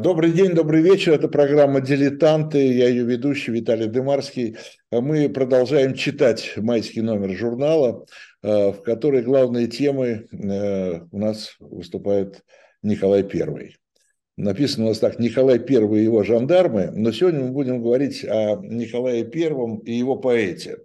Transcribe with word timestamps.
Добрый 0.00 0.32
день, 0.32 0.54
добрый 0.54 0.82
вечер. 0.82 1.12
Это 1.12 1.28
программа 1.28 1.80
«Дилетанты». 1.80 2.58
Я 2.58 2.88
ее 2.88 3.04
ведущий 3.04 3.52
Виталий 3.52 3.86
Дымарский. 3.86 4.56
Мы 4.90 5.28
продолжаем 5.28 5.94
читать 5.94 6.54
майский 6.56 7.00
номер 7.00 7.30
журнала, 7.36 8.04
э, 8.42 8.72
в 8.72 8.82
которой 8.82 9.22
главные 9.22 9.68
темы 9.68 10.26
э, 10.32 11.00
у 11.12 11.18
нас 11.18 11.54
выступает 11.60 12.42
Николай 12.82 13.22
Первый. 13.22 13.76
Написано 14.36 14.86
у 14.86 14.88
нас 14.88 14.98
так 14.98 15.20
«Николай 15.20 15.60
Первый 15.60 16.00
и 16.00 16.04
его 16.04 16.24
жандармы», 16.24 16.90
но 16.90 17.12
сегодня 17.12 17.42
мы 17.42 17.52
будем 17.52 17.80
говорить 17.80 18.24
о 18.24 18.56
Николае 18.56 19.24
Первом 19.24 19.78
и 19.78 19.92
его 19.92 20.16
поэте. 20.16 20.78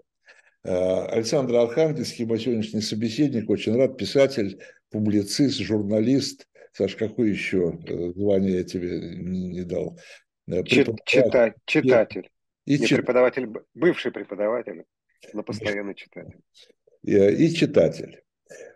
Э, 0.64 1.06
Александр 1.08 1.56
Архангельский, 1.56 2.26
мой 2.26 2.40
сегодняшний 2.40 2.82
собеседник, 2.82 3.50
очень 3.50 3.76
рад, 3.76 3.98
писатель, 3.98 4.60
публицист, 4.92 5.58
журналист, 5.58 6.46
Саш, 6.72 6.96
какое 6.96 7.30
еще 7.30 7.80
э, 7.88 8.12
звание 8.16 8.58
я 8.58 8.64
тебе 8.64 9.16
не 9.18 9.64
дал? 9.64 10.00
Э, 10.48 10.64
чита, 10.64 11.54
читатель. 11.66 12.30
И 12.66 12.78
не 12.78 12.86
чит... 12.86 12.98
преподаватель, 13.00 13.48
бывший 13.74 14.12
преподаватель, 14.12 14.84
но 15.34 15.44
постоянный 15.44 15.96
читатель. 15.96 16.40
И 17.04 17.50
читатель. 17.54 18.22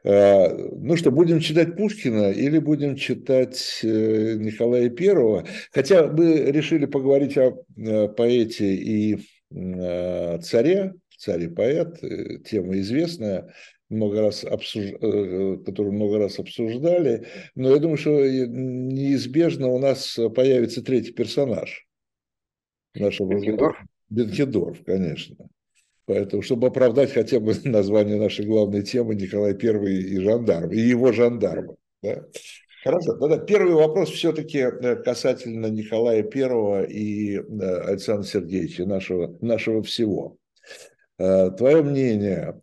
Ну 0.04 0.96
что, 0.98 1.12
будем 1.12 1.40
читать 1.40 1.76
Пушкина 1.76 2.32
или 2.32 2.60
будем 2.60 2.96
читать 2.96 3.80
э, 3.84 4.36
Николая 4.36 4.90
Первого? 4.90 5.48
Хотя 5.72 6.08
мы 6.08 6.52
решили 6.52 6.86
поговорить 6.86 7.38
о 7.38 7.58
поэте 8.08 8.76
и 8.76 9.18
царе, 9.50 10.94
царь 11.18 11.44
и 11.44 11.48
поэт, 11.48 12.00
тема 12.46 12.78
известная 12.80 13.54
много 13.94 14.22
раз 14.22 14.44
обсуж... 14.44 14.86
Э, 15.02 15.58
которую 15.66 15.94
много 15.94 16.18
раз 16.18 16.40
обсуждали, 16.40 17.28
но 17.56 17.72
я 17.72 17.80
думаю, 17.80 17.98
что 17.98 18.12
неизбежно 18.12 19.68
у 19.68 19.80
нас 19.80 20.20
появится 20.36 20.84
третий 20.84 21.12
персонаж 21.12 21.88
нашего 22.96 23.34
Бенкендорф? 23.34 23.78
Бенкендорф, 24.10 24.84
конечно. 24.84 25.36
Поэтому, 26.06 26.42
чтобы 26.42 26.68
оправдать 26.68 27.12
хотя 27.12 27.40
бы 27.40 27.54
название 27.64 28.18
нашей 28.18 28.46
главной 28.46 28.84
темы 28.84 29.16
Николай 29.16 29.54
Первый 29.54 30.02
и 30.02 30.20
жандарм, 30.20 30.72
и 30.72 30.78
его 30.78 31.12
жандармы. 31.12 31.76
Да? 32.02 32.24
Хорошо, 32.84 33.14
тогда 33.14 33.38
первый 33.38 33.76
вопрос 33.76 34.10
все-таки 34.10 34.58
э, 34.58 34.96
касательно 34.98 35.68
Николая 35.68 36.22
Первого 36.22 36.84
и 36.84 37.38
э, 37.38 37.42
Александра 37.88 38.28
Сергеевича, 38.28 38.86
нашего, 38.86 39.38
нашего 39.42 39.82
всего. 39.84 40.38
Твое 41.18 41.84
мнение, 41.84 42.60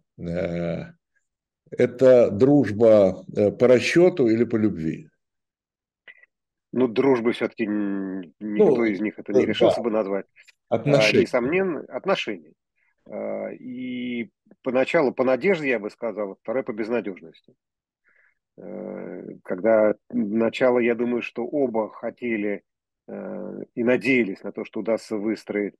это 1.70 2.30
дружба 2.30 3.24
э, 3.36 3.50
по 3.50 3.68
расчету 3.68 4.28
или 4.28 4.44
по 4.44 4.56
любви? 4.56 5.08
Ну, 6.72 6.86
дружбы 6.86 7.32
все-таки 7.32 7.66
никто 7.66 8.76
ну, 8.76 8.84
из 8.84 9.00
них 9.00 9.18
это 9.18 9.32
не 9.32 9.44
решился 9.44 9.78
да. 9.78 9.82
бы 9.82 9.90
назвать. 9.90 10.26
Отношения. 10.68 11.18
А, 11.18 11.22
несомненно, 11.22 11.80
отношений. 11.88 12.54
А, 13.06 13.48
и 13.52 14.30
поначалу 14.62 15.12
по 15.12 15.24
надежде, 15.24 15.68
я 15.68 15.78
бы 15.78 15.90
сказал, 15.90 16.36
второй 16.42 16.62
по 16.62 16.72
безнадежности. 16.72 17.54
А, 18.56 19.22
когда 19.44 19.94
начало, 20.10 20.78
я 20.78 20.94
думаю, 20.94 21.22
что 21.22 21.44
оба 21.44 21.90
хотели 21.90 22.62
и 23.74 23.82
надеялись 23.82 24.44
на 24.44 24.52
то, 24.52 24.64
что 24.64 24.78
удастся 24.78 25.16
выстроить 25.16 25.74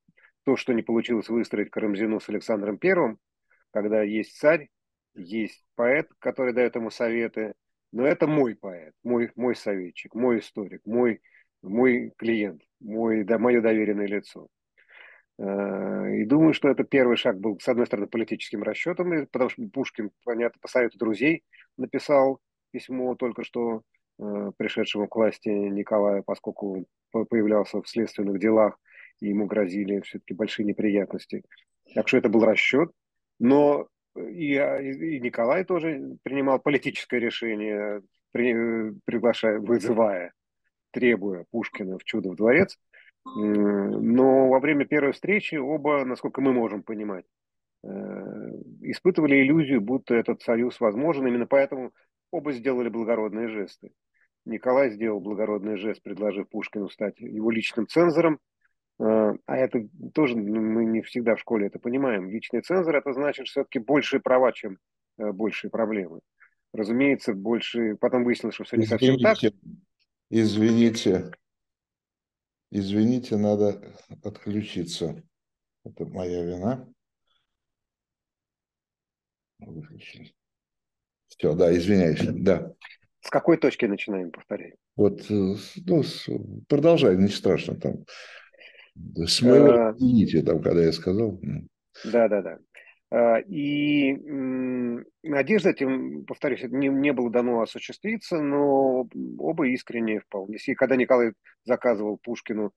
то, 0.44 0.56
что 0.56 0.72
не 0.72 0.82
получилось 0.82 1.28
выстроить 1.28 1.70
Карамзину 1.70 2.18
с 2.18 2.28
Александром 2.28 2.78
Первым, 2.78 3.18
когда 3.72 4.02
есть 4.02 4.36
царь, 4.36 4.68
есть 5.14 5.64
поэт, 5.74 6.08
который 6.18 6.52
дает 6.52 6.76
ему 6.76 6.90
советы, 6.90 7.54
но 7.92 8.06
это 8.06 8.26
мой 8.26 8.54
поэт, 8.54 8.94
мой, 9.02 9.30
мой 9.36 9.56
советчик, 9.56 10.14
мой 10.14 10.38
историк, 10.38 10.80
мой, 10.84 11.20
мой 11.62 12.12
клиент, 12.16 12.62
мой, 12.80 13.24
да, 13.24 13.38
мое 13.38 13.60
доверенное 13.60 14.06
лицо. 14.06 14.48
Э, 15.38 16.16
и 16.16 16.24
думаю, 16.24 16.52
что 16.52 16.68
это 16.68 16.84
первый 16.84 17.16
шаг 17.16 17.38
был, 17.40 17.58
с 17.58 17.68
одной 17.68 17.86
стороны, 17.86 18.06
политическим 18.06 18.62
расчетом, 18.62 19.26
потому 19.26 19.50
что 19.50 19.62
Пушкин, 19.72 20.10
понятно, 20.24 20.58
по 20.60 20.68
совету 20.68 20.98
друзей 20.98 21.42
написал 21.76 22.40
письмо 22.70 23.14
только 23.16 23.42
что 23.42 23.82
э, 24.18 24.52
пришедшему 24.56 25.08
к 25.08 25.16
власти 25.16 25.48
Николая, 25.48 26.22
поскольку 26.22 26.86
он 27.12 27.26
появлялся 27.26 27.82
в 27.82 27.88
следственных 27.88 28.38
делах, 28.38 28.78
и 29.20 29.28
ему 29.28 29.46
грозили 29.46 30.00
все-таки 30.00 30.34
большие 30.34 30.66
неприятности. 30.66 31.42
Так 31.94 32.08
что 32.08 32.18
это 32.18 32.28
был 32.28 32.44
расчет. 32.44 32.90
Но 33.38 33.88
и, 34.16 34.56
а, 34.56 34.80
и 34.80 35.20
Николай 35.20 35.64
тоже 35.64 36.16
принимал 36.22 36.58
политическое 36.58 37.20
решение, 37.20 38.02
при, 38.32 38.92
приглашая, 39.04 39.58
вызывая, 39.58 40.32
требуя 40.90 41.44
Пушкина 41.50 41.98
в 41.98 42.04
«Чудо 42.04 42.30
в 42.30 42.36
дворец». 42.36 42.76
Но 43.24 44.48
во 44.48 44.60
время 44.60 44.86
первой 44.86 45.12
встречи 45.12 45.54
оба, 45.54 46.04
насколько 46.04 46.40
мы 46.40 46.52
можем 46.52 46.82
понимать, 46.82 47.26
э, 47.84 47.88
испытывали 48.80 49.42
иллюзию, 49.42 49.82
будто 49.82 50.14
этот 50.14 50.40
союз 50.42 50.80
возможен. 50.80 51.26
Именно 51.26 51.46
поэтому 51.46 51.92
оба 52.30 52.52
сделали 52.52 52.88
благородные 52.88 53.48
жесты. 53.48 53.92
Николай 54.46 54.90
сделал 54.90 55.20
благородный 55.20 55.76
жест, 55.76 56.02
предложив 56.02 56.48
Пушкину 56.48 56.88
стать 56.88 57.20
его 57.20 57.50
личным 57.50 57.86
цензором, 57.86 58.40
а, 59.00 59.34
а 59.46 59.56
это 59.56 59.88
тоже 60.12 60.36
ну, 60.36 60.60
мы 60.60 60.84
не 60.84 61.00
всегда 61.02 61.34
в 61.34 61.40
школе 61.40 61.68
это 61.68 61.78
понимаем. 61.78 62.28
Личный 62.28 62.60
цензор 62.60 62.96
это 62.96 63.12
значит 63.12 63.48
все-таки 63.48 63.78
большие 63.78 64.20
права, 64.20 64.52
чем 64.52 64.78
э, 65.18 65.32
большие 65.32 65.70
проблемы. 65.70 66.20
Разумеется, 66.72 67.32
больше. 67.32 67.96
Потом 67.96 68.24
выяснилось, 68.24 68.54
что 68.54 68.64
все 68.64 68.76
не 68.76 68.86
совсем 68.86 69.18
так. 69.18 69.38
Извините, 70.28 71.32
извините, 72.70 73.36
надо 73.36 73.82
отключиться. 74.22 75.22
Это 75.84 76.04
моя 76.04 76.44
вина. 76.44 76.86
Все, 81.26 81.54
да, 81.54 81.74
извиняюсь, 81.74 82.20
да. 82.22 82.72
С 83.22 83.30
какой 83.30 83.56
точки 83.56 83.86
начинаем 83.86 84.30
повторять? 84.30 84.74
Вот, 84.96 85.22
э, 85.30 85.54
ну, 85.86 86.02
продолжай, 86.68 87.16
не 87.16 87.28
страшно 87.28 87.74
там. 87.74 88.04
С 89.16 89.42
моего 89.42 89.92
извините, 89.96 90.42
там, 90.42 90.62
когда 90.62 90.82
я 90.82 90.92
сказал. 90.92 91.38
Да, 92.04 92.28
да, 92.28 92.42
да. 92.42 92.58
И 93.48 94.12
надежда 95.22 95.70
этим, 95.70 96.24
повторюсь, 96.24 96.62
не, 96.62 96.88
не 96.88 97.12
было 97.12 97.30
дано 97.30 97.60
осуществиться, 97.60 98.40
но 98.40 99.08
оба 99.38 99.66
искренне 99.68 100.20
вполне. 100.20 100.58
И 100.64 100.74
когда 100.74 100.96
Николай 100.96 101.32
заказывал 101.64 102.18
Пушкину 102.22 102.72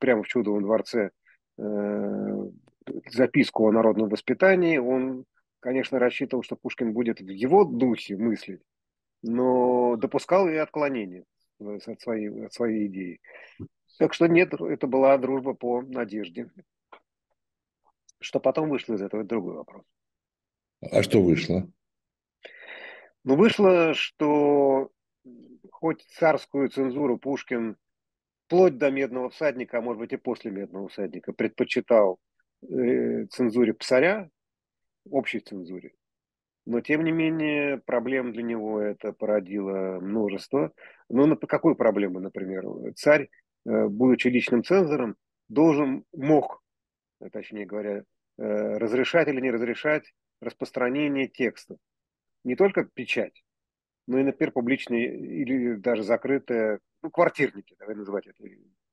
прямо 0.00 0.22
в 0.24 0.28
Чудовом 0.28 0.62
дворце 0.62 1.10
э, 1.58 2.50
записку 3.10 3.68
о 3.68 3.72
народном 3.72 4.08
воспитании, 4.08 4.78
он, 4.78 5.24
конечно, 5.60 5.98
рассчитывал, 5.98 6.42
что 6.42 6.56
Пушкин 6.56 6.92
будет 6.92 7.20
в 7.20 7.28
его 7.28 7.64
духе 7.64 8.16
мыслить, 8.16 8.62
но 9.22 9.96
допускал 9.96 10.48
и 10.48 10.56
отклонения 10.56 11.24
от 11.60 12.00
своей, 12.00 12.46
от 12.46 12.52
своей 12.52 12.86
идеи. 12.86 13.20
Так 14.00 14.14
что 14.14 14.28
нет, 14.28 14.54
это 14.54 14.86
была 14.86 15.18
дружба 15.18 15.52
по 15.52 15.82
надежде. 15.82 16.50
Что 18.18 18.40
потом 18.40 18.70
вышло 18.70 18.94
из 18.94 19.02
этого, 19.02 19.20
это 19.20 19.28
другой 19.28 19.56
вопрос. 19.56 19.84
А 20.80 21.02
что 21.02 21.20
вышло? 21.20 21.70
Ну, 23.24 23.36
вышло, 23.36 23.92
что 23.92 24.90
хоть 25.70 26.02
царскую 26.18 26.70
цензуру 26.70 27.18
Пушкин 27.18 27.76
вплоть 28.46 28.78
до 28.78 28.90
«Медного 28.90 29.28
всадника», 29.28 29.76
а 29.76 29.82
может 29.82 29.98
быть 29.98 30.14
и 30.14 30.16
после 30.16 30.50
«Медного 30.50 30.88
всадника», 30.88 31.34
предпочитал 31.34 32.18
э, 32.62 33.26
цензуре 33.26 33.74
псаря, 33.74 34.30
общей 35.10 35.40
цензуре. 35.40 35.92
Но, 36.64 36.80
тем 36.80 37.04
не 37.04 37.12
менее, 37.12 37.76
проблем 37.76 38.32
для 38.32 38.44
него 38.44 38.80
это 38.80 39.12
породило 39.12 40.00
множество. 40.00 40.72
Ну, 41.10 41.36
какую 41.36 41.74
проблему, 41.74 42.18
например? 42.18 42.64
Царь 42.96 43.28
будучи 43.64 44.28
личным 44.28 44.64
цензором, 44.64 45.16
должен, 45.48 46.04
мог, 46.12 46.62
э, 47.20 47.28
точнее 47.30 47.66
говоря, 47.66 48.04
э, 48.38 48.78
разрешать 48.78 49.28
или 49.28 49.40
не 49.40 49.50
разрешать 49.50 50.12
распространение 50.40 51.28
текста. 51.28 51.76
Не 52.44 52.56
только 52.56 52.84
печать, 52.84 53.42
но 54.06 54.18
и, 54.18 54.22
например, 54.22 54.52
публичные 54.52 55.14
или 55.14 55.74
даже 55.74 56.02
закрытые, 56.02 56.78
ну, 57.02 57.10
квартирники, 57.10 57.76
давай 57.78 57.96
называть 57.96 58.26
это 58.26 58.42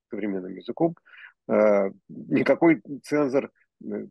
современным 0.10 0.54
языком. 0.54 0.96
Никакой 1.48 2.82
цензор 3.04 3.52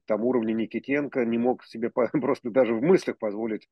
там 0.06 0.24
уровня 0.24 0.52
Никитенко 0.52 1.24
не 1.24 1.38
мог 1.38 1.64
себе 1.64 1.90
просто 2.12 2.50
даже 2.50 2.74
в 2.74 2.82
мыслях 2.82 3.18
позволить 3.18 3.68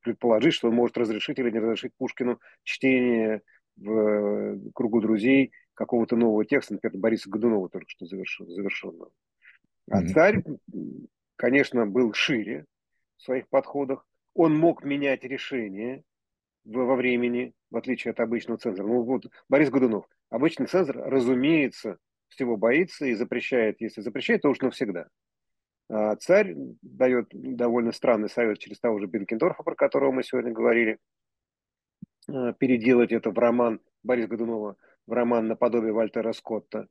предположить, 0.00 0.54
что 0.54 0.68
он 0.68 0.74
может 0.74 0.96
разрешить 0.96 1.38
или 1.38 1.50
не 1.50 1.58
разрешить 1.58 1.92
Пушкину 1.98 2.40
чтение 2.62 3.42
в 3.80 4.70
кругу 4.72 5.00
друзей 5.00 5.52
какого-то 5.74 6.16
нового 6.16 6.44
текста, 6.44 6.74
например, 6.74 6.98
Бориса 6.98 7.30
Годунова 7.30 7.68
только 7.68 7.88
что 7.88 8.06
завершенного. 8.06 9.10
А 9.90 10.06
царь, 10.06 10.44
конечно, 11.36 11.86
был 11.86 12.12
шире 12.12 12.66
в 13.16 13.22
своих 13.22 13.48
подходах. 13.48 14.06
Он 14.34 14.56
мог 14.56 14.84
менять 14.84 15.24
решения 15.24 16.04
во 16.64 16.94
времени, 16.94 17.54
в 17.70 17.76
отличие 17.76 18.12
от 18.12 18.20
обычного 18.20 18.58
цензора. 18.58 18.86
Ну 18.86 19.02
вот 19.02 19.26
Борис 19.48 19.70
Годунов, 19.70 20.06
Обычный 20.30 20.66
цензор, 20.66 20.96
разумеется, 20.96 21.98
всего 22.28 22.56
боится 22.56 23.04
и 23.04 23.14
запрещает. 23.14 23.80
Если 23.80 24.00
запрещает, 24.00 24.42
то 24.42 24.48
уж 24.48 24.60
навсегда. 24.60 25.08
А 25.88 26.14
царь 26.16 26.54
дает 26.82 27.26
довольно 27.32 27.90
странный 27.90 28.28
совет 28.28 28.60
через 28.60 28.78
того 28.78 29.00
же 29.00 29.08
Бенкендорфа, 29.08 29.64
про 29.64 29.74
которого 29.74 30.12
мы 30.12 30.22
сегодня 30.22 30.52
говорили, 30.52 30.98
переделать 32.58 33.12
это 33.12 33.30
в 33.30 33.38
роман 33.38 33.80
Бориса 34.02 34.28
Годунова, 34.28 34.76
в 35.06 35.12
роман 35.12 35.48
наподобие 35.48 35.92
Вальтера 35.92 36.32
Скотта. 36.32 36.88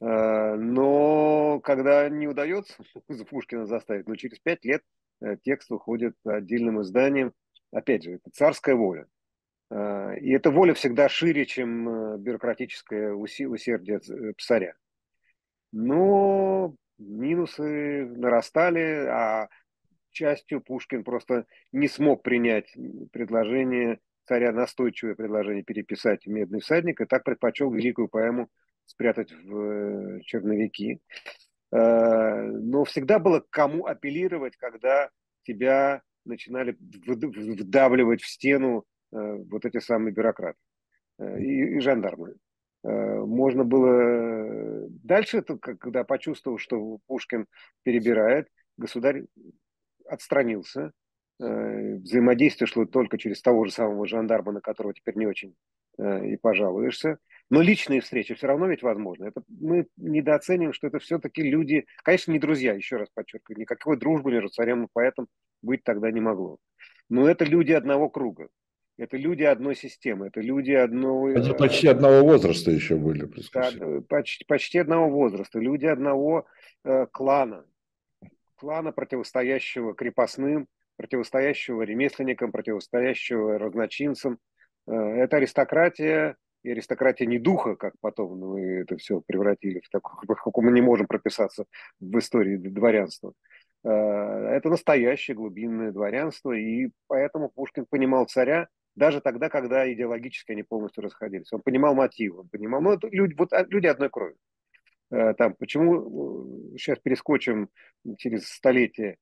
А, 0.00 0.56
но 0.56 1.60
когда 1.60 2.08
не 2.08 2.26
удается 2.26 2.74
Пушкина 3.30 3.66
заставить, 3.66 4.08
но 4.08 4.16
через 4.16 4.38
пять 4.38 4.64
лет 4.64 4.82
э, 5.20 5.36
текст 5.42 5.70
выходит 5.70 6.14
отдельным 6.24 6.82
изданием. 6.82 7.32
Опять 7.72 8.04
же, 8.04 8.12
это 8.12 8.30
царская 8.32 8.76
воля. 8.76 9.06
И 9.70 10.30
эта 10.30 10.50
воля 10.50 10.74
всегда 10.74 11.08
шире, 11.08 11.46
чем 11.46 11.88
э, 11.88 12.18
бюрократическое 12.18 13.12
усердие 13.12 13.98
э, 13.98 14.32
псаря. 14.34 14.74
Но 15.72 16.76
минусы 16.98 18.06
нарастали, 18.06 19.06
а 19.08 19.48
частью 20.10 20.60
Пушкин 20.60 21.02
просто 21.02 21.46
не 21.72 21.88
смог 21.88 22.22
принять 22.22 22.72
предложение 23.10 23.98
царя, 24.26 24.52
настойчивое 24.52 25.14
предложение 25.14 25.64
переписать 25.64 26.26
«Медный 26.26 26.60
всадник», 26.60 27.00
и 27.00 27.06
так 27.06 27.24
предпочел 27.24 27.70
великую 27.70 28.08
поэму 28.08 28.48
спрятать 28.86 29.32
в 29.32 29.56
э, 29.58 30.20
черновики. 30.22 31.00
Но 31.72 32.84
всегда 32.84 33.18
было 33.18 33.40
к 33.40 33.50
кому 33.50 33.86
апеллировать, 33.86 34.56
когда 34.56 35.10
тебя 35.42 36.02
начинали 36.24 36.76
вдавливать 36.78 38.22
в 38.22 38.28
стену 38.28 38.84
Э, 39.14 39.36
вот 39.48 39.64
эти 39.64 39.78
самые 39.78 40.12
бюрократы 40.12 40.58
э, 41.18 41.40
и, 41.40 41.76
и 41.76 41.80
жандармы. 41.80 42.34
Э, 42.82 43.20
можно 43.20 43.64
было 43.64 44.88
дальше, 44.88 45.42
когда 45.42 46.02
почувствовал, 46.02 46.58
что 46.58 46.98
Пушкин 47.06 47.46
перебирает, 47.84 48.48
государь 48.76 49.24
отстранился, 50.08 50.90
взаимодействие 51.38 52.68
шло 52.68 52.84
только 52.84 53.18
через 53.18 53.42
того 53.42 53.64
же 53.64 53.72
самого 53.72 54.06
жандарма, 54.06 54.52
на 54.52 54.60
которого 54.60 54.94
теперь 54.94 55.16
не 55.16 55.26
очень 55.26 55.54
и 55.98 56.36
пожалуешься. 56.36 57.18
Но 57.50 57.60
личные 57.60 58.00
встречи 58.00 58.34
все 58.34 58.46
равно 58.46 58.66
ведь 58.66 58.82
возможны. 58.82 59.26
Это 59.26 59.42
мы 59.48 59.86
недооцениваем, 59.96 60.72
что 60.72 60.86
это 60.86 60.98
все-таки 60.98 61.42
люди, 61.42 61.86
конечно, 62.02 62.32
не 62.32 62.38
друзья, 62.38 62.72
еще 62.72 62.96
раз 62.96 63.08
подчеркиваю, 63.12 63.60
никакой 63.60 63.96
дружбы 63.98 64.32
между 64.32 64.48
царем 64.48 64.84
и 64.84 64.88
поэтом 64.92 65.28
быть 65.62 65.84
тогда 65.84 66.10
не 66.10 66.20
могло. 66.20 66.58
Но 67.08 67.28
это 67.28 67.44
люди 67.44 67.72
одного 67.72 68.08
круга. 68.08 68.48
Это 68.96 69.16
люди 69.16 69.42
одной 69.42 69.74
системы, 69.74 70.28
это 70.28 70.40
люди 70.40 70.70
одного... 70.70 71.26
Они 71.26 71.50
э, 71.50 71.54
почти 71.54 71.88
одного 71.88 72.22
возраста 72.24 72.70
еще 72.70 72.94
были. 72.94 73.28
Да, 73.52 73.70
почти, 74.08 74.44
почти 74.44 74.78
одного 74.78 75.10
возраста, 75.10 75.58
люди 75.58 75.86
одного 75.86 76.46
э, 76.84 77.06
клана. 77.06 77.66
Клана, 78.54 78.92
противостоящего 78.92 79.94
крепостным, 79.94 80.68
противостоящего 80.96 81.82
ремесленникам, 81.82 82.52
противостоящего 82.52 83.58
разночинцам. 83.58 84.38
Э, 84.86 84.92
это 84.92 85.36
аристократия, 85.36 86.36
и 86.62 86.70
аристократия 86.70 87.26
не 87.26 87.38
духа, 87.38 87.76
как 87.76 87.94
потом 88.00 88.38
мы 88.38 88.60
это 88.80 88.96
все 88.96 89.20
превратили 89.20 89.80
в 89.80 89.88
такое, 89.90 90.36
как 90.36 90.56
мы 90.56 90.72
не 90.72 90.80
можем 90.80 91.06
прописаться 91.06 91.66
в 92.00 92.18
истории 92.18 92.56
дворянства. 92.56 93.34
Э, 93.84 93.90
это 93.90 94.70
настоящее 94.70 95.36
глубинное 95.36 95.92
дворянство, 95.92 96.52
и 96.52 96.90
поэтому 97.06 97.50
Пушкин 97.50 97.86
понимал 97.88 98.26
царя 98.26 98.68
даже 98.96 99.20
тогда, 99.20 99.48
когда 99.48 99.92
идеологически 99.92 100.52
они 100.52 100.62
полностью 100.62 101.02
расходились. 101.02 101.52
Он 101.52 101.60
понимал 101.60 101.94
мотивы, 101.94 102.40
он 102.40 102.48
понимал, 102.48 102.80
ну, 102.80 102.92
это 102.92 103.08
люди, 103.08 103.34
вот, 103.34 103.52
а, 103.52 103.64
люди 103.68 103.86
одной 103.86 104.08
крови. 104.08 104.36
Э, 105.10 105.34
там, 105.34 105.54
почему, 105.54 106.72
сейчас 106.78 106.98
перескочим 106.98 107.68
через 108.18 108.48
столетие, 108.48 109.18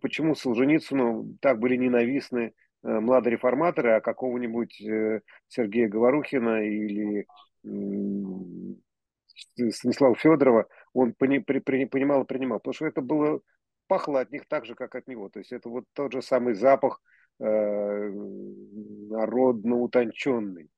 почему 0.00 0.34
Солженицыну 0.34 1.36
так 1.40 1.58
были 1.58 1.76
ненавистны 1.76 2.52
э, 2.82 3.00
младореформаторы, 3.00 3.92
а 3.92 4.00
какого-нибудь 4.00 4.74
Сергея 5.48 5.88
Говорухина 5.88 6.64
или 6.64 7.26
Станислава 9.70 10.14
Федорова 10.16 10.66
он 10.92 11.12
понимал 11.12 12.22
и 12.22 12.26
принимал, 12.26 12.58
потому 12.58 12.74
что 12.74 12.86
это 12.86 13.00
было 13.00 13.40
пахло 13.86 14.20
от 14.20 14.30
них 14.30 14.46
так 14.48 14.64
же, 14.64 14.74
как 14.74 14.94
от 14.94 15.06
него. 15.08 15.28
То 15.28 15.40
есть 15.40 15.52
это 15.52 15.68
вот 15.68 15.84
тот 15.92 16.12
же 16.12 16.22
самый 16.22 16.54
запах 16.54 17.00
Э, 17.42 18.10
народно 19.08 19.76
утонченный, 19.76 20.70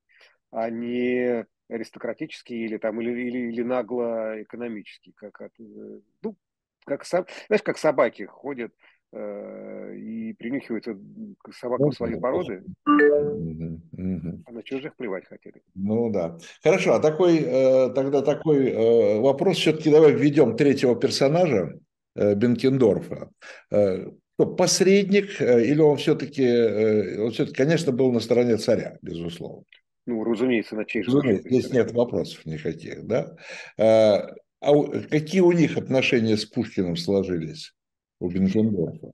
а 0.53 0.71
не 0.71 1.45
аристократический 1.69 2.65
или 2.65 2.77
там 2.79 3.01
или, 3.01 3.11
или, 3.11 3.39
или 3.51 3.63
нагло 3.63 4.41
экономический, 4.41 5.11
как 5.11 5.41
от, 5.41 5.51
э, 5.59 6.01
ну, 6.23 6.37
как 6.85 7.05
знаешь, 7.07 7.63
как 7.63 7.79
собаки 7.79 8.25
ходят 8.25 8.73
э, 9.13 9.95
и 9.97 10.33
принюхиваются 10.35 10.97
к 11.43 11.53
собакам 11.53 11.87
ну, 11.87 11.93
своей 11.93 12.21
породы, 12.21 12.63
а 12.87 14.53
на 14.53 14.63
чужих 14.63 14.97
плевать 14.97 15.27
хотели. 15.27 15.63
Ну 15.75 16.11
да. 16.11 16.39
Хорошо, 16.63 16.95
а 16.95 17.01
такой 17.01 17.39
э, 17.39 17.91
тогда 17.95 18.23
такой 18.23 18.71
э, 18.71 19.21
вопрос 19.21 19.59
все-таки 19.59 19.91
давай 19.91 20.13
введем 20.13 20.57
третьего 20.57 20.97
персонажа 20.97 21.79
э, 22.15 22.35
Бенкендорфа. 22.35 23.31
Э, 23.71 24.11
посредник, 24.47 25.41
э, 25.41 25.65
или 25.65 25.81
он 25.81 25.97
все-таки, 25.97 26.45
э, 26.45 27.23
он 27.23 27.31
все-таки, 27.33 27.57
конечно, 27.57 27.93
был 27.93 28.13
на 28.13 28.21
стороне 28.21 28.57
царя, 28.57 28.99
безусловно. 29.03 29.65
Ну, 30.07 30.25
разумеется, 30.25 30.75
на 30.75 30.85
чей 30.85 31.03
Разумеется, 31.03 31.49
здесь 31.49 31.73
нет 31.73 31.93
вопросов 31.93 32.45
никаких, 32.45 33.07
да. 33.07 33.37
А, 34.63 34.73
какие 35.11 35.41
у 35.41 35.51
них 35.51 35.77
отношения 35.77 36.37
с 36.37 36.45
Пушкиным 36.45 36.97
сложились, 36.97 37.75
у 38.21 38.31
Бенкендорфа? 38.31 39.11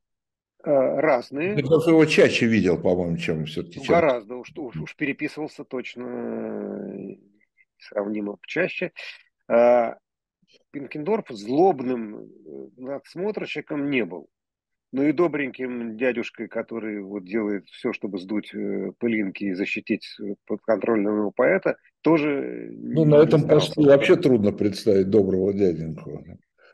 А, 0.63 1.01
разные. 1.01 1.55
Ты 1.57 1.63
его 1.63 2.05
чаще 2.05 2.47
видел, 2.47 2.79
по-моему, 2.79 3.17
чем 3.17 3.47
все-таки. 3.47 3.81
Чем... 3.81 3.95
Гораздо, 3.95 4.37
уж, 4.37 4.53
уж, 4.55 4.77
уж 4.77 4.95
переписывался 4.95 5.65
точно 5.65 7.17
сравнимо 7.79 8.37
чаще. 8.47 8.93
Пинкендорф 10.71 11.29
злобным 11.31 12.31
надсмотрщиком 12.77 13.89
не 13.89 14.05
был 14.05 14.29
ну 14.93 15.03
и 15.03 15.13
добреньким 15.13 15.97
дядюшкой, 15.97 16.49
который 16.49 17.03
вот 17.03 17.25
делает 17.25 17.69
все, 17.69 17.93
чтобы 17.93 18.19
сдуть 18.19 18.55
э, 18.55 18.93
пылинки 18.99 19.45
и 19.45 19.55
защитить 19.55 20.07
э, 20.21 20.35
подконтрольного 20.47 21.31
поэта, 21.31 21.77
тоже... 22.03 22.71
Ну, 22.73 23.05
на 23.05 23.17
этом 23.17 23.47
посту 23.47 23.83
вообще 23.83 24.17
трудно 24.17 24.53
представить 24.53 25.11
доброго 25.11 25.53
дяденьку. 25.53 26.25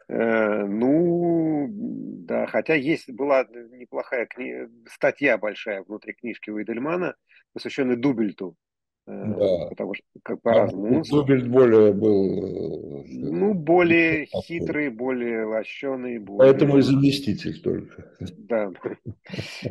Э, 0.08 0.64
ну, 0.64 1.66
да, 1.70 2.46
хотя 2.46 2.74
есть, 2.74 3.10
была 3.10 3.44
неплохая 3.72 4.26
кни... 4.26 4.68
статья 4.88 5.36
большая 5.36 5.82
внутри 5.82 6.12
книжки 6.12 6.50
Уидельмана, 6.50 7.16
посвященная 7.52 7.96
Дубельту, 7.96 8.56
да. 9.06 9.66
Потому 9.68 9.94
что 9.94 10.06
как 10.22 10.40
по-разному. 10.40 11.00
А 11.00 11.02
Дубель 11.02 11.48
более 11.48 11.92
был... 11.92 13.04
Ну, 13.06 13.52
более 13.52 14.26
хитрый, 14.26 14.88
более 14.88 15.44
лощеный. 15.44 16.18
Более... 16.18 16.52
Поэтому 16.52 16.78
и 16.78 16.82
заместитель 16.82 17.60
только. 17.60 18.10
Да. 18.38 18.70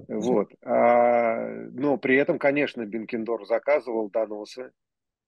Вот. 0.08 0.50
А, 0.64 1.48
но 1.72 1.98
при 1.98 2.16
этом, 2.16 2.38
конечно, 2.38 2.86
Бенкендор 2.86 3.46
заказывал 3.46 4.10
доносы. 4.12 4.72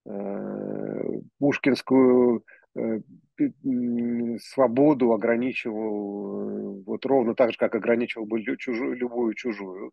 Э, 0.07 1.19
пушкинскую 1.39 2.43
э, 2.75 2.99
свободу 4.39 5.13
ограничивал 5.13 6.83
вот 6.85 7.05
ровно 7.05 7.33
так 7.33 7.51
же, 7.51 7.57
как 7.57 7.73
ограничивал 7.73 8.27
бы 8.27 8.43
чужую, 8.57 8.95
любую 8.95 9.33
чужую. 9.33 9.91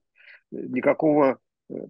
Никакого 0.50 1.38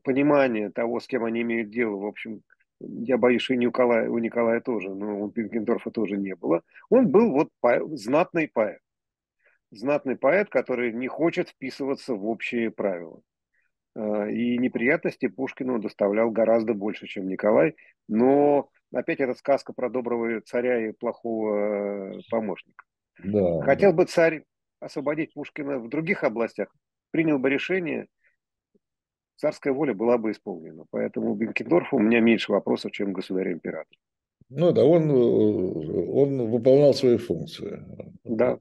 понимание 0.02 0.70
того, 0.70 1.00
с 1.00 1.06
кем 1.06 1.24
они 1.24 1.42
имеют 1.42 1.70
дело, 1.70 1.96
в 1.96 2.06
общем, 2.06 2.42
я 2.80 3.16
боюсь, 3.16 3.42
что 3.42 3.54
и 3.54 3.56
у 3.56 3.60
Николая, 3.60 4.08
у 4.08 4.18
Николая 4.18 4.60
тоже, 4.60 4.90
но 4.94 5.20
у 5.20 5.30
Пинкендорфа 5.30 5.90
тоже 5.90 6.16
не 6.16 6.34
было. 6.34 6.62
Он 6.90 7.08
был 7.08 7.30
вот 7.30 7.48
поэт, 7.60 7.82
знатный 7.98 8.48
поэт. 8.48 8.80
Знатный 9.70 10.16
поэт, 10.16 10.50
который 10.50 10.92
не 10.92 11.08
хочет 11.08 11.48
вписываться 11.48 12.14
в 12.14 12.26
общие 12.26 12.70
правила. 12.70 13.20
А, 13.94 14.28
и 14.28 14.58
неприятности 14.58 15.28
Пушкину 15.28 15.78
доставлял 15.78 16.30
гораздо 16.30 16.74
больше, 16.74 17.06
чем 17.06 17.28
Николай. 17.28 17.76
Но 18.08 18.68
опять 18.92 19.20
эта 19.20 19.34
сказка 19.34 19.72
про 19.72 19.88
доброго 19.88 20.40
царя 20.42 20.88
и 20.88 20.92
плохого 20.92 22.20
помощника. 22.30 22.84
Да, 23.22 23.62
Хотел 23.62 23.92
да. 23.92 23.98
бы 23.98 24.04
царь 24.04 24.44
освободить 24.80 25.32
Пушкина 25.32 25.78
в 25.78 25.88
других 25.88 26.24
областях, 26.24 26.74
принял 27.10 27.38
бы 27.38 27.48
решение– 27.48 28.08
царская 29.42 29.72
воля 29.72 29.92
была 29.92 30.18
бы 30.18 30.30
исполнена. 30.30 30.84
Поэтому 30.90 31.34
Бенкендорфу 31.34 31.96
у 31.96 32.00
меня 32.00 32.20
меньше 32.20 32.52
вопросов, 32.52 32.92
чем 32.92 33.12
государь-император. 33.12 33.98
Ну 34.48 34.70
да, 34.70 34.84
он, 34.84 35.10
он 35.10 36.50
выполнял 36.50 36.94
свои 36.94 37.16
функции. 37.16 37.82
Да. 38.24 38.58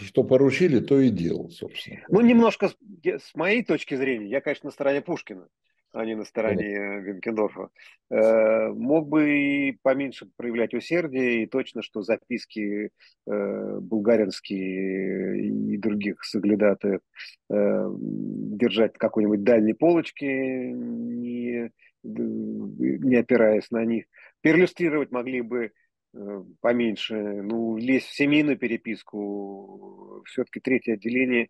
Что 0.00 0.24
поручили, 0.24 0.78
то 0.80 0.98
и 1.00 1.10
делал, 1.10 1.50
собственно. 1.50 2.00
Ну, 2.08 2.20
немножко 2.22 2.70
с 3.04 3.34
моей 3.34 3.62
точки 3.62 3.94
зрения, 3.96 4.28
я, 4.28 4.40
конечно, 4.40 4.68
на 4.68 4.72
стороне 4.72 5.02
Пушкина. 5.02 5.48
А 5.94 6.04
не 6.04 6.16
на 6.16 6.24
стороне 6.24 7.00
Бенкендорфа, 7.00 7.68
э, 8.10 8.68
мог 8.68 9.08
бы 9.08 9.30
и 9.30 9.78
поменьше 9.82 10.28
проявлять 10.36 10.74
усердие, 10.74 11.44
и 11.44 11.46
точно, 11.46 11.82
что 11.82 12.02
записки 12.02 12.90
э, 13.26 13.78
булгаринские 13.80 15.72
и 15.72 15.76
других 15.78 16.24
соглядатаев 16.24 17.00
э, 17.48 17.88
держать 17.96 18.98
какой-нибудь 18.98 19.44
дальней 19.44 19.74
полочки, 19.74 20.24
не, 20.24 21.70
не 22.02 23.16
опираясь 23.16 23.70
на 23.70 23.84
них. 23.84 24.06
Перлюстрировать 24.40 25.12
могли 25.12 25.40
бы 25.42 25.70
поменьше, 26.60 27.16
ну, 27.16 27.76
лезть 27.76 28.06
в 28.06 28.14
семейную 28.14 28.56
переписку, 28.56 30.22
все-таки 30.26 30.60
третье 30.60 30.94
отделение 30.94 31.48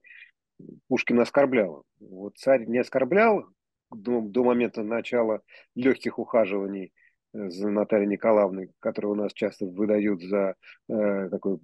Пушкина 0.89 1.23
оскорбляло. 1.23 1.83
Вот 2.01 2.39
царь 2.39 2.65
не 2.67 2.79
оскорблял, 2.79 3.47
до, 3.95 4.21
до 4.21 4.45
момента 4.45 4.83
начала 4.83 5.43
легких 5.75 6.19
ухаживаний 6.19 6.93
э, 7.33 7.51
за 7.51 7.69
Натальей 7.69 8.09
Николаевной, 8.09 8.71
которую 8.81 9.13
у 9.13 9.17
нас 9.17 9.33
часто 9.33 9.67
выдают 9.67 10.23
за 10.23 10.55
э, 10.89 11.29
такой 11.31 11.57
э, 11.57 11.59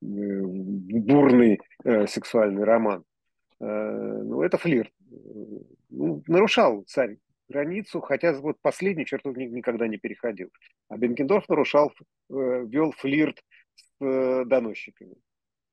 бурный 0.00 1.60
э, 1.84 2.06
сексуальный 2.06 2.64
роман. 2.64 3.04
Э, 3.60 3.64
ну, 3.66 4.42
это 4.42 4.58
флирт. 4.58 4.92
Ну, 5.90 6.22
нарушал 6.26 6.82
царь 6.86 7.18
границу, 7.48 8.00
хотя 8.00 8.32
вот 8.32 8.56
последнюю 8.62 9.06
черту 9.06 9.32
никогда 9.32 9.86
не 9.86 9.98
переходил. 9.98 10.50
А 10.88 10.96
Бенкендорф 10.96 11.48
нарушал, 11.48 11.92
э, 12.30 12.64
вел 12.66 12.92
флирт 12.92 13.42
с 13.74 14.04
э, 14.04 14.44
доносчиками. 14.46 15.14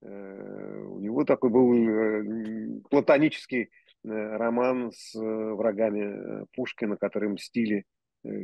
Э, 0.01 0.83
у 0.87 0.99
него 0.99 1.23
такой 1.23 1.49
был 1.49 1.73
э, 1.73 2.81
платонический 2.89 3.63
Э, 3.63 3.80
роман 4.03 4.91
с 4.91 5.15
э, 5.15 5.19
врагами 5.19 6.01
э, 6.01 6.45
Пушкина, 6.53 6.97
которые 6.97 7.31
мстили 7.31 7.85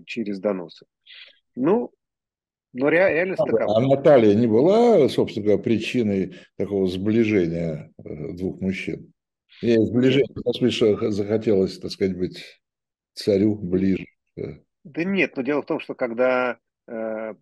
через 0.07 0.39
доносы. 0.39 0.87
Ну, 1.55 1.91
но 2.73 2.89
реальность 2.89 3.39
а, 3.41 3.45
такова. 3.45 3.77
А 3.77 3.79
Наталья 3.79 4.33
не 4.33 4.47
была, 4.47 5.07
собственно 5.07 5.45
говоря, 5.45 5.61
причиной 5.61 6.35
такого 6.57 6.87
сближения 6.87 7.93
двух 7.97 8.59
мужчин? 8.59 9.13
И 9.61 9.75
сближение, 9.77 10.33
в 10.33 10.51
смысле, 10.53 10.71
что 10.71 11.11
захотелось, 11.11 11.79
так 11.79 11.91
сказать, 11.91 12.17
быть 12.17 12.43
царю 13.13 13.55
ближе. 13.55 14.05
Да 14.83 15.03
нет, 15.03 15.35
но 15.35 15.41
дело 15.43 15.61
в 15.61 15.65
том, 15.65 15.79
что 15.79 15.95
когда 15.95 16.59
э, 16.87 17.33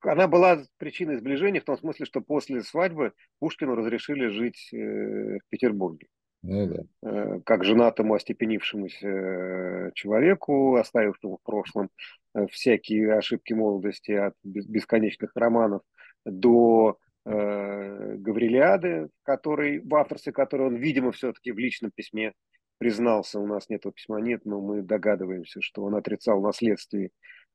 она 0.00 0.28
была 0.28 0.64
причиной 0.78 1.18
сближения 1.18 1.60
в 1.60 1.64
том 1.64 1.78
смысле, 1.78 2.06
что 2.06 2.20
после 2.20 2.62
свадьбы 2.62 3.12
Пушкину 3.38 3.74
разрешили 3.74 4.26
жить 4.28 4.70
э, 4.72 5.38
в 5.38 5.48
Петербурге. 5.48 6.08
Ну, 6.42 6.66
да. 6.66 6.82
Э, 7.08 7.40
как 7.44 7.64
женатому 7.64 8.14
остепенившемуся 8.14 9.06
э, 9.06 9.90
человеку, 9.94 10.76
оставившему 10.76 11.38
в 11.38 11.42
прошлом 11.42 11.90
э, 12.34 12.46
всякие 12.50 13.14
ошибки 13.14 13.52
молодости 13.52 14.12
от 14.12 14.34
бесконечных 14.42 15.30
романов 15.36 15.82
до 16.24 16.98
э, 17.24 18.16
Гаврилиады, 18.16 19.08
который, 19.22 19.80
в 19.80 19.94
авторстве 19.94 20.32
которой 20.32 20.68
он, 20.68 20.76
видимо, 20.76 21.12
все-таки 21.12 21.52
в 21.52 21.58
личном 21.58 21.92
письме 21.94 22.32
признался, 22.78 23.38
у 23.38 23.46
нас 23.46 23.68
нет 23.68 23.84
письма 23.94 24.20
нет, 24.20 24.44
но 24.44 24.60
мы 24.60 24.82
догадываемся, 24.82 25.62
что 25.62 25.84
он 25.84 25.94
отрицал 25.94 26.42
наследствие 26.42 27.10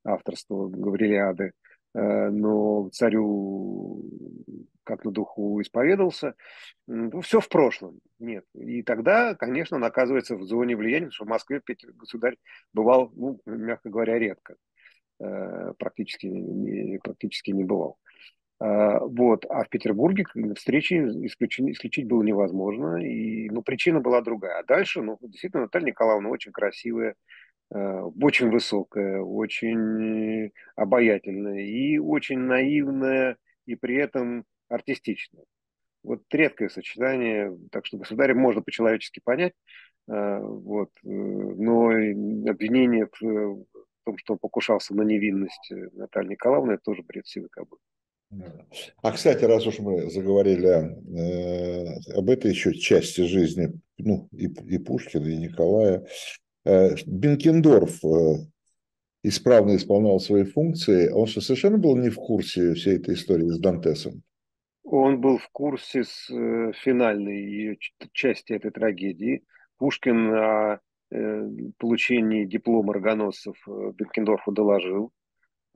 авторства 0.05 0.69
Гаврилиады. 0.69 1.51
Э, 1.97 2.29
но 2.29 2.89
царю 2.89 4.03
как 4.83 5.03
на 5.03 5.11
духу 5.11 5.59
исповедовался. 5.61 6.35
Ну, 6.85 7.19
все 7.21 7.41
в 7.41 7.49
прошлом. 7.49 7.99
Нет. 8.19 8.45
И 8.53 8.83
тогда, 8.83 9.35
конечно, 9.35 9.77
он 9.77 9.83
оказывается 9.83 10.37
в 10.37 10.43
зоне 10.43 10.77
влияния, 10.77 11.07
потому 11.07 11.13
что 11.13 11.25
в 11.25 11.29
Москве 11.29 11.61
государь 11.95 12.37
бывал, 12.71 13.11
ну, 13.15 13.41
мягко 13.45 13.89
говоря, 13.89 14.17
редко. 14.17 14.55
Э, 15.19 15.73
практически, 15.77 16.99
практически 17.03 17.51
не 17.51 17.63
бывал. 17.63 17.97
Э, 18.61 18.99
вот. 18.99 19.45
А 19.49 19.63
в 19.63 19.69
Петербурге 19.69 20.25
встречи 20.55 20.93
исключить, 21.25 21.67
исключить 21.67 22.07
было 22.07 22.21
невозможно. 22.21 22.97
И, 23.03 23.49
ну, 23.49 23.63
причина 23.63 23.99
была 24.01 24.21
другая. 24.21 24.59
А 24.59 24.63
дальше, 24.63 25.01
ну, 25.01 25.17
действительно, 25.21 25.63
Наталья 25.63 25.87
Николаевна 25.87 26.29
очень 26.29 26.51
красивая, 26.51 27.15
очень 27.69 28.49
высокая, 28.49 29.21
очень 29.21 30.51
обаятельная 30.75 31.59
и 31.59 31.97
очень 31.97 32.39
наивная, 32.39 33.37
и 33.65 33.75
при 33.75 33.95
этом 33.95 34.45
артистичная. 34.69 35.43
Вот 36.03 36.21
редкое 36.31 36.69
сочетание, 36.69 37.57
так 37.71 37.85
что 37.85 37.97
государя 37.97 38.33
можно 38.33 38.61
по-человечески 38.61 39.19
понять, 39.23 39.53
э, 40.07 40.39
вот, 40.39 40.89
э, 41.03 41.07
но 41.09 41.89
обвинение 42.49 43.09
в 43.19 43.65
том, 44.05 44.17
что 44.17 44.33
он 44.33 44.39
покушался 44.39 44.95
на 44.95 45.01
невинность 45.01 45.69
Натальи 45.93 46.29
Николаевны, 46.29 46.73
это 46.73 46.83
тоже 46.83 47.03
бред 47.03 47.27
сивой 47.27 47.49
кобылы. 47.49 47.81
А, 49.01 49.11
кстати, 49.11 49.43
раз 49.45 49.65
уж 49.67 49.79
мы 49.79 50.09
заговорили 50.09 50.67
э, 50.67 52.17
об 52.17 52.29
этой 52.29 52.51
еще 52.51 52.73
части 52.73 53.21
жизни, 53.21 53.73
ну, 53.97 54.29
и, 54.31 54.45
и 54.45 54.77
Пушкина, 54.77 55.25
и 55.27 55.37
Николая, 55.37 56.05
Э, 56.05 56.46
Бенкендорф 57.05 58.03
э, 58.03 58.35
исправно 59.23 59.75
исполнял 59.75 60.19
свои 60.19 60.43
функции, 60.43 61.09
он 61.09 61.27
что, 61.27 61.41
совершенно 61.41 61.77
был 61.77 61.95
не 61.95 62.09
в 62.09 62.15
курсе 62.15 62.73
всей 62.73 62.97
этой 62.97 63.15
истории 63.15 63.47
с 63.47 63.59
Дантесом? 63.59 64.23
Он 64.83 65.19
был 65.19 65.37
в 65.37 65.49
курсе 65.49 66.03
с 66.03 66.29
э, 66.29 66.71
финальной 66.73 67.77
части 68.13 68.53
этой 68.53 68.71
трагедии. 68.71 69.43
Пушкин 69.77 70.33
о 70.33 70.79
получении 71.77 72.43
диплома 72.43 72.93
рогоносцев 72.93 73.55
Бенкендорфу 73.65 74.51
доложил. 74.51 75.13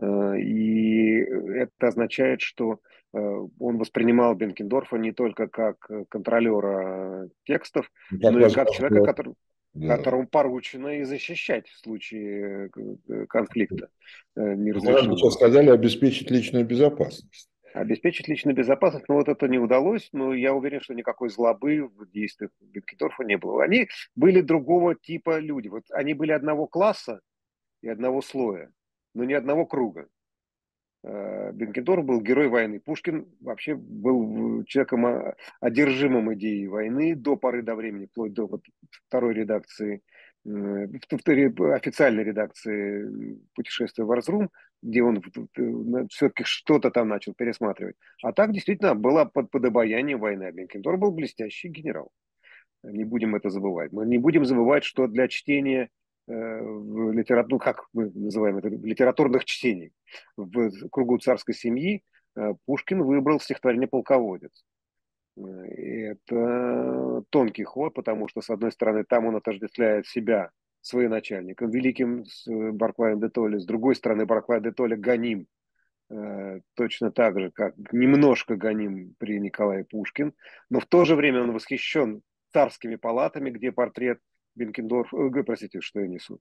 И 0.03 1.19
это 1.19 1.87
означает, 1.87 2.41
что 2.41 2.81
он 3.13 3.77
воспринимал 3.77 4.35
Бенкендорфа 4.35 4.97
не 4.97 5.13
только 5.13 5.47
как 5.47 5.77
контролера 6.09 7.29
текстов, 7.45 7.89
как 8.09 8.33
но 8.33 8.45
и 8.45 8.51
как 8.51 8.71
человека, 8.71 9.05
который 9.05 9.35
да. 9.73 9.97
которому 9.97 10.27
поручено 10.27 10.99
и 10.99 11.03
защищать 11.03 11.67
в 11.67 11.77
случае 11.79 12.69
э, 13.09 13.25
конфликта 13.27 13.89
э, 14.35 14.55
неразрешимого. 14.55 15.17
Сейчас 15.17 15.33
сказали 15.33 15.69
обеспечить 15.69 16.29
личную 16.29 16.65
безопасность. 16.65 17.49
Обеспечить 17.73 18.27
личную 18.27 18.55
безопасность, 18.55 19.07
но 19.07 19.15
вот 19.15 19.29
это 19.29 19.47
не 19.47 19.57
удалось, 19.57 20.09
но 20.11 20.33
я 20.33 20.53
уверен, 20.53 20.81
что 20.81 20.93
никакой 20.93 21.29
злобы 21.29 21.87
в 21.87 22.09
действиях 22.11 22.51
Бенкендорфа 22.59 23.23
не 23.23 23.37
было. 23.37 23.63
Они 23.63 23.87
были 24.13 24.41
другого 24.41 24.95
типа 24.95 25.39
люди. 25.39 25.69
Вот 25.69 25.83
они 25.91 26.13
были 26.13 26.33
одного 26.33 26.67
класса 26.67 27.21
и 27.81 27.87
одного 27.87 28.21
слоя, 28.21 28.71
но 29.13 29.23
не 29.23 29.35
одного 29.35 29.65
круга. 29.65 30.07
Э, 31.03 31.51
Бенкендорф 31.53 32.05
был 32.05 32.21
герой 32.21 32.47
войны. 32.47 32.79
Пушкин 32.79 33.25
вообще 33.39 33.75
был 33.75 34.63
человеком 34.65 35.05
а, 35.05 35.35
одержимым 35.59 36.33
идеей 36.35 36.67
войны 36.67 37.15
до 37.15 37.35
поры 37.35 37.63
до 37.63 37.75
времени, 37.75 38.05
вплоть 38.05 38.33
до 38.33 38.45
вот 38.45 38.63
второй 39.07 39.33
редакции, 39.33 40.01
официальной 40.45 42.23
редакции 42.23 43.39
путешествия 43.55 44.03
в 44.03 44.11
Арзрум, 44.11 44.49
где 44.81 45.03
он 45.03 45.21
все-таки 46.09 46.43
что-то 46.43 46.91
там 46.91 47.07
начал 47.09 47.33
пересматривать. 47.33 47.95
А 48.23 48.31
так 48.31 48.51
действительно 48.51 48.95
была 48.95 49.25
под, 49.25 49.49
под 49.49 49.65
обаянием 49.65 50.19
войны. 50.19 50.43
А 50.43 50.51
Бенкендорф 50.51 50.99
был 50.99 51.11
блестящий 51.11 51.69
генерал. 51.69 52.11
Не 52.83 53.05
будем 53.05 53.35
это 53.35 53.49
забывать. 53.49 53.91
Мы 53.91 54.05
не 54.07 54.17
будем 54.17 54.45
забывать, 54.45 54.83
что 54.83 55.07
для 55.07 55.27
чтения 55.27 55.89
Э, 55.89 56.00
в 56.27 57.11
литератур, 57.11 57.51
ну, 57.51 57.59
как 57.59 57.85
мы 57.93 58.09
называем 58.11 58.57
это, 58.57 58.69
литературных 58.69 59.45
чтений 59.45 59.91
в 60.37 60.89
кругу 60.89 61.17
царской 61.17 61.53
семьи 61.53 62.03
э, 62.35 62.53
Пушкин 62.65 63.03
выбрал 63.03 63.39
стихотворение 63.39 63.87
«Полководец». 63.87 64.63
Э, 65.37 65.41
это 65.41 67.23
тонкий 67.29 67.63
ход, 67.63 67.93
потому 67.93 68.27
что, 68.27 68.41
с 68.41 68.49
одной 68.49 68.71
стороны, 68.71 69.03
там 69.03 69.25
он 69.25 69.35
отождествляет 69.35 70.07
себя 70.07 70.51
своим 70.81 71.11
начальником, 71.11 71.69
великим 71.69 72.23
Барклаем 72.47 73.19
де 73.19 73.29
Толли, 73.29 73.57
с 73.57 73.65
другой 73.65 73.95
стороны, 73.95 74.25
Барклай 74.25 74.61
де 74.61 74.71
Толли 74.71 74.95
гоним, 74.95 75.47
точно 76.73 77.11
так 77.11 77.39
же, 77.39 77.51
как 77.51 77.75
немножко 77.93 78.55
гоним 78.55 79.13
при 79.19 79.39
Николае 79.39 79.85
Пушкин, 79.85 80.33
но 80.71 80.79
в 80.79 80.87
то 80.87 81.05
же 81.05 81.15
время 81.15 81.43
он 81.43 81.53
восхищен 81.53 82.23
царскими 82.51 82.95
палатами, 82.95 83.51
где 83.51 83.71
портрет 83.71 84.19
Бенкендорф, 84.55 85.13
э, 85.13 85.43
простите, 85.43 85.81
что 85.81 86.01
я 86.01 86.07
несу, 86.07 86.39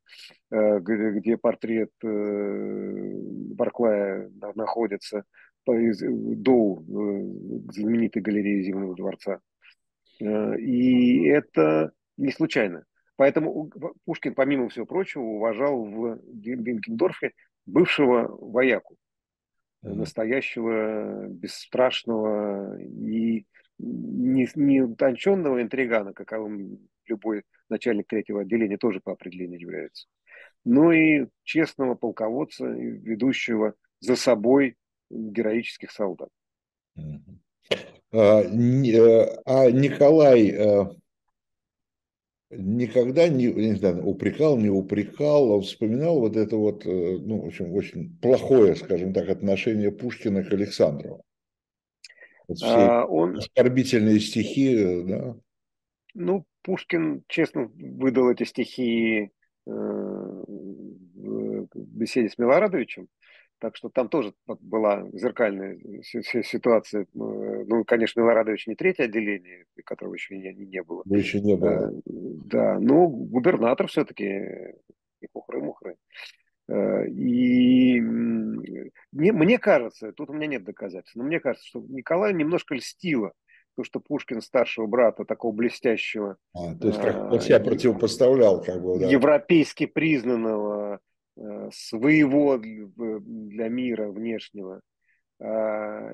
э, 0.51 0.79
где 0.81 1.37
портрет 1.37 1.91
э, 2.03 3.13
Барклая 3.55 4.31
находится 4.55 5.25
до 5.67 6.83
знаменитой 7.71 8.23
галереи 8.23 8.63
Зимнего 8.63 8.97
дворца. 8.97 9.41
И 10.19 11.27
это 11.27 11.93
не 12.17 12.33
случайно. 12.33 12.85
Поэтому 13.17 13.71
Пушкин, 14.05 14.35
помимо 14.35 14.69
всего 14.71 14.87
прочего, 14.87 15.23
уважал 15.23 15.85
в 15.85 16.19
Бенкендорфе 16.25 17.33
бывшего 17.67 18.27
вояку, 18.41 18.97
настоящего, 19.83 21.27
бесстрашного 21.29 22.81
и 22.81 23.47
не, 23.79 24.49
не 24.55 24.83
утонченного 24.83 25.63
интригана, 25.63 26.13
каковым 26.13 26.79
любой 27.11 27.43
начальник 27.69 28.09
третьего 28.09 28.41
отделения 28.41 28.79
тоже 28.79 29.01
по 29.01 29.13
определению 29.13 29.61
является. 29.61 30.07
но 30.65 30.93
и 30.93 31.27
честного 31.45 31.95
полководца, 31.95 32.67
ведущего 32.67 33.75
за 34.01 34.17
собой 34.17 34.77
героических 35.11 35.91
солдат. 35.91 36.29
А, 38.13 38.43
э, 38.43 39.43
а 39.45 39.71
Николай 39.71 40.51
э, 40.51 40.85
никогда 42.51 43.29
не, 43.29 43.47
не 43.47 43.75
знаю, 43.75 44.05
упрекал, 44.05 44.57
не 44.59 44.69
упрекал, 44.69 45.53
он 45.53 45.63
вспоминал 45.63 46.19
вот 46.19 46.37
это 46.37 46.57
вот, 46.57 46.85
э, 46.85 47.19
ну, 47.21 47.43
в 47.43 47.47
общем, 47.47 47.73
очень 47.73 48.19
плохое, 48.19 48.75
скажем 48.75 49.13
так, 49.13 49.29
отношение 49.29 49.93
Пушкина 49.93 50.43
к 50.45 50.53
Александру. 50.53 51.23
Вот 52.49 52.57
все 52.57 52.67
а, 52.67 53.05
он... 53.05 53.37
оскорбительные 53.37 54.19
стихи, 54.19 55.03
да. 55.05 55.37
Ну, 56.15 56.45
Пушкин, 56.63 57.25
честно, 57.29 57.71
выдал 57.75 58.31
эти 58.31 58.45
стихи 58.45 59.31
э, 59.67 59.71
в 59.71 61.67
беседе 61.75 62.29
с 62.29 62.39
Милорадовичем. 62.39 63.09
Так 63.59 63.77
что 63.77 63.91
там 63.91 64.09
тоже 64.09 64.33
была 64.47 65.07
зеркальная 65.13 65.79
ситуация. 66.03 67.07
Ну, 67.13 67.85
конечно, 67.85 68.21
Милорадович 68.21 68.67
не 68.67 68.75
третье 68.75 69.05
отделение, 69.05 69.67
которого 69.85 70.15
еще 70.15 70.39
не, 70.39 70.53
не 70.55 70.83
было. 70.83 71.03
Ну, 71.05 71.15
еще 71.15 71.41
не 71.43 71.57
было. 71.57 71.89
А, 71.89 71.91
да, 72.07 72.79
но 72.81 73.07
губернатор 73.07 73.87
все-таки 73.87 74.25
и 75.21 75.27
хухры-мухры. 75.31 75.97
И 76.71 78.01
мне, 78.01 79.33
мне 79.33 79.59
кажется, 79.59 80.13
тут 80.13 80.31
у 80.31 80.33
меня 80.33 80.47
нет 80.47 80.65
доказательств, 80.65 81.17
но 81.17 81.25
мне 81.25 81.39
кажется, 81.41 81.67
что 81.67 81.81
Николай 81.81 82.33
немножко 82.33 82.75
льстило 82.75 83.33
то, 83.81 83.85
что 83.85 84.01
Пушкин 84.01 84.43
старшего 84.43 84.87
брата, 84.87 85.25
такого 85.25 85.53
блестящего. 85.53 86.37
А, 86.53 86.75
то 86.75 86.89
есть 86.89 87.01
как 87.01 87.33
он 87.33 87.39
а, 87.39 87.41
себя 87.41 87.61
противопоставлял, 87.61 88.63
как 88.63 88.83
бы, 88.83 88.99
да. 88.99 89.07
Европейски 89.07 89.87
признанного 89.87 91.01
Э, 91.41 91.71
своего 91.73 92.59
для 92.59 93.69
мира 93.69 94.11
внешнего 94.11 94.83
а, 95.41 96.13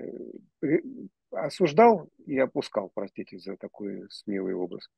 осуждал 1.32 2.08
и 2.26 2.38
опускал, 2.38 2.92
простите 2.94 3.38
за 3.38 3.56
такой 3.56 4.04
смелый 4.10 4.54
образ. 4.54 4.88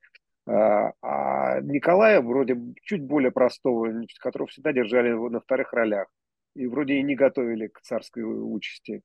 А, 0.47 0.93
а 1.01 1.61
Николая 1.63 2.21
вроде 2.21 2.59
чуть 2.83 3.03
более 3.03 3.31
простого, 3.31 3.91
которого 4.19 4.49
всегда 4.49 4.73
держали 4.73 5.13
на 5.13 5.41
вторых 5.41 5.73
ролях 5.73 6.09
и 6.55 6.67
вроде 6.67 6.95
и 6.95 7.03
не 7.03 7.15
готовили 7.15 7.69
к 7.69 7.81
царской 7.81 8.23
участи, 8.23 9.01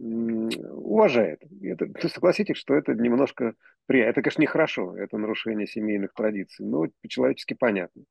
уважает. 0.00 1.42
Это, 1.62 1.86
согласитесь, 2.08 2.56
что 2.56 2.74
это 2.74 2.94
немножко 2.94 3.54
приятно. 3.86 4.10
Это, 4.10 4.22
конечно, 4.22 4.42
нехорошо, 4.42 4.96
это 4.96 5.18
нарушение 5.18 5.66
семейных 5.66 6.14
традиций, 6.14 6.64
но 6.64 6.86
по-человечески 7.02 7.54
понятно. 7.54 8.04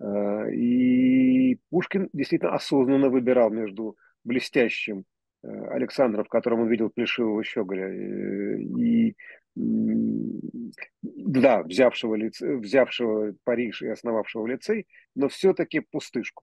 Э, 0.00 0.50
и 0.52 1.58
Пушкин 1.70 2.08
действительно 2.12 2.54
осознанно 2.54 3.10
выбирал 3.10 3.50
между 3.50 3.96
блестящим 4.24 5.04
э, 5.42 5.48
Александром, 5.68 6.24
в 6.24 6.28
котором 6.28 6.62
он 6.62 6.68
видел 6.68 6.90
плешивого 6.90 7.44
щеголя, 7.44 7.88
э, 7.88 8.60
и 8.60 9.16
да, 9.56 11.62
взявшего, 11.62 12.16
лице, 12.16 12.56
взявшего 12.56 13.34
Париж 13.44 13.82
и 13.82 13.88
основавшего 13.88 14.48
лицей, 14.48 14.88
но 15.14 15.28
все-таки 15.28 15.78
пустышку, 15.78 16.42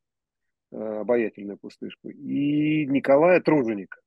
обаятельную 0.72 1.58
пустышку. 1.58 2.08
И 2.08 2.86
Николая 2.86 3.42
Труженика, 3.42 4.00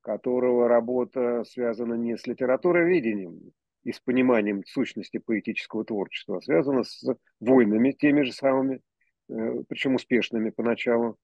которого 0.00 0.68
работа 0.68 1.44
связана 1.44 1.94
не 1.94 2.16
с 2.16 2.26
литературоведением, 2.26 3.52
и 3.84 3.92
с 3.92 4.00
пониманием 4.00 4.62
сущности 4.66 5.18
поэтического 5.18 5.84
творчества, 5.84 6.38
а 6.38 6.40
связано 6.42 6.84
с 6.84 7.02
войнами 7.40 7.92
теми 7.92 8.22
же 8.22 8.32
самыми, 8.32 8.80
э, 9.28 9.62
причем 9.68 9.94
успешными 9.94 10.50
поначалу, 10.50 11.16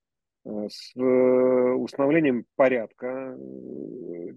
э, 0.45 0.69
с 0.71 0.97
э, 0.97 1.01
установлением 1.01 2.47
порядка 2.57 3.37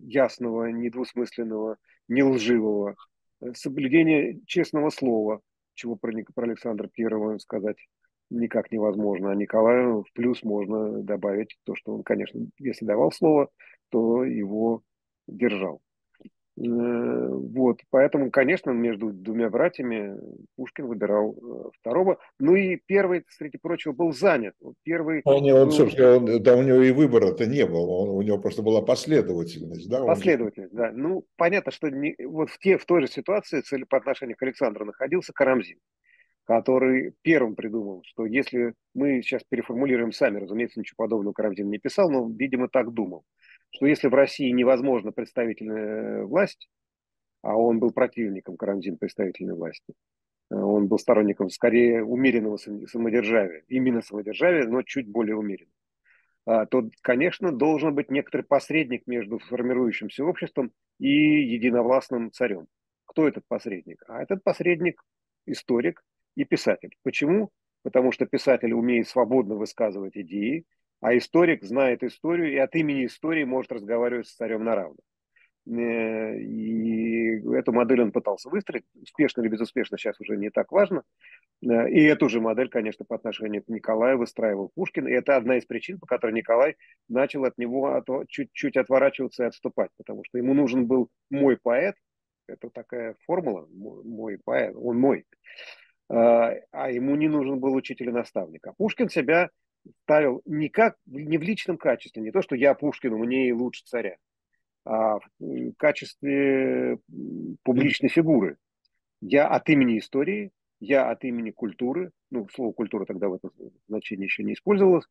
ясного, 0.01 0.65
недвусмысленного, 0.65 1.77
нелживого, 2.07 2.95
соблюдение 3.53 4.39
честного 4.45 4.89
слова, 4.89 5.41
чего 5.75 5.95
про, 5.95 6.11
про 6.35 6.45
Александра 6.45 6.87
Первого 6.87 7.37
сказать 7.37 7.77
никак 8.29 8.71
невозможно. 8.71 9.31
А 9.31 9.35
Николаю 9.35 10.03
в 10.03 10.13
плюс 10.13 10.43
можно 10.43 11.01
добавить 11.03 11.57
то, 11.65 11.75
что 11.75 11.93
он, 11.93 12.03
конечно, 12.03 12.39
если 12.57 12.85
давал 12.85 13.11
слово, 13.11 13.49
то 13.89 14.23
его 14.23 14.81
держал. 15.27 15.81
Э, 16.59 17.27
вот, 17.29 17.79
поэтому, 17.89 18.31
конечно, 18.31 18.71
между 18.71 19.13
двумя 19.13 19.49
братьями 19.49 20.19
Пушкин 20.57 20.87
выбирал 20.87 21.33
э, 21.33 21.69
второго. 21.79 22.19
Ну 22.37 22.55
и 22.55 22.77
первый, 22.85 23.23
среди 23.29 23.57
прочего, 23.57 23.93
был 23.93 24.11
занят. 24.11 24.55
Первый 24.83 25.21
он, 25.23 25.49
он, 25.49 25.65
был... 25.67 25.71
собственно, 25.71 26.17
он, 26.17 26.43
да, 26.43 26.57
у 26.57 26.63
него 26.63 26.81
и 26.81 26.91
выбора-то 26.91 27.45
не 27.45 27.65
было, 27.65 27.89
он, 27.89 28.09
у 28.09 28.21
него 28.21 28.39
просто 28.39 28.61
была 28.61 28.81
последовательность. 28.81 29.89
Да? 29.89 30.03
Последовательность, 30.03 30.73
он... 30.73 30.77
да. 30.77 30.91
Ну, 30.91 31.25
понятно, 31.37 31.71
что 31.71 31.89
не, 31.89 32.15
вот 32.25 32.49
в, 32.49 32.59
те, 32.59 32.77
в 32.77 32.85
той 32.85 33.01
же 33.01 33.07
ситуации 33.07 33.61
цель, 33.61 33.85
по 33.85 33.97
отношению 33.97 34.35
к 34.35 34.43
Александру 34.43 34.85
находился 34.85 35.31
Карамзин, 35.31 35.77
который 36.49 37.13
первым 37.21 37.53
придумал, 37.55 38.01
что 38.07 38.25
если 38.25 38.73
мы 38.95 39.21
сейчас 39.21 39.43
переформулируем 39.47 40.11
сами, 40.11 40.39
разумеется, 40.39 40.79
ничего 40.79 40.95
подобного 41.05 41.31
Карамзин 41.31 41.69
не 41.69 41.77
писал, 41.77 42.09
но, 42.09 42.27
видимо, 42.27 42.67
так 42.67 42.91
думал, 42.91 43.23
что 43.69 43.85
если 43.85 44.07
в 44.07 44.15
России 44.15 44.49
невозможна 44.49 45.11
представительная 45.11 46.23
власть, 46.23 46.67
а 47.43 47.55
он 47.55 47.77
был 47.77 47.91
противником 47.91 48.57
Карамзин 48.57 48.97
представительной 48.97 49.53
власти, 49.53 49.93
э, 50.49 50.55
он 50.55 50.87
был 50.87 50.97
сторонником 50.97 51.51
скорее 51.51 52.03
умеренного 52.03 52.57
самодержавия, 52.57 53.63
именно 53.67 54.01
самодержавия, 54.01 54.65
но 54.65 54.81
чуть 54.81 55.07
более 55.07 55.35
умеренного, 55.35 55.75
а, 56.47 56.65
то, 56.65 56.89
конечно, 57.01 57.51
должен 57.51 57.93
быть 57.93 58.09
некоторый 58.09 58.41
посредник 58.41 59.05
между 59.05 59.37
формирующимся 59.37 60.25
обществом 60.25 60.71
и 60.97 61.11
единовластным 61.11 62.31
царем. 62.31 62.65
Кто 63.05 63.27
этот 63.27 63.43
посредник? 63.47 64.03
А 64.07 64.23
этот 64.23 64.43
посредник– 64.43 65.03
историк 65.45 66.01
и 66.39 66.45
писатель. 66.45 66.95
Почему? 67.03 67.49
Потому 67.83 68.13
что 68.13 68.25
писатель 68.25 68.73
умеет 68.73 69.09
свободно 69.09 69.55
высказывать 69.55 70.15
идеи, 70.15 70.63
а 71.01 71.17
историк 71.17 71.63
знает 71.63 72.01
историю 72.03 72.53
и 72.53 72.57
от 72.57 72.75
имени 72.75 73.05
истории 73.05 73.43
может 73.43 73.73
разговаривать 73.73 74.27
с 74.27 74.35
царем 74.35 74.63
на 74.63 74.75
равных. 74.75 75.03
Э, 75.67 76.37
и 76.39 77.41
эту 77.53 77.73
модель 77.73 78.01
он 78.01 78.13
пытался 78.13 78.49
выстроить, 78.49 78.85
успешно 79.01 79.41
или 79.41 79.49
безуспешно, 79.49 79.97
сейчас 79.97 80.19
уже 80.21 80.37
не 80.37 80.49
так 80.49 80.71
важно. 80.71 81.03
Э, 81.61 81.89
и 81.89 82.01
эту 82.03 82.29
же 82.29 82.39
модель, 82.39 82.69
конечно, 82.69 83.03
по 83.03 83.15
отношению 83.15 83.63
к 83.63 83.67
Николаю 83.67 84.17
выстраивал 84.17 84.71
Пушкин. 84.75 85.09
И 85.09 85.11
это 85.11 85.35
одна 85.35 85.57
из 85.57 85.65
причин, 85.65 85.99
по 85.99 86.05
которой 86.05 86.33
Николай 86.33 86.77
начал 87.09 87.43
от 87.43 87.57
него 87.57 88.01
чуть-чуть 88.29 88.77
отворачиваться 88.77 89.43
и 89.43 89.47
отступать, 89.47 89.91
потому 89.97 90.23
что 90.23 90.37
ему 90.37 90.53
нужен 90.53 90.87
был 90.87 91.09
мой 91.29 91.57
поэт. 91.61 91.95
Это 92.47 92.69
такая 92.69 93.15
формула, 93.25 93.67
мой 93.69 94.39
поэт, 94.43 94.73
он 94.75 94.97
мой. 94.97 95.25
Э, 96.09 96.61
а 96.71 96.91
ему 96.91 97.15
не 97.15 97.27
нужен 97.27 97.59
был 97.59 97.73
учитель 97.75 98.09
и 98.09 98.13
наставник. 98.13 98.65
А 98.67 98.73
Пушкин 98.73 99.09
себя 99.09 99.49
ставил 100.03 100.41
не, 100.45 100.69
как, 100.69 100.95
не 101.05 101.37
в 101.37 101.43
личном 101.43 101.77
качестве, 101.77 102.21
не 102.21 102.31
то, 102.31 102.41
что 102.41 102.55
я 102.55 102.73
Пушкину, 102.73 103.17
мне 103.17 103.47
и 103.47 103.53
лучше 103.53 103.83
царя, 103.85 104.17
а 104.85 105.19
в 105.39 105.73
качестве 105.77 106.97
публичной 107.63 108.09
фигуры. 108.09 108.57
Я 109.21 109.47
от 109.47 109.69
имени 109.69 109.99
истории, 109.99 110.51
я 110.79 111.09
от 111.09 111.23
имени 111.23 111.51
культуры, 111.51 112.11
ну, 112.31 112.47
слово 112.53 112.71
культура 112.71 113.05
тогда 113.05 113.27
в 113.29 113.33
этом 113.35 113.51
значении 113.87 114.25
еще 114.25 114.43
не 114.43 114.53
использовалось, 114.53 115.05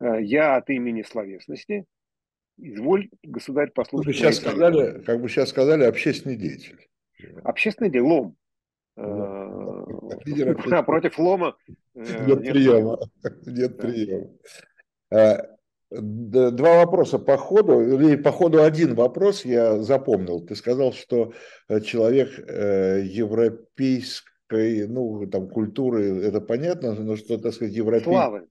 э, 0.00 0.22
я 0.22 0.56
от 0.56 0.68
имени 0.70 1.02
словесности, 1.02 1.84
изволь, 2.56 3.08
государь, 3.22 3.70
послушать. 3.70 4.06
Как 4.06 4.14
бы 4.14 4.18
сейчас 4.18 4.36
сказали, 4.36 5.02
как 5.02 5.20
бы 5.20 5.28
сейчас 5.28 5.48
сказали, 5.50 5.84
общественный 5.84 6.36
деятель. 6.36 6.88
Общественный 7.44 7.90
деятель, 7.90 8.34
лом. 8.96 10.10
А 10.74 10.82
против 10.82 11.18
лома 11.18 11.56
э, 11.94 12.26
нет 12.26 12.38
приема. 12.40 12.98
Нет 13.46 13.76
приема. 13.78 14.28
А, 15.12 15.46
два 15.90 16.84
вопроса 16.84 17.18
по 17.18 17.36
ходу, 17.36 17.80
или 17.80 18.16
по 18.16 18.30
ходу 18.30 18.62
один 18.62 18.94
вопрос 18.94 19.44
я 19.44 19.78
запомнил. 19.78 20.40
Ты 20.40 20.54
сказал, 20.54 20.92
что 20.92 21.32
э, 21.68 21.80
человек 21.80 22.30
э, 22.38 23.02
европейской, 23.04 24.86
ну, 24.86 25.26
там, 25.26 25.48
культуры, 25.48 26.22
это 26.22 26.40
понятно, 26.40 26.94
но 26.94 27.16
что, 27.16 27.38
так 27.38 27.54
сказать, 27.54 27.74
европейской... 27.74 28.12
Славы. 28.12 28.46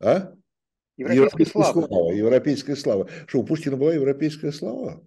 А? 0.00 0.32
Европейской 0.96 1.44
славы. 1.44 1.86
слава. 1.86 2.12
Европейская 2.12 2.76
слава. 2.76 3.08
Что, 3.26 3.40
у 3.40 3.44
Пушкина 3.44 3.76
была 3.76 3.92
европейская 3.92 4.52
слава? 4.52 5.02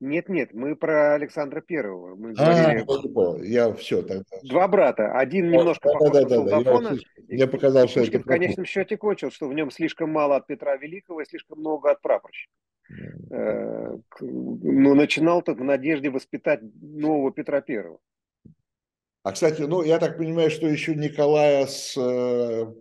Нет, 0.00 0.28
нет, 0.28 0.54
мы 0.54 0.76
про 0.76 1.14
Александра 1.14 1.60
Первого. 1.60 2.14
Мы 2.14 2.32
а, 2.38 2.84
говорили... 2.84 3.46
я 3.48 3.72
все 3.72 4.02
тогда. 4.02 4.24
Два 4.44 4.68
брата. 4.68 5.12
Один 5.12 5.50
немножко 5.50 5.88
да, 5.88 5.92
похож 5.94 6.12
да, 6.12 6.22
на 6.22 6.28
солдафона. 6.28 6.90
Да, 6.90 6.96
я, 7.28 7.34
мне 7.34 7.46
показалось, 7.48 7.90
что 7.90 8.00
это... 8.02 8.20
в 8.20 8.24
конечном 8.24 8.64
счете 8.64 8.96
кончил, 8.96 9.32
что 9.32 9.48
в 9.48 9.54
нем 9.54 9.72
слишком 9.72 10.10
мало 10.10 10.36
от 10.36 10.46
Петра 10.46 10.76
Великого 10.76 11.22
и 11.22 11.24
слишком 11.24 11.58
много 11.58 11.90
от 11.90 12.00
прапорщика. 12.00 12.52
Mm. 13.32 14.02
Но 14.20 14.94
начинал-то 14.94 15.54
в 15.54 15.64
надежде 15.64 16.10
воспитать 16.10 16.60
нового 16.80 17.32
Петра 17.32 17.60
Первого. 17.60 17.98
А, 19.24 19.32
кстати, 19.32 19.62
ну, 19.62 19.82
я 19.82 19.98
так 19.98 20.16
понимаю, 20.16 20.50
что 20.50 20.68
еще 20.68 20.94
Николая 20.94 21.66
с 21.66 21.96
э, 21.98 22.72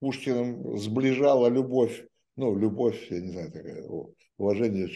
Пушкиным 0.00 0.78
сближала 0.78 1.48
любовь, 1.48 2.06
ну, 2.36 2.58
любовь, 2.58 3.06
я 3.10 3.20
не 3.20 3.32
знаю, 3.32 3.52
такое 3.52 3.86
уважение, 4.38 4.88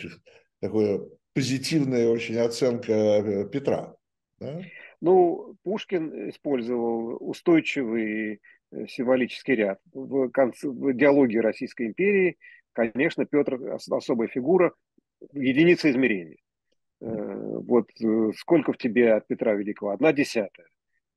такое 0.61 1.07
позитивная 1.37 2.09
очень 2.09 2.39
оценка 2.39 2.93
э, 2.93 3.45
Петра. 3.51 3.95
Да? 4.41 4.59
Ну, 5.03 5.55
Пушкин 5.65 6.31
использовал 6.31 7.19
устойчивый 7.21 8.41
э, 8.73 8.87
символический 8.89 9.55
ряд. 9.55 9.79
В, 9.93 10.31
конце, 10.31 10.67
в 10.67 10.95
диалоге 10.95 11.43
Российской 11.43 11.89
империи, 11.89 12.39
конечно, 12.73 13.27
Петр 13.27 13.61
особая 13.91 14.29
фигура, 14.29 14.73
единица 15.35 15.91
измерения. 15.91 16.39
Э, 17.03 17.07
вот 17.07 17.91
сколько 18.39 18.73
в 18.73 18.79
тебе 18.79 19.13
от 19.13 19.27
Петра 19.27 19.53
Великого? 19.53 19.91
Одна 19.91 20.15
десятая, 20.15 20.69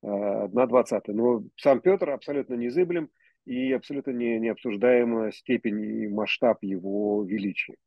одна 0.02 0.66
двадцатая. 0.68 1.16
Но 1.16 1.46
сам 1.56 1.80
Петр 1.80 2.10
абсолютно 2.10 2.56
незыблем 2.56 3.10
и 3.46 3.72
абсолютно 3.72 4.12
не, 4.12 4.38
не 4.38 4.50
обсуждаема 4.50 5.32
степень 5.32 5.82
и 5.82 6.08
масштаб 6.10 6.62
его 6.62 7.24
величия. 7.24 7.78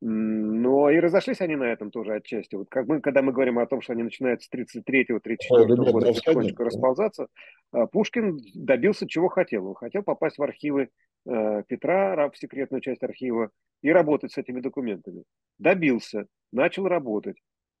Но 0.00 0.90
и 0.90 1.00
разошлись 1.00 1.40
они 1.40 1.56
на 1.56 1.64
этом 1.64 1.90
тоже 1.90 2.14
отчасти. 2.14 2.54
Вот 2.54 2.68
как 2.70 2.86
мы, 2.86 3.00
когда 3.00 3.20
мы 3.20 3.32
говорим 3.32 3.58
о 3.58 3.66
том, 3.66 3.80
что 3.80 3.94
они 3.94 4.04
начинают 4.04 4.42
с 4.42 4.48
33-34 4.52 5.66
года 5.74 5.92
потихонечку 5.92 6.62
расползаться, 6.62 7.26
а, 7.72 7.86
Пушкин 7.86 8.38
добился 8.54 9.08
чего 9.08 9.28
хотел. 9.28 9.66
Он 9.66 9.74
хотел 9.74 10.04
попасть 10.04 10.38
в 10.38 10.42
архивы 10.42 10.90
э, 11.26 11.62
Петра, 11.66 12.30
в 12.30 12.38
секретную 12.38 12.80
часть 12.80 13.02
архива, 13.02 13.50
и 13.82 13.90
работать 13.90 14.32
с 14.32 14.38
этими 14.38 14.60
документами. 14.60 15.24
Добился, 15.58 16.26
начал 16.52 16.86
работать. 16.86 17.36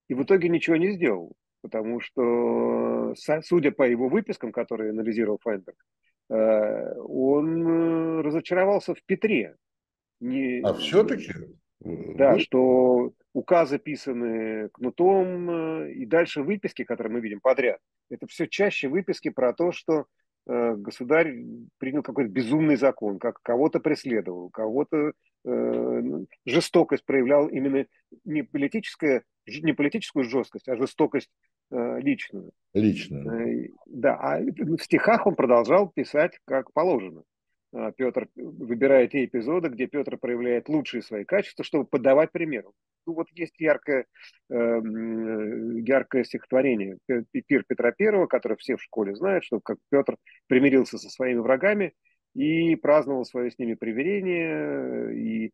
И 0.08 0.14
в 0.14 0.22
итоге 0.24 0.48
ничего 0.48 0.74
не 0.74 0.90
сделал. 0.90 1.32
Потому 1.60 2.00
что, 2.00 3.14
судя 3.42 3.72
по 3.72 3.82
его 3.82 4.08
выпискам, 4.08 4.52
которые 4.52 4.90
анализировал 4.90 5.38
Файнберг, 5.42 5.76
э, 6.30 6.94
он 7.00 7.66
э, 7.66 8.20
разочаровался 8.22 8.94
в 8.94 9.02
Петре. 9.04 9.56
Не... 10.20 10.60
А 10.64 10.74
все-таки? 10.74 11.32
Да, 11.80 12.34
Вы... 12.34 12.40
что 12.40 13.12
указы 13.32 13.78
писаны 13.78 14.68
кнутом, 14.70 15.50
э, 15.50 15.92
и 15.92 16.06
дальше 16.06 16.42
выписки, 16.42 16.84
которые 16.84 17.12
мы 17.12 17.20
видим 17.20 17.40
подряд. 17.40 17.78
Это 18.10 18.26
все 18.26 18.48
чаще 18.48 18.88
выписки 18.88 19.28
про 19.28 19.52
то, 19.52 19.70
что 19.70 20.06
э, 20.48 20.74
государь 20.74 21.36
принял 21.78 22.02
какой-то 22.02 22.30
безумный 22.30 22.76
закон, 22.76 23.18
как 23.18 23.40
кого-то 23.42 23.78
преследовал, 23.78 24.50
кого-то 24.50 25.12
э, 25.44 26.02
жестокость 26.46 27.04
проявлял 27.04 27.46
именно 27.48 27.86
не, 28.24 28.42
политическая, 28.42 29.22
не 29.46 29.72
политическую 29.72 30.24
жесткость, 30.24 30.68
а 30.68 30.76
жестокость 30.76 31.30
э, 31.70 32.00
личную. 32.00 32.50
Личную. 32.74 33.66
Э, 33.66 33.68
да, 33.86 34.16
а 34.16 34.40
в 34.40 34.82
стихах 34.82 35.28
он 35.28 35.36
продолжал 35.36 35.90
писать 35.90 36.38
как 36.44 36.72
положено. 36.72 37.22
А, 37.72 37.92
Петр 37.92 38.28
выбирает 38.34 39.12
те 39.12 39.24
эпизоды, 39.24 39.68
где 39.68 39.86
Петр 39.86 40.16
проявляет 40.16 40.68
лучшие 40.68 41.02
свои 41.02 41.24
качества, 41.24 41.64
чтобы 41.64 41.84
подавать 41.84 42.32
примеру. 42.32 42.72
Ну, 43.06 43.14
вот 43.14 43.28
есть 43.32 43.58
яркое, 43.58 44.06
э, 44.50 44.54
яркое 44.54 46.24
стихотворение 46.24 46.98
«Пир 47.46 47.64
Петра 47.66 47.92
Первого», 47.92 48.26
которое 48.26 48.56
все 48.56 48.76
в 48.76 48.82
школе 48.82 49.14
знают, 49.14 49.44
что 49.44 49.60
как 49.60 49.78
Петр 49.90 50.16
примирился 50.46 50.98
со 50.98 51.08
своими 51.10 51.40
врагами 51.40 51.92
и 52.34 52.74
праздновал 52.76 53.24
свое 53.24 53.50
с 53.50 53.58
ними 53.58 53.74
примирение, 53.74 55.14
и 55.14 55.52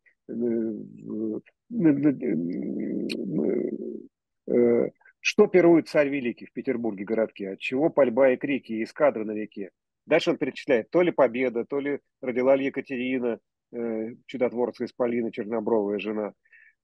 э, 4.47 4.89
что 5.19 5.47
пирует 5.47 5.87
царь 5.89 6.09
великий 6.09 6.45
в 6.45 6.53
Петербурге 6.53 7.03
городке, 7.03 7.51
от 7.51 7.59
чего 7.59 7.89
пальба 7.89 8.31
и 8.31 8.37
крики, 8.37 8.73
и 8.73 8.83
эскадры 8.83 9.25
на 9.25 9.31
реке, 9.31 9.71
Дальше 10.05 10.31
он 10.31 10.37
перечисляет, 10.37 10.89
то 10.91 11.01
ли 11.01 11.11
победа, 11.11 11.65
то 11.65 11.79
ли 11.79 11.99
родила 12.21 12.55
ли 12.55 12.65
Екатерина, 12.65 13.39
э, 13.71 14.15
чудотворца 14.27 14.85
Исполина, 14.85 15.31
чернобровая 15.31 15.99
жена. 15.99 16.33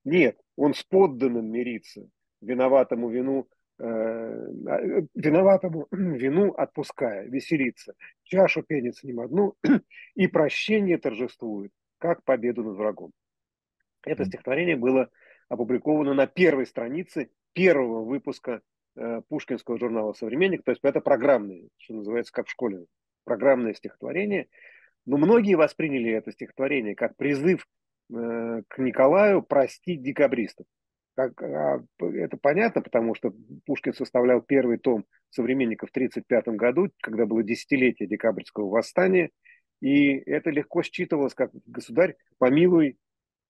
Нет, 0.03 0.39
он 0.55 0.73
с 0.73 0.83
подданным 0.83 1.51
мирится, 1.51 2.07
виноватому 2.41 3.09
вину, 3.09 3.47
э, 3.79 3.83
а, 3.83 5.05
виноватому 5.13 5.87
вину 5.91 6.51
отпуская, 6.53 7.27
веселится, 7.27 7.93
чашу 8.23 8.63
пенит 8.63 8.95
с 8.95 9.03
ним 9.03 9.19
одну, 9.19 9.53
и 10.15 10.27
прощение 10.27 10.97
торжествует, 10.97 11.71
как 11.99 12.23
победу 12.23 12.63
над 12.63 12.75
врагом. 12.75 13.11
Это 14.03 14.25
стихотворение 14.25 14.75
было 14.75 15.09
опубликовано 15.47 16.15
на 16.15 16.25
первой 16.25 16.65
странице 16.65 17.29
первого 17.53 18.03
выпуска 18.03 18.61
э, 18.95 19.21
Пушкинского 19.29 19.77
журнала 19.77 20.13
«Современник», 20.13 20.63
то 20.63 20.71
есть 20.71 20.81
это 20.83 21.01
программное, 21.01 21.67
что 21.77 21.93
называется, 21.93 22.33
как 22.33 22.47
в 22.47 22.51
школе 22.51 22.87
программное 23.31 23.73
стихотворение, 23.73 24.47
но 25.05 25.15
многие 25.15 25.55
восприняли 25.55 26.11
это 26.11 26.33
стихотворение 26.33 26.95
как 26.95 27.15
призыв 27.15 27.65
э, 28.13 28.61
к 28.67 28.77
Николаю 28.77 29.41
простить 29.41 30.03
декабристов. 30.03 30.65
Как, 31.15 31.41
а, 31.41 31.81
это 31.99 32.35
понятно, 32.35 32.81
потому 32.81 33.15
что 33.15 33.33
Пушкин 33.65 33.93
составлял 33.93 34.41
первый 34.41 34.79
том 34.79 35.05
современников 35.29 35.89
в 35.89 35.95
1935 35.95 36.57
году, 36.57 36.91
когда 37.01 37.25
было 37.25 37.41
десятилетие 37.41 38.09
декабрьского 38.09 38.67
восстания, 38.69 39.29
и 39.79 40.17
это 40.29 40.49
легко 40.49 40.83
считывалось 40.83 41.33
как 41.33 41.51
«Государь, 41.65 42.17
помилуй 42.37 42.97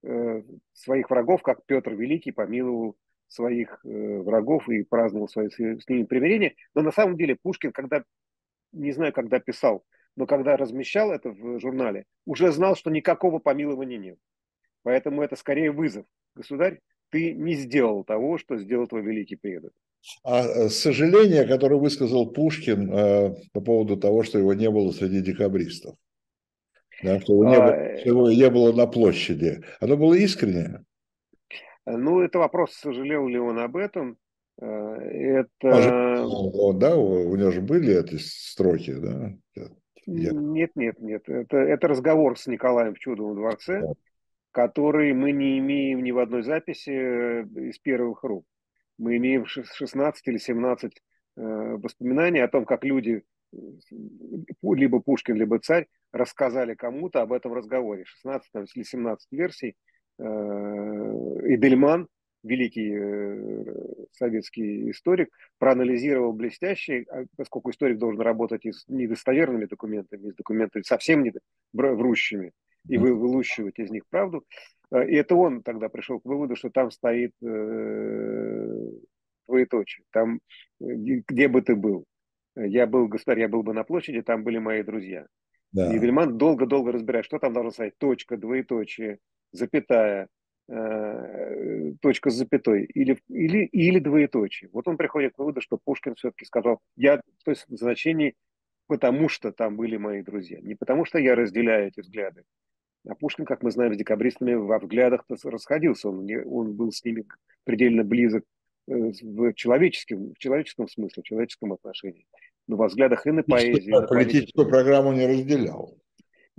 э, 0.03 0.43
своих 0.73 1.09
врагов, 1.09 1.41
как 1.41 1.65
Петр 1.65 1.93
Великий 1.93 2.31
помиловал 2.31 2.95
своих 3.27 3.79
э, 3.83 3.87
врагов 4.19 4.69
и 4.69 4.83
праздновал 4.83 5.27
свои, 5.27 5.49
с 5.49 5.89
ними 5.89 6.03
примирение». 6.03 6.53
Но 6.75 6.83
на 6.83 6.91
самом 6.91 7.17
деле 7.17 7.35
Пушкин, 7.41 7.71
когда 7.71 8.03
не 8.71 8.91
знаю, 8.91 9.13
когда 9.13 9.39
писал, 9.39 9.83
но 10.15 10.25
когда 10.25 10.57
размещал 10.57 11.11
это 11.11 11.31
в 11.31 11.59
журнале, 11.59 12.05
уже 12.25 12.51
знал, 12.51 12.75
что 12.75 12.89
никакого 12.89 13.39
помилования 13.39 13.97
нет. 13.97 14.17
Поэтому 14.83 15.21
это 15.21 15.35
скорее 15.35 15.71
вызов. 15.71 16.05
Государь, 16.35 16.79
ты 17.09 17.33
не 17.33 17.55
сделал 17.55 18.03
того, 18.03 18.37
что 18.37 18.57
сделал 18.57 18.87
твой 18.87 19.01
великий 19.01 19.35
предок. 19.35 19.73
А 20.23 20.41
э, 20.41 20.69
сожаление, 20.69 21.45
которое 21.45 21.75
высказал 21.75 22.31
Пушкин 22.31 22.91
э, 22.91 23.35
по 23.53 23.61
поводу 23.61 23.97
того, 23.97 24.23
что 24.23 24.39
его 24.39 24.53
не 24.53 24.69
было 24.69 24.91
среди 24.91 25.21
декабристов, 25.21 25.95
да, 27.03 27.19
что 27.19 27.33
его, 27.33 27.45
не, 27.45 27.55
а... 27.55 27.61
было, 27.61 27.97
что 27.99 28.09
его 28.09 28.31
не 28.31 28.49
было 28.49 28.73
на 28.73 28.87
площади, 28.87 29.63
оно 29.79 29.97
было 29.97 30.15
искреннее? 30.15 30.83
Ну, 31.85 32.21
это 32.21 32.39
вопрос, 32.39 32.73
сожалел 32.73 33.27
ли 33.27 33.37
он 33.37 33.59
об 33.59 33.75
этом. 33.75 34.17
Э, 34.61 34.65
это... 34.65 35.69
А 35.69 36.73
да, 36.73 36.95
у, 36.95 37.31
у 37.31 37.35
него 37.35 37.51
же 37.51 37.61
были 37.61 37.99
эти 37.99 38.15
строки, 38.17 38.93
да? 38.93 39.33
Я... 40.05 40.31
Нет, 40.31 40.71
нет, 40.75 40.99
нет. 40.99 41.27
Это, 41.27 41.57
это 41.57 41.87
разговор 41.87 42.37
с 42.37 42.47
Николаем 42.47 42.93
в 42.93 42.99
Чудовом 42.99 43.35
дворце, 43.35 43.81
да. 43.81 43.93
который 44.51 45.13
мы 45.13 45.31
не 45.31 45.57
имеем 45.59 46.03
ни 46.03 46.11
в 46.11 46.19
одной 46.19 46.43
записи 46.43 46.91
э, 46.91 47.43
из 47.69 47.79
первых 47.79 48.23
рук. 48.23 48.45
Мы 48.97 49.17
имеем 49.17 49.45
16 49.45 50.27
или 50.27 50.37
17 50.37 50.93
э, 50.93 51.41
воспоминаний 51.41 52.39
о 52.39 52.47
том, 52.47 52.65
как 52.65 52.83
люди, 52.83 53.23
либо 54.61 54.99
Пушкин, 54.99 55.35
либо 55.35 55.59
царь, 55.59 55.87
рассказали 56.11 56.75
кому-то 56.75 57.21
об 57.21 57.33
этом 57.33 57.53
разговоре. 57.53 58.05
16 58.05 58.49
или 58.75 58.83
17 58.83 59.27
версий. 59.31 59.75
И 60.19 61.57
Дельман, 61.57 62.07
великий 62.43 62.91
э, 62.93 64.05
советский 64.13 64.91
историк, 64.91 65.29
проанализировал 65.59 66.33
блестяще, 66.33 67.05
а 67.09 67.25
поскольку 67.37 67.71
историк 67.71 67.97
должен 67.97 68.21
работать 68.21 68.65
и 68.65 68.71
с 68.71 68.85
недостоверными 68.87 69.65
документами, 69.65 70.27
и 70.27 70.31
с 70.31 70.35
документами 70.35 70.83
совсем 70.83 71.23
не 71.23 71.33
врущими, 71.73 72.51
и 72.87 72.97
вы, 72.97 73.13
вылущивать 73.13 73.79
из 73.79 73.91
них 73.91 74.03
правду. 74.09 74.43
Э, 74.91 75.07
и 75.07 75.15
это 75.15 75.35
он 75.35 75.63
тогда 75.63 75.89
пришел 75.89 76.19
к 76.19 76.25
выводу, 76.25 76.55
что 76.55 76.69
там 76.69 76.91
стоит 76.91 77.33
э, 77.43 78.89
двоеточие. 79.47 80.05
Там, 80.11 80.39
где 80.79 81.47
бы 81.47 81.61
ты 81.61 81.75
был. 81.75 82.05
Я 82.55 82.85
был, 82.85 83.07
государь, 83.07 83.39
я 83.39 83.47
был 83.47 83.63
бы 83.63 83.73
на 83.73 83.83
площади, 83.83 84.21
там 84.21 84.43
были 84.43 84.57
мои 84.57 84.83
друзья. 84.83 85.25
Да. 85.71 85.93
И 85.93 85.99
Вильман 85.99 86.37
долго-долго 86.37 86.91
разбирает, 86.91 87.25
что 87.25 87.39
там 87.39 87.53
должно 87.53 87.71
стоять. 87.71 87.97
Точка, 87.97 88.35
двоеточие, 88.35 89.19
запятая, 89.51 90.27
Э, 90.73 91.91
точка 92.01 92.29
с 92.29 92.35
запятой 92.35 92.85
или, 92.85 93.19
или, 93.27 93.65
или 93.65 93.99
двоеточие. 93.99 94.69
Вот 94.71 94.87
он 94.87 94.95
приходит 94.95 95.33
к 95.33 95.37
выводу, 95.37 95.59
что 95.59 95.77
Пушкин 95.77 96.15
все-таки 96.15 96.45
сказал, 96.45 96.79
я, 96.95 97.17
то 97.17 97.51
есть 97.51 97.65
в 97.67 97.75
значении 97.75 98.35
потому 98.87 99.27
что 99.27 99.51
там 99.51 99.75
были 99.75 99.97
мои 99.97 100.21
друзья, 100.21 100.59
не 100.61 100.75
потому 100.75 101.03
что 101.03 101.19
я 101.19 101.35
разделяю 101.35 101.87
эти 101.89 101.99
взгляды. 101.99 102.43
А 103.05 103.15
Пушкин, 103.15 103.43
как 103.43 103.63
мы 103.63 103.71
знаем, 103.71 103.93
с 103.93 103.97
декабристами 103.97 104.53
во 104.53 104.79
взглядах 104.79 105.25
расходился, 105.43 106.07
он, 106.07 106.25
не, 106.25 106.41
он 106.41 106.73
был 106.73 106.93
с 106.93 107.03
ними 107.03 107.25
предельно 107.65 108.05
близок 108.05 108.45
э, 108.87 108.93
в 108.93 109.53
человеческом, 109.55 110.33
в 110.33 110.37
человеческом 110.37 110.87
смысле, 110.87 111.21
в 111.21 111.25
человеческом 111.25 111.73
отношении. 111.73 112.27
Но 112.67 112.77
во 112.77 112.87
взглядах 112.87 113.27
и 113.27 113.31
на 113.31 113.43
поэзию. 113.43 114.07
Политическую 114.07 114.69
программу 114.69 115.11
не 115.11 115.27
разделял 115.27 115.97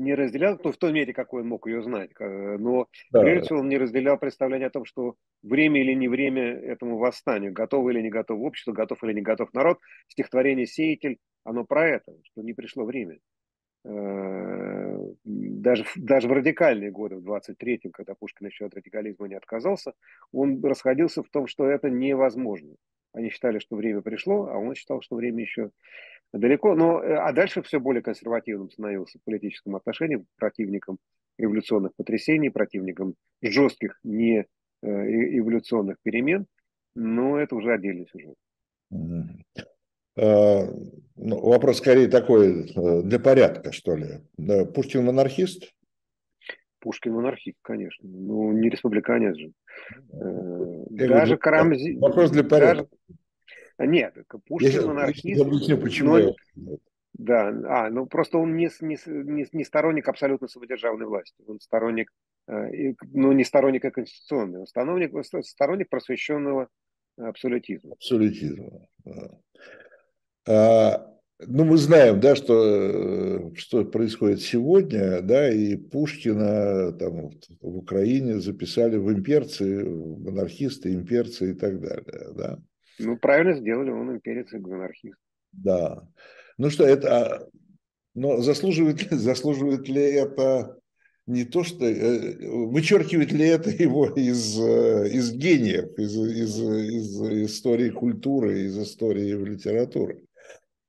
не 0.03 0.15
разделял, 0.15 0.59
то 0.59 0.73
в 0.73 0.77
той 0.77 0.93
мере, 0.93 1.13
какой 1.13 1.43
он 1.43 1.49
мог 1.49 1.67
ее 1.67 1.83
знать. 1.83 2.11
Но 2.19 2.89
да. 3.11 3.21
прежде 3.21 3.47
всего 3.47 3.61
он 3.61 3.69
не 3.69 3.79
разделял 3.79 4.19
представление 4.19 4.69
о 4.69 4.71
том, 4.71 4.85
что 4.85 5.17
время 5.43 5.81
или 5.81 5.93
не 5.95 6.09
время 6.09 6.43
этому 6.43 6.99
восстанию, 6.99 7.53
готово 7.53 7.91
или 7.91 8.03
не 8.03 8.11
готово 8.11 8.43
общество, 8.43 8.73
готов 8.73 9.03
или 9.05 9.15
не 9.15 9.23
готов 9.23 9.53
народ. 9.55 9.79
Стихотворение 10.09 10.67
«Сеятель» 10.67 11.19
оно 11.45 11.65
про 11.65 11.89
это, 11.89 12.13
что 12.25 12.43
не 12.43 12.53
пришло 12.53 12.85
время. 12.85 13.19
даже, 15.25 15.85
даже 15.97 16.29
в 16.29 16.33
радикальные 16.33 16.91
годы, 16.91 17.17
в 17.17 17.29
23-м, 17.29 17.91
когда 17.91 18.15
Пушкин 18.15 18.47
еще 18.47 18.67
от 18.67 18.75
радикализма 18.75 19.29
не 19.29 19.35
отказался, 19.35 19.95
он 20.33 20.63
расходился 20.65 21.23
в 21.23 21.29
том, 21.31 21.47
что 21.47 21.67
это 21.67 21.91
невозможно. 21.91 22.75
Они 23.13 23.29
считали, 23.31 23.59
что 23.59 23.77
время 23.77 24.01
пришло, 24.01 24.47
а 24.47 24.57
он 24.57 24.75
считал, 24.75 25.03
что 25.03 25.17
время 25.17 25.43
еще 25.43 25.71
далеко. 26.33 26.75
Но, 26.75 26.99
а 26.99 27.33
дальше 27.33 27.63
все 27.63 27.81
более 27.81 28.03
консервативным 28.03 28.71
становился 28.71 29.19
в 29.19 29.25
политическом 29.25 29.77
отношении, 29.77 30.25
противником 30.37 30.99
революционных 31.39 31.95
потрясений, 31.97 32.51
противником 32.51 33.15
жестких 33.41 33.99
не 34.03 34.47
эволюционных 34.83 35.97
перемен. 36.03 36.47
Но 36.95 37.39
это 37.39 37.57
уже 37.57 37.73
отдельный 37.73 38.07
сюжет. 38.07 38.35
А, 40.15 40.67
ну, 41.17 41.41
вопрос 41.41 41.79
скорее 41.79 42.09
такой, 42.09 42.71
э, 42.71 43.03
для 43.03 43.19
порядка, 43.19 43.73
что 43.73 43.97
ли. 43.97 44.21
Пушкин 44.75 45.05
монархист? 45.05 45.73
Пушкин 46.81 47.13
монархист, 47.13 47.57
конечно. 47.63 48.07
Ну, 48.09 48.53
не 48.53 48.69
республиканец 48.69 49.37
же. 49.37 49.53
Ну, 50.13 50.87
э, 50.91 51.09
даже 51.09 51.39
Карамзи... 51.39 51.97
Вопрос 51.97 52.31
для 52.31 52.45
порядка. 52.45 52.89
Даже... 53.09 53.19
Нет, 53.79 54.15
Пушкин 54.47 54.71
я 54.71 54.87
монархист. 54.87 55.39
Я 55.41 55.45
объясню, 55.45 55.79
почему. 55.79 56.19
Но... 56.55 56.79
Да, 57.15 57.49
а, 57.69 57.91
ну 57.91 58.07
просто 58.07 58.39
он 58.39 58.57
не, 58.57 58.71
не, 58.81 59.47
не, 59.53 59.65
сторонник 59.65 60.09
абсолютно 60.09 60.49
самодержавной 60.49 61.07
власти. 61.07 61.35
Он 61.47 61.61
сторонник, 61.61 62.11
э, 62.49 62.95
ну 63.13 63.33
не 63.33 63.45
сторонник 63.45 63.83
конституционной, 63.93 64.61
он 64.61 64.67
сторонник, 64.67 65.13
сторонник 65.45 65.91
просвещенного 65.91 66.69
абсолютизма. 67.19 67.93
Абсолютизма, 67.93 68.89
да. 69.05 69.39
А, 70.49 71.13
ну, 71.47 71.65
мы 71.65 71.77
знаем, 71.77 72.21
да, 72.21 72.35
что, 72.35 72.65
э, 72.65 73.55
что 73.57 73.85
происходит 73.85 74.41
сегодня, 74.41 75.21
да, 75.23 75.53
и 75.53 75.77
Пушкина 75.77 76.93
там 76.93 77.31
в 77.61 77.77
Украине 77.77 78.41
записали 78.41 78.97
в 78.97 79.13
имперцы, 79.13 79.85
монархисты, 79.85 80.95
имперцы 80.95 81.53
и 81.53 81.55
так 81.55 81.81
далее, 81.81 82.33
да. 82.35 82.59
Ну, 83.03 83.17
правильно 83.17 83.55
сделали, 83.55 83.91
он 83.91 84.17
имперец 84.17 84.53
и 84.53 84.59
монархист. 84.59 85.19
Да. 85.53 86.03
Ну 86.59 86.71
что, 86.71 86.85
это, 86.85 87.09
а, 87.17 87.49
но 88.15 88.39
заслуживает, 88.39 89.01
заслуживает 89.11 89.89
ли 89.89 90.03
это 90.03 90.79
не 91.27 91.45
то, 91.45 91.63
что 91.63 91.85
э, 91.85 92.37
вычеркивает 92.49 93.33
ли 93.33 93.47
это 93.47 93.71
его 93.71 94.07
из, 94.07 94.59
э, 94.59 95.09
из 95.09 95.33
гениев, 95.33 95.97
из, 95.99 96.17
из, 96.17 96.61
из 96.61 97.23
истории 97.51 97.91
культуры, 97.91 98.63
из 98.63 98.79
истории 98.79 99.33
литературы? 99.33 100.25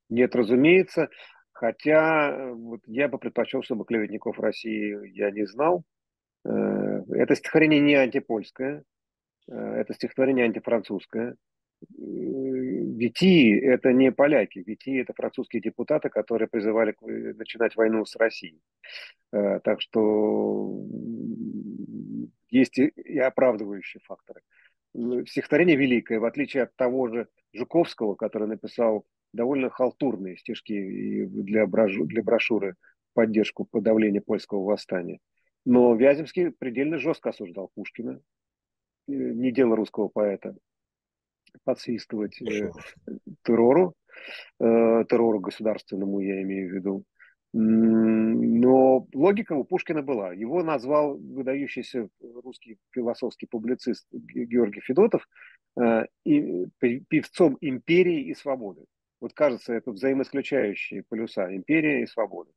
Нет, 0.10 0.36
разумеется. 0.36 1.10
Хотя 1.52 2.32
э, 2.32 2.52
вот 2.52 2.82
я 2.88 3.08
бы 3.08 3.20
предпочел, 3.20 3.62
чтобы 3.64 3.86
клеветников 3.86 4.40
России 4.40 4.98
я 5.16 5.32
не 5.32 5.46
знал. 5.46 5.84
Это 6.46 7.36
стихотворение 7.36 7.80
не 7.80 7.96
антипольское, 7.96 8.84
это 9.48 9.94
стихотворение 9.94 10.44
антифранцузское. 10.44 11.38
Вити– 11.90 13.60
это 13.64 13.92
не 13.94 14.12
поляки, 14.12 14.60
Вити– 14.60 15.00
это 15.02 15.14
французские 15.14 15.62
депутаты, 15.62 16.10
которые 16.10 16.48
призывали 16.48 16.96
начинать 17.34 17.76
войну 17.76 18.06
с 18.06 18.16
Россией. 18.16 18.62
Так 19.32 19.82
что 19.82 20.86
есть 22.50 22.78
и 22.80 23.20
оправдывающие 23.20 24.02
факторы. 24.04 24.42
Стихотворение 25.28 25.76
великое, 25.76 26.20
в 26.20 26.26
отличие 26.26 26.64
от 26.64 26.76
того 26.76 27.08
же 27.08 27.28
Жуковского, 27.52 28.16
который 28.16 28.48
написал 28.48 29.06
довольно 29.34 29.70
халтурные 29.70 30.38
стишки 30.38 31.26
для, 31.26 31.66
брошю, 31.66 32.06
для 32.06 32.22
брошюры 32.22 32.76
поддержку 33.14 33.66
подавления 33.66 34.22
польского 34.22 34.64
восстания. 34.64 35.20
Но 35.66 35.96
Вяземский 35.96 36.52
предельно 36.52 36.98
жестко 37.00 37.30
осуждал 37.30 37.72
Пушкина. 37.74 38.22
Не 39.08 39.52
дело 39.52 39.76
русского 39.76 40.08
поэта 40.08 40.56
подсвистывать 41.64 42.42
э, 42.42 42.72
террору, 43.44 43.96
э, 44.60 45.06
террору 45.10 45.40
государственному, 45.40 46.20
я 46.20 46.42
имею 46.42 46.70
в 46.70 46.74
виду. 46.74 47.04
Но 47.56 49.08
логика 49.14 49.54
у 49.54 49.64
Пушкина 49.64 50.02
была. 50.02 50.34
Его 50.34 50.64
назвал 50.64 51.18
выдающийся 51.18 52.10
русский 52.44 52.80
философский 52.90 53.46
публицист 53.46 54.08
Георгий 54.12 54.82
Федотов 54.82 55.28
э, 55.80 56.06
певцом 56.24 57.58
империи 57.62 58.22
и 58.24 58.34
свободы. 58.34 58.86
Вот 59.22 59.34
кажется, 59.34 59.74
это 59.74 59.92
взаимоисключающие 59.92 61.04
полюса 61.08 61.56
империя 61.56 62.02
и 62.02 62.08
свобода. 62.08 62.50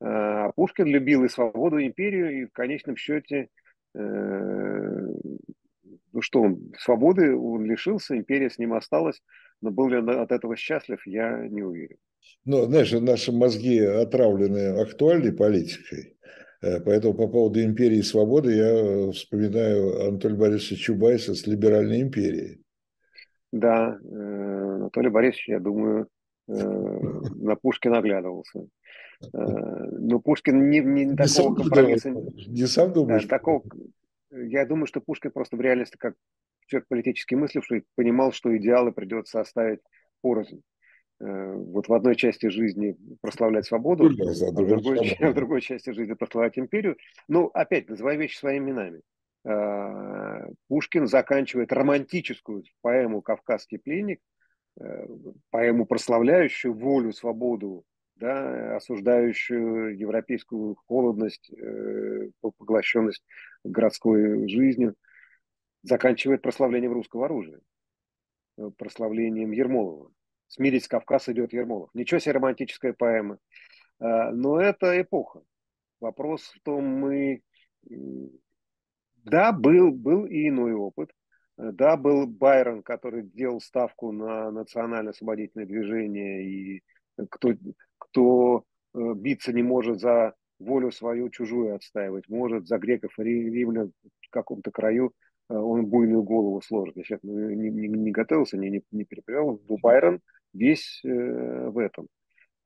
А 0.00 0.50
Пушкин 0.52 0.86
любил 0.86 1.24
и 1.24 1.28
свободу, 1.28 1.78
и 1.78 1.86
империю, 1.86 2.42
и 2.42 2.44
в 2.46 2.52
конечном 2.52 2.96
счете, 2.96 3.48
э, 3.94 5.08
ну 6.14 6.22
что 6.22 6.42
он, 6.42 6.72
свободы 6.78 7.36
он 7.36 7.64
лишился, 7.64 8.16
империя 8.16 8.48
с 8.48 8.58
ним 8.58 8.72
осталась, 8.72 9.20
но 9.60 9.70
был 9.70 9.88
ли 9.88 9.96
он 9.96 10.08
от 10.08 10.30
этого 10.30 10.56
счастлив, 10.56 11.04
я 11.06 11.46
не 11.48 11.62
уверен. 11.62 11.96
Ну, 12.44 12.64
знаешь, 12.66 12.92
наши 12.92 13.32
мозги 13.32 13.80
отравлены 13.80 14.80
актуальной 14.80 15.32
политикой, 15.32 16.16
э, 16.62 16.80
Поэтому 16.80 17.14
по 17.14 17.26
поводу 17.26 17.62
империи 17.62 17.98
и 17.98 18.02
свободы 18.02 18.54
я 18.54 19.10
вспоминаю 19.12 20.08
Анатолия 20.08 20.36
Борисовича 20.36 20.84
Чубайса 20.84 21.34
с 21.34 21.46
либеральной 21.46 22.00
империей. 22.00 22.62
Да, 23.52 23.98
э, 24.02 24.74
Анатолий 24.76 25.10
Борисович, 25.10 25.48
я 25.48 25.60
думаю, 25.60 26.06
э, 26.48 26.52
на 27.36 27.56
Пушкина 27.56 27.98
оглядывался. 27.98 28.66
Э, 29.32 29.38
но 29.98 30.20
Пушкин 30.20 30.70
не, 30.70 30.78
не, 30.80 31.04
не 31.06 31.16
такого 31.16 31.54
компромисса... 31.56 32.10
Не 32.10 32.66
сам 32.66 32.92
думаешь? 32.92 33.24
Да, 33.24 33.28
такого, 33.28 33.64
я 34.34 34.66
думаю, 34.66 34.86
что 34.86 35.00
Пушкин 35.00 35.30
просто 35.30 35.56
в 35.56 35.60
реальности, 35.60 35.96
как 35.96 36.14
человек 36.66 36.88
политически 36.88 37.34
мысливший, 37.34 37.84
понимал, 37.94 38.32
что 38.32 38.56
идеалы 38.56 38.92
придется 38.92 39.40
оставить 39.40 39.80
порознь. 40.22 40.62
Вот 41.20 41.88
в 41.88 41.94
одной 41.94 42.16
части 42.16 42.48
жизни 42.48 42.96
прославлять 43.20 43.66
свободу, 43.66 44.06
а 44.06 44.08
в 44.08 44.66
другой, 44.66 45.16
в 45.20 45.34
другой 45.34 45.60
части 45.60 45.90
жизни 45.90 46.14
прославлять 46.14 46.58
империю. 46.58 46.96
Ну, 47.28 47.46
опять, 47.54 47.88
называй 47.88 48.16
вещи 48.16 48.36
своими 48.36 48.70
именами. 48.70 49.00
Э, 49.44 50.46
Пушкин 50.68 51.06
заканчивает 51.06 51.72
романтическую 51.72 52.64
поэму 52.80 53.20
«Кавказский 53.20 53.78
пленник», 53.78 54.20
э, 54.80 55.06
поэму, 55.50 55.86
прославляющую 55.86 56.74
волю, 56.74 57.12
свободу, 57.12 57.84
да, 58.16 58.76
осуждающую 58.76 59.96
европейскую 59.98 60.76
холодность, 60.86 61.50
э, 61.50 62.30
поглощенность 62.40 63.24
городской 63.64 64.48
жизнью, 64.48 64.94
заканчивает 65.82 66.42
прославлением 66.42 66.92
русского 66.92 67.26
оружия, 67.26 67.60
прославлением 68.78 69.52
Ермолова. 69.52 70.10
«Смирить 70.46 70.88
Кавказ» 70.88 71.28
идет 71.28 71.52
Ермолов. 71.52 71.90
Ничего 71.94 72.20
себе 72.20 72.32
романтическая 72.32 72.92
поэма. 72.92 73.38
Но 73.98 74.60
это 74.60 75.00
эпоха. 75.00 75.42
Вопрос 76.00 76.42
в 76.42 76.60
том, 76.62 76.84
мы 76.84 77.42
да, 79.24 79.52
был, 79.52 79.90
был 79.90 80.26
и 80.26 80.48
иной 80.48 80.74
опыт. 80.74 81.10
Э, 81.56 81.70
да, 81.72 81.96
был 81.96 82.26
Байрон, 82.26 82.82
который 82.82 83.22
делал 83.22 83.60
ставку 83.60 84.12
на 84.12 84.50
национально-освободительное 84.50 85.66
движение, 85.66 86.44
и 86.44 86.82
кто, 87.30 87.52
кто 87.98 88.64
э, 88.94 89.14
биться 89.14 89.52
не 89.52 89.62
может 89.62 90.00
за 90.00 90.34
волю 90.58 90.92
свою 90.92 91.30
чужую 91.30 91.74
отстаивать, 91.74 92.28
может 92.28 92.66
за 92.66 92.78
греков 92.78 93.18
и 93.18 93.22
римлян 93.22 93.92
в 94.20 94.30
каком-то 94.30 94.70
краю 94.70 95.12
э, 95.48 95.54
он 95.54 95.86
буйную 95.86 96.22
голову 96.22 96.60
сложит. 96.62 96.96
Я 96.96 97.04
сейчас 97.04 97.20
не, 97.22 97.70
не, 97.70 97.88
не 97.88 98.10
готовился, 98.10 98.56
не, 98.56 98.70
не, 98.70 98.82
не 98.90 99.04
переплевал, 99.04 99.60
но 99.68 99.76
Байрон 99.78 100.20
весь 100.52 101.00
э, 101.04 101.68
в 101.68 101.78
этом. 101.78 102.08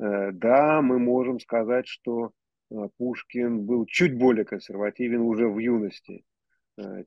Да, 0.01 0.81
мы 0.81 1.01
можем 1.01 1.41
сказать, 1.41 1.89
что 1.89 2.31
Пушкин 2.99 3.67
был 3.67 3.85
чуть 3.85 4.17
более 4.17 4.45
консервативен 4.45 5.23
уже 5.23 5.49
в 5.49 5.59
юности, 5.59 6.23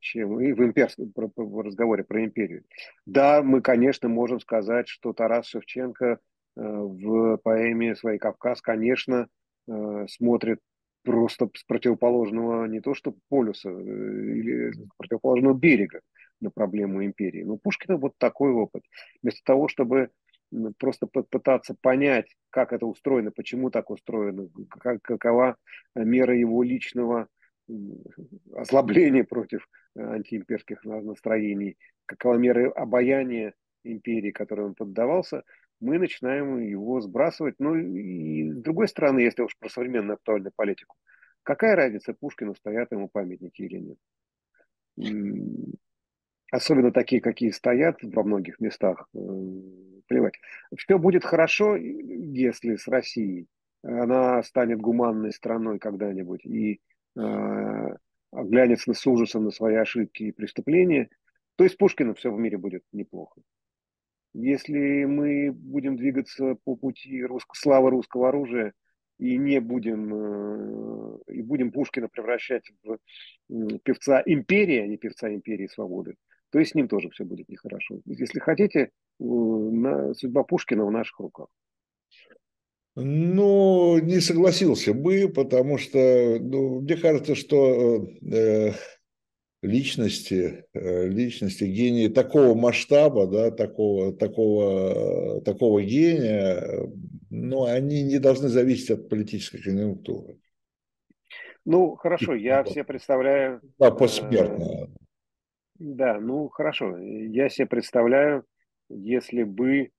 чем 0.02 0.42
и 0.42 0.52
в 0.52 0.62
имперском 0.62 1.10
в 1.16 1.62
разговоре 1.62 2.04
про 2.04 2.26
империю. 2.26 2.66
Да, 3.06 3.44
мы, 3.44 3.62
конечно, 3.62 4.10
можем 4.10 4.42
сказать, 4.42 4.90
что 4.90 5.14
Тарас 5.14 5.46
Шевченко 5.48 6.20
в 6.56 7.38
поэме 7.38 7.96
своей 7.96 8.20
«Кавказ», 8.20 8.62
конечно, 8.62 9.28
э, 9.68 10.06
смотрит 10.10 10.60
просто 11.04 11.50
с 11.56 11.64
противоположного 11.64 12.66
не 12.66 12.80
то 12.80 12.94
что 12.94 13.16
полюса, 13.30 13.70
или 13.70 14.72
с 14.72 14.80
противоположного 14.98 15.54
берега 15.54 16.02
на 16.40 16.52
проблему 16.52 17.04
империи. 17.04 17.44
Но 17.44 17.58
Пушкина 17.58 17.98
вот 17.98 18.14
такой 18.18 18.52
опыт. 18.52 18.84
Вместо 19.22 19.42
того, 19.44 19.68
чтобы 19.68 20.10
просто 20.78 21.08
пытаться 21.08 21.76
понять, 21.82 22.36
как 22.50 22.74
это 22.74 22.86
устроено, 22.86 23.32
почему 23.32 23.70
так 23.70 23.90
устроено, 23.90 24.50
какова 25.02 25.56
мера 25.96 26.36
его 26.36 26.62
личного 26.62 27.28
ослабление 28.54 29.24
против 29.24 29.68
э, 29.96 30.02
антиимперских 30.02 30.84
настроений, 30.84 31.78
какова 32.06 32.36
мера 32.36 32.70
обаяния 32.72 33.54
империи, 33.84 34.32
которой 34.32 34.68
он 34.68 34.76
поддавался, 34.76 35.44
мы 35.82 35.98
начинаем 35.98 36.60
его 36.60 37.02
сбрасывать. 37.02 37.56
Ну 37.60 37.76
и 37.76 38.52
с 38.52 38.62
другой 38.62 38.88
стороны, 38.88 39.20
если 39.20 39.42
уж 39.42 39.58
про 39.58 39.70
современную 39.70 40.16
актуальную 40.16 40.54
политику, 40.56 40.96
какая 41.44 41.76
разница, 41.76 42.14
Пушкину 42.14 42.56
стоят 42.56 42.92
ему 42.92 43.10
памятники 43.10 43.64
или 43.64 43.96
нет? 44.98 45.74
Особенно 46.52 46.92
такие, 46.92 47.22
какие 47.22 47.50
стоят 47.52 47.98
во 48.02 48.24
многих 48.24 48.60
местах, 48.60 49.08
э, 49.14 49.18
плевать. 50.08 50.34
Все 50.76 50.98
будет 51.00 51.24
хорошо, 51.24 51.78
если 51.78 52.76
с 52.76 52.88
Россией 52.90 53.48
она 53.84 54.44
станет 54.44 54.80
гуманной 54.80 55.32
страной 55.32 55.80
когда-нибудь 55.80 56.46
и 56.46 56.82
э, 57.18 57.96
оглянется 58.32 58.94
с 58.94 59.08
ужасом 59.08 59.46
на 59.46 59.52
свои 59.52 59.76
ошибки 59.76 60.24
и 60.24 60.32
преступления, 60.34 61.10
то 61.56 61.64
есть 61.64 61.78
Пушкину 61.78 62.14
все 62.16 62.32
в 62.32 62.38
мире 62.38 62.58
будет 62.58 62.84
неплохо. 62.92 63.42
Если 64.34 65.06
мы 65.06 65.52
будем 65.52 65.98
двигаться 65.98 66.56
по 66.64 66.76
пути 66.76 67.24
русско, 67.24 67.52
славы 67.54 67.90
русского 67.90 68.30
оружия 68.30 68.74
и 69.20 69.38
не 69.38 69.60
будем, 69.60 70.14
э, 70.14 71.18
и 71.34 71.42
будем 71.42 71.72
Пушкина 71.72 72.08
превращать 72.08 72.64
в 72.84 72.98
певца 73.84 74.24
империи, 74.26 74.78
а 74.78 74.88
не 74.88 74.98
певца 74.98 75.34
империи 75.34 75.68
свободы, 75.68 76.16
то 76.50 76.60
и 76.60 76.66
с 76.66 76.74
ним 76.74 76.88
тоже 76.88 77.10
все 77.10 77.26
будет 77.26 77.50
нехорошо. 77.50 78.00
Если 78.06 78.40
хотите, 78.40 78.92
судьба 79.20 80.44
Пушкина 80.44 80.86
в 80.86 80.92
наших 80.92 81.20
руках. 81.20 81.48
Ну, 82.96 84.00
не 84.00 84.20
согласился 84.20 84.94
бы, 84.94 85.30
потому 85.34 85.78
что 85.78 86.38
ну, 86.42 86.82
мне 86.82 86.98
кажется, 86.98 87.36
что 87.36 88.06
э, 88.22 88.72
личности, 89.62 90.66
э, 90.74 91.08
личности, 91.08 91.64
гении 91.66 92.08
такого 92.08 92.56
масштаба, 92.56 93.28
да, 93.28 93.52
такого, 93.52 94.14
такого, 94.14 95.42
такого 95.42 95.82
гения, 95.84 96.90
ну, 97.30 97.66
они 97.66 98.04
не 98.04 98.20
должны 98.20 98.50
зависеть 98.50 98.92
от 98.92 99.10
политической 99.10 99.62
конъюнктуры. 99.62 100.40
Ну, 101.64 101.96
хорошо, 101.96 102.34
я 102.34 102.64
все 102.64 102.84
представляю... 102.84 103.62
Да, 103.78 103.92
посмертно. 103.92 104.64
Э, 104.64 104.88
да, 105.76 106.20
ну, 106.20 106.50
хорошо. 106.50 106.98
Я 106.98 107.50
себе 107.50 107.68
представляю, 107.68 108.46
если 108.90 109.44
бы 109.44 109.92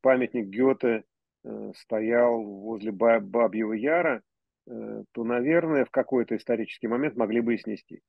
памятник 0.00 0.46
Гёте 0.46 1.04
Э, 1.42 1.72
стоял 1.74 2.42
возле 2.42 2.92
Бабьего 2.92 3.72
Яра, 3.72 4.22
э, 4.66 5.04
то, 5.12 5.24
наверное, 5.24 5.84
в 5.84 5.90
какой-то 5.90 6.36
исторический 6.36 6.86
момент 6.86 7.16
могли 7.16 7.40
бы 7.40 7.54
и 7.54 7.58
снести. 7.58 8.02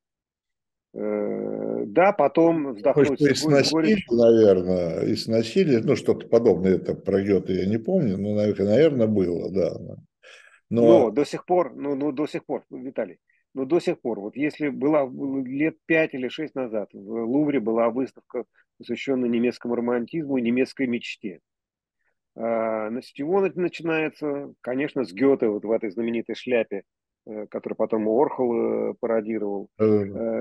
Э, 0.94 1.84
да, 1.86 2.12
потом 2.12 2.74
вздохнуть 2.74 3.10
Может, 3.10 3.22
и 3.22 3.36
сносили, 3.36 4.04
наверное, 4.10 5.06
и 5.06 5.16
сносили, 5.16 5.78
ну, 5.78 5.96
что-то 5.96 6.28
подобное, 6.28 6.76
это 6.76 6.96
про 6.96 7.22
Гёте 7.22 7.54
я 7.54 7.66
не 7.66 7.78
помню, 7.78 8.18
но, 8.18 8.34
наверное, 8.34 9.08
было, 9.08 9.50
да. 9.52 9.72
Но, 10.70 10.82
но 10.82 11.12
до 11.12 11.24
сих 11.24 11.46
пор, 11.46 11.74
ну, 11.76 11.96
ну, 11.96 12.12
до 12.12 12.28
сих 12.28 12.46
пор, 12.46 12.66
Виталий, 12.70 13.20
но 13.54 13.64
до 13.66 13.80
сих 13.80 14.02
пор, 14.02 14.20
вот 14.20 14.36
если 14.36 14.68
была 14.68 15.10
лет 15.46 15.78
пять 15.86 16.14
или 16.14 16.28
шесть 16.28 16.56
назад 16.56 16.90
в 16.94 17.26
Лувре 17.26 17.62
была 17.62 17.90
выставка, 17.90 18.44
посвященная 18.78 19.30
немецкому 19.30 19.76
романтизму 19.76 20.38
и 20.38 20.42
немецкой 20.42 20.88
мечте. 20.88 21.40
А, 22.36 22.90
с 22.90 23.06
чего 23.06 23.42
начинается? 23.42 24.54
Конечно, 24.62 25.06
с 25.06 25.14
Гёте, 25.14 25.48
вот 25.48 25.64
в 25.64 25.72
этой 25.72 25.90
знаменитой 25.90 26.36
шляпе, 26.36 26.84
э, 27.26 27.48
которую 27.48 27.78
потом 27.78 28.08
Орхол 28.08 28.56
э, 28.56 28.94
пародировал. 29.00 29.70
Э, 29.78 29.86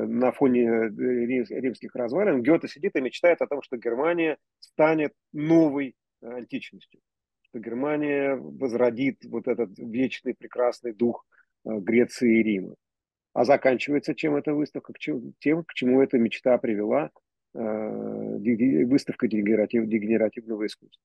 на 0.06 0.32
фоне 0.32 0.88
римских 0.88 1.94
развалин 1.94 2.42
Гёте 2.42 2.68
сидит 2.68 2.96
и 2.96 3.00
мечтает 3.00 3.40
о 3.42 3.46
том, 3.46 3.62
что 3.62 3.76
Германия 3.76 4.36
станет 4.60 5.12
новой 5.32 5.94
античностью. 6.22 7.00
Что 7.42 7.58
Германия 7.58 8.34
возродит 8.36 9.24
вот 9.24 9.48
этот 9.48 9.70
вечный 9.78 10.34
прекрасный 10.34 10.92
дух 10.92 11.24
Греции 11.64 12.40
и 12.40 12.42
Рима. 12.42 12.74
А 13.32 13.44
заканчивается 13.44 14.14
чем 14.14 14.36
эта 14.36 14.54
выставка? 14.54 14.92
Тем, 15.38 15.64
к 15.64 15.74
чему 15.74 16.02
эта 16.02 16.18
мечта 16.18 16.58
привела 16.58 17.10
выставка 17.52 19.28
дегенеративного 19.28 20.66
искусства. 20.66 21.02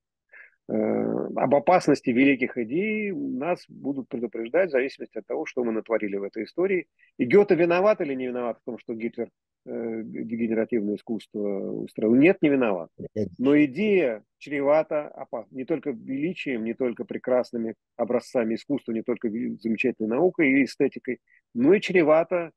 Э, 0.68 1.28
об 1.36 1.54
опасности 1.54 2.10
великих 2.10 2.58
идей 2.58 3.12
нас 3.12 3.64
будут 3.68 4.10
предупреждать 4.10 4.70
в 4.70 4.72
зависимости 4.72 5.18
от 5.20 5.28
того, 5.28 5.46
что 5.46 5.64
мы 5.64 5.72
натворили 5.72 6.18
в 6.18 6.24
этой 6.24 6.46
истории. 6.46 6.88
И 7.18 7.26
Гёте 7.26 7.56
виноват 7.56 8.02
или 8.02 8.16
не 8.16 8.28
виноват 8.28 8.58
в 8.60 8.66
том, 8.66 8.80
что 8.80 8.96
Гитлер 8.96 9.30
э, 9.66 10.02
дегенеративное 10.04 10.96
искусство 10.96 11.40
устроил? 11.40 12.16
Нет, 12.16 12.42
не 12.42 12.50
виноват. 12.50 12.90
Но 13.38 13.56
идея 13.66 14.24
чревата 14.40 15.08
опасна. 15.08 15.56
Не 15.56 15.66
только 15.66 15.92
величием, 15.92 16.64
не 16.64 16.74
только 16.74 17.06
прекрасными 17.06 17.76
образцами 17.96 18.56
искусства, 18.56 18.92
не 18.92 19.04
только 19.04 19.30
замечательной 19.30 20.10
наукой 20.10 20.50
и 20.52 20.64
эстетикой, 20.64 21.20
но 21.54 21.76
и 21.76 21.82
чревата 21.82 22.52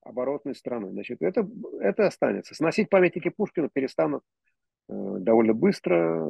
оборотной 0.00 0.54
стороной. 0.54 0.92
Значит, 0.92 1.18
это, 1.20 1.46
это 1.80 2.06
останется. 2.06 2.54
Сносить 2.54 2.88
памятники 2.88 3.28
Пушкина 3.28 3.68
перестанут 3.70 4.22
э, 4.88 4.94
довольно 5.18 5.52
быстро 5.52 6.24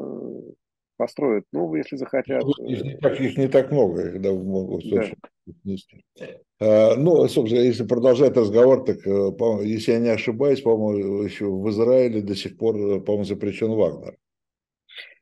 построят 0.99 1.45
новые, 1.53 1.81
если 1.81 1.97
захотят. 1.97 2.45
Их 2.45 2.83
не 2.83 2.97
так, 2.99 3.21
их 3.21 3.39
не 3.39 3.49
так 3.49 3.71
много, 3.71 4.13
когда 4.13 4.33
могут 4.33 4.85
да. 4.91 5.05
снести. 5.63 6.05
А, 6.61 6.97
ну, 6.97 7.27
собственно, 7.29 7.63
если 7.63 7.87
продолжать 7.87 8.37
разговор, 8.37 8.85
так, 8.85 9.07
э, 9.07 9.31
если 9.65 9.93
я 9.93 10.01
не 10.01 10.11
ошибаюсь, 10.11 10.61
по-моему, 10.61 11.23
еще 11.23 11.47
в 11.47 11.71
Израиле 11.71 12.21
до 12.21 12.35
сих 12.35 12.59
пор, 12.59 12.75
по-моему, 13.03 13.25
запрещен 13.25 13.71
Вагнер. 13.71 14.19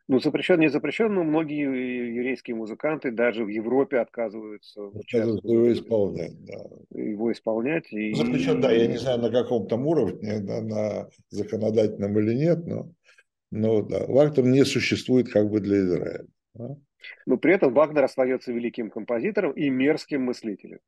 Ну, 0.09 0.21
запрещен, 0.21 0.61
не 0.61 0.71
запрещен, 0.71 1.12
но 1.12 1.25
многие 1.25 2.15
еврейские 2.15 2.55
музыканты 2.55 3.11
даже 3.11 3.45
в 3.45 3.49
Европе 3.49 3.99
отказываются 3.99 4.81
его 4.81 5.73
исполнять. 5.73 6.45
Да. 6.45 6.65
Его 6.91 7.33
исполнять. 7.33 7.93
И... 7.93 8.15
Запрещен, 8.15 8.61
да, 8.61 8.71
я 8.71 8.87
не 8.87 8.99
знаю, 8.99 9.19
на 9.19 9.31
каком 9.31 9.67
там 9.67 9.85
уровне, 9.85 10.39
на, 10.39 10.61
на 10.61 11.09
законодательном 11.31 12.17
или 12.21 12.35
нет, 12.35 12.65
но 12.67 12.89
но 13.51 13.83
да, 13.83 14.07
Вагнер 14.07 14.45
не 14.45 14.65
существует 14.65 15.31
как 15.31 15.51
бы 15.51 15.61
для 15.61 15.81
Израиля. 15.81 16.27
Да? 16.55 16.77
Но 17.27 17.37
при 17.37 17.55
этом 17.55 17.73
Вагнер 17.73 18.05
остается 18.05 18.53
великим 18.53 18.91
композитором 18.91 19.53
и 19.53 19.69
мерзким 19.71 20.23
мыслителем. 20.23 20.81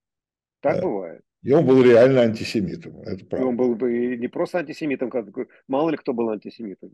Так 0.61 0.77
да. 0.77 0.83
бывает. 0.83 1.23
И 1.43 1.53
он 1.53 1.65
был 1.65 1.83
реально 1.83 2.23
антисемитом, 2.23 3.01
это 3.03 3.25
правда. 3.25 3.47
И 3.47 3.49
он 3.49 3.57
был 3.57 3.77
бы 3.77 4.17
не 4.17 4.27
просто 4.27 4.59
антисемитом, 4.59 5.09
как 5.09 5.27
мало 5.69 5.91
ли 5.91 5.97
кто 5.97 6.13
был 6.13 6.31
антисемитом. 6.31 6.91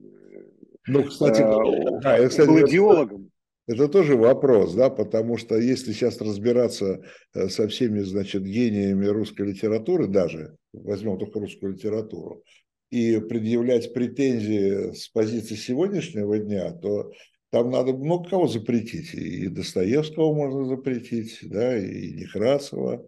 Ну, 0.86 1.04
кстати, 1.04 1.40
а, 1.40 2.00
да, 2.00 2.18
я, 2.18 2.28
кстати, 2.28 2.46
был 2.46 2.60
идеологом. 2.66 3.30
Это 3.66 3.88
тоже 3.88 4.16
вопрос, 4.16 4.74
да, 4.74 4.90
потому 4.90 5.38
что 5.38 5.56
если 5.56 5.92
сейчас 5.92 6.20
разбираться 6.20 7.02
э, 7.32 7.48
со 7.48 7.66
всеми, 7.68 8.00
значит, 8.00 8.42
гениями 8.42 9.06
русской 9.06 9.46
литературы, 9.46 10.06
даже 10.06 10.58
возьмем 10.74 11.18
только 11.18 11.40
русскую 11.40 11.72
литературу, 11.72 12.44
и 12.94 13.18
предъявлять 13.18 13.92
претензии 13.92 14.92
с 14.92 15.08
позиции 15.08 15.56
сегодняшнего 15.56 16.38
дня, 16.38 16.70
то 16.70 17.10
там 17.50 17.70
надо 17.70 17.92
много 17.92 18.28
кого 18.28 18.46
запретить. 18.46 19.14
И 19.14 19.48
Достоевского 19.48 20.32
можно 20.32 20.64
запретить, 20.64 21.40
да, 21.42 21.76
и 21.76 22.12
Некрасова. 22.12 23.04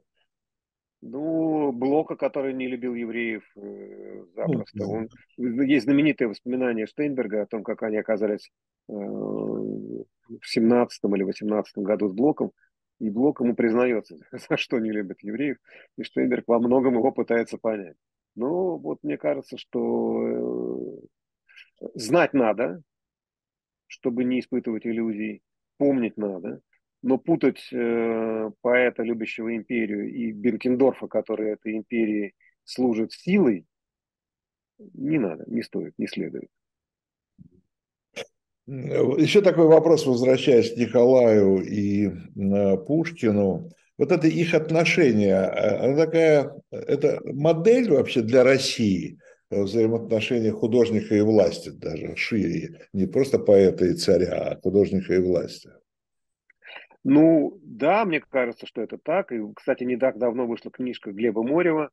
Ну, 1.02 1.70
Блока, 1.70 2.16
который 2.16 2.52
не 2.52 2.66
любил 2.66 2.94
евреев 2.94 3.44
э, 3.54 4.24
запросто. 4.34 4.78
Ну, 4.78 5.08
да. 5.36 5.46
Он, 5.46 5.60
есть 5.62 5.84
знаменитое 5.84 6.26
воспоминание 6.26 6.86
Штейнберга 6.86 7.42
о 7.42 7.46
том, 7.46 7.62
как 7.62 7.84
они 7.84 7.96
оказались 7.96 8.50
э, 8.88 8.92
в 8.92 10.04
17 10.42 11.04
или 11.14 11.22
18 11.22 11.78
году 11.78 12.08
с 12.08 12.12
Блоком. 12.12 12.50
И 12.98 13.08
Блок 13.08 13.40
ему 13.40 13.54
признается, 13.54 14.16
за 14.50 14.56
что 14.56 14.80
не 14.80 14.90
любят 14.90 15.22
евреев. 15.22 15.58
И 15.96 16.02
Штейнберг 16.02 16.48
во 16.48 16.58
многом 16.58 16.94
его 16.94 17.12
пытается 17.12 17.56
понять. 17.56 17.96
Ну, 18.36 18.76
вот 18.76 18.98
мне 19.02 19.16
кажется, 19.16 19.56
что 19.56 21.00
э, 21.80 21.88
знать 21.94 22.34
надо, 22.34 22.82
чтобы 23.86 24.24
не 24.24 24.40
испытывать 24.40 24.86
иллюзий, 24.86 25.42
помнить 25.78 26.16
надо, 26.16 26.60
но 27.02 27.18
путать 27.18 27.66
э, 27.72 28.50
поэта, 28.60 29.02
любящего 29.02 29.56
империю, 29.56 30.12
и 30.12 30.32
Бенкендорфа, 30.32 31.08
который 31.08 31.52
этой 31.52 31.76
империи 31.76 32.34
служит 32.64 33.12
силой, 33.12 33.66
не 34.78 35.18
надо, 35.18 35.44
не 35.46 35.62
стоит, 35.62 35.94
не 35.98 36.06
следует. 36.06 36.48
Еще 38.66 39.42
такой 39.42 39.66
вопрос, 39.66 40.04
возвращаясь 40.06 40.74
к 40.74 40.76
Николаю 40.76 41.64
и 41.64 42.08
э, 42.08 42.76
Пушкину 42.78 43.70
вот 43.98 44.12
это 44.12 44.26
их 44.26 44.54
отношение, 44.54 45.36
а, 45.36 45.84
она 45.84 45.96
такая, 45.96 46.52
это 46.70 47.20
модель 47.24 47.90
вообще 47.90 48.22
для 48.22 48.44
России, 48.44 49.18
э, 49.50 49.62
взаимоотношения 49.62 50.52
художника 50.52 51.14
и 51.14 51.20
власти 51.20 51.70
даже 51.70 52.14
шире, 52.16 52.88
не 52.92 53.06
просто 53.06 53.38
поэта 53.38 53.86
и 53.86 53.94
царя, 53.94 54.34
а 54.34 54.60
художника 54.60 55.14
и 55.14 55.20
власти. 55.20 55.70
Ну, 57.04 57.58
да, 57.62 58.04
мне 58.04 58.20
кажется, 58.20 58.66
что 58.66 58.82
это 58.82 58.98
так. 58.98 59.30
И, 59.30 59.40
кстати, 59.54 59.84
не 59.84 59.96
так 59.96 60.18
давно 60.18 60.46
вышла 60.46 60.72
книжка 60.72 61.12
Глеба 61.12 61.42
Морева 61.44 61.90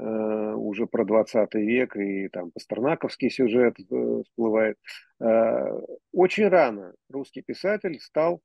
уже 0.00 0.86
про 0.86 1.04
20 1.04 1.54
век, 1.54 1.96
и 1.96 2.28
там 2.28 2.50
пастернаковский 2.50 3.30
сюжет 3.30 3.76
всплывает. 4.24 4.76
Очень 6.12 6.48
рано 6.48 6.92
русский 7.08 7.42
писатель 7.42 8.00
стал 8.00 8.40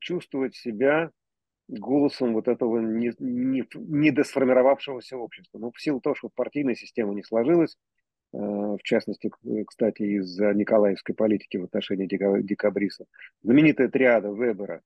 чувствовать 0.00 0.54
себя 0.54 1.10
голосом 1.68 2.34
вот 2.34 2.48
этого 2.48 2.78
не, 2.78 3.12
не, 3.18 3.64
недосформировавшегося 3.74 5.16
общества. 5.16 5.58
Но 5.58 5.70
в 5.70 5.80
силу 5.80 6.00
того, 6.00 6.14
что 6.14 6.28
партийная 6.28 6.74
система 6.74 7.14
не 7.14 7.22
сложилась, 7.22 7.76
э, 8.32 8.36
в 8.38 8.80
частности, 8.82 9.30
кстати, 9.66 10.02
из-за 10.18 10.52
николаевской 10.52 11.14
политики 11.14 11.56
в 11.56 11.64
отношении 11.64 12.06
декабристов, 12.06 13.06
знаменитая 13.42 13.88
триада 13.88 14.28
Вебера, 14.28 14.82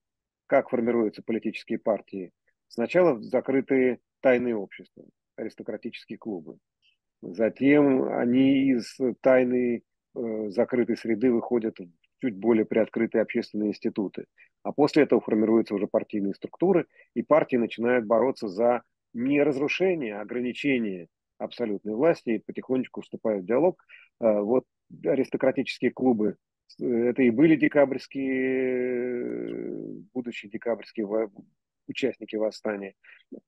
как 0.47 0.71
формируются 0.71 1.23
политические 1.23 1.79
партии. 1.79 2.33
Сначала 2.69 3.21
закрытые 3.21 4.01
тайные 4.21 4.57
общества, 4.57 5.05
аристократические 5.37 6.19
клубы. 6.19 6.59
Затем 7.21 8.05
они 8.13 8.71
из 8.71 8.97
тайной 9.21 9.85
э, 10.15 10.49
закрытой 10.51 10.97
среды 10.97 11.33
выходят 11.33 11.79
в 11.79 11.89
чуть 12.21 12.37
более 12.37 12.65
приоткрытые 12.65 13.23
общественные 13.23 13.71
институты. 13.71 14.27
А 14.63 14.73
после 14.73 15.05
этого 15.05 15.21
формируются 15.21 15.75
уже 15.75 15.87
партийные 15.87 16.35
структуры, 16.35 16.87
и 17.15 17.23
партии 17.23 17.57
начинают 17.57 18.07
бороться 18.07 18.49
за 18.49 18.83
не 19.15 19.43
разрушение, 19.43 20.17
а 20.17 20.23
ограничение 20.23 21.09
абсолютной 21.39 21.95
власти 21.95 22.31
и 22.31 22.39
потихонечку 22.39 23.01
вступают 23.01 23.45
в 23.45 23.47
диалог. 23.47 23.83
А, 24.21 24.41
вот 24.41 24.65
аристократические 25.05 25.93
клубы, 25.93 26.37
э, 26.81 26.85
это 26.85 27.23
и 27.23 27.31
были 27.31 27.57
декабрьские, 27.57 30.03
будущие 30.13 30.51
декабрьские 30.51 31.07
участники 31.89 32.37
восстания, 32.37 32.95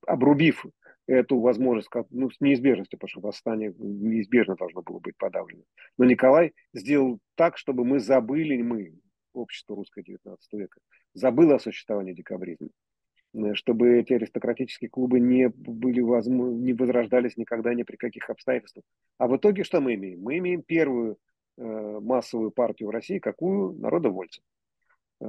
обрубив 0.07 0.66
эту 1.07 1.41
возможность, 1.41 1.88
ну, 2.11 2.30
с 2.30 2.41
неизбежностью, 2.41 2.99
потому 2.99 3.09
что 3.09 3.20
восстание 3.20 3.74
неизбежно 3.78 4.55
должно 4.55 4.82
было 4.82 4.99
быть 5.01 5.16
подавлено. 5.16 5.62
Но 5.99 6.05
Николай 6.05 6.53
сделал 6.72 7.18
так, 7.34 7.59
чтобы 7.59 7.84
мы 7.84 7.99
забыли, 7.99 8.62
мы, 8.62 8.95
общество 9.32 9.76
русское 9.76 10.03
19 10.03 10.53
века, 10.53 10.80
забыло 11.14 11.57
о 11.57 11.59
существовании 11.59 12.14
декабризма 12.14 12.68
э, 13.34 13.55
чтобы 13.55 13.99
эти 13.99 14.12
аристократические 14.12 14.91
клубы 14.91 15.18
не 15.20 15.49
были 15.49 16.01
возможно, 16.01 16.55
не 16.55 16.72
возрождались 16.72 17.36
никогда 17.36 17.74
ни 17.74 17.82
при 17.82 17.97
каких 17.97 18.30
обстоятельствах. 18.30 18.84
А 19.18 19.26
в 19.26 19.36
итоге 19.36 19.64
что 19.64 19.80
мы 19.80 19.95
имеем? 19.95 20.20
Мы 20.20 20.38
имеем 20.38 20.62
первую 20.62 21.18
э, 21.57 21.62
массовую 22.01 22.53
партию 22.53 22.88
в 22.88 22.93
России, 22.93 23.18
какую 23.18 23.72
народовольцев. 23.80 24.45
Э, 25.20 25.26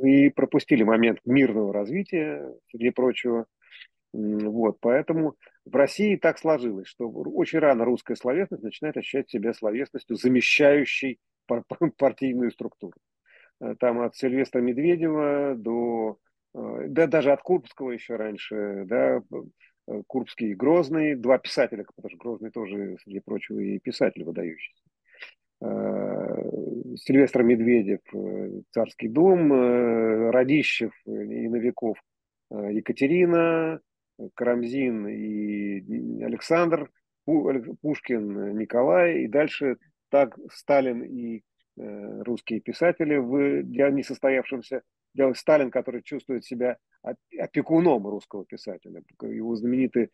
и 0.00 0.30
пропустили 0.30 0.82
момент 0.82 1.20
мирного 1.24 1.72
развития, 1.72 2.54
среди 2.70 2.90
прочего. 2.90 3.46
Вот, 4.12 4.78
поэтому 4.80 5.36
в 5.64 5.74
России 5.74 6.16
так 6.16 6.38
сложилось, 6.38 6.86
что 6.86 7.08
очень 7.08 7.60
рано 7.60 7.84
русская 7.84 8.14
словесность 8.14 8.62
начинает 8.62 8.96
ощущать 8.96 9.30
себя 9.30 9.54
словесностью, 9.54 10.16
замещающей 10.16 11.18
партийную 11.98 12.50
структуру. 12.50 12.94
Э, 13.60 13.74
там 13.78 14.00
от 14.00 14.16
Сильвестра 14.16 14.60
Медведева 14.60 15.54
до, 15.56 16.18
э, 16.54 16.86
да 16.88 17.06
даже 17.06 17.32
от 17.32 17.42
Курбского 17.42 17.92
еще 17.92 18.16
раньше, 18.16 18.84
да, 18.86 19.22
э, 19.86 20.02
Курбский 20.06 20.50
и 20.50 20.54
Грозный, 20.54 21.14
два 21.14 21.38
писателя, 21.38 21.84
потому 21.96 22.10
что 22.10 22.18
Грозный 22.18 22.50
тоже, 22.50 22.96
среди 23.04 23.20
прочего, 23.20 23.60
и 23.60 23.78
писатель 23.78 24.24
выдающийся. 24.24 24.81
Сильвестр 26.96 27.42
Медведев, 27.42 28.00
Царский 28.72 29.08
дом, 29.08 29.52
Радищев 30.30 30.92
и 31.06 31.48
Новиков, 31.48 31.96
Екатерина, 32.50 33.80
Карамзин 34.34 35.06
и 35.06 36.22
Александр, 36.22 36.90
Пушкин, 37.24 38.58
Николай, 38.58 39.20
и 39.20 39.28
дальше 39.28 39.76
так 40.10 40.36
Сталин 40.50 41.02
и 41.02 41.42
Э, 41.78 42.22
русские 42.22 42.60
писатели 42.60 43.16
в 43.16 43.62
несостоявшемся 43.62 44.82
Сталин, 45.34 45.70
который 45.70 46.02
чувствует 46.02 46.44
себя 46.44 46.78
опекуном 47.38 48.06
русского 48.06 48.44
писателя. 48.44 49.02
Его 49.22 49.54
знаменитые 49.56 50.10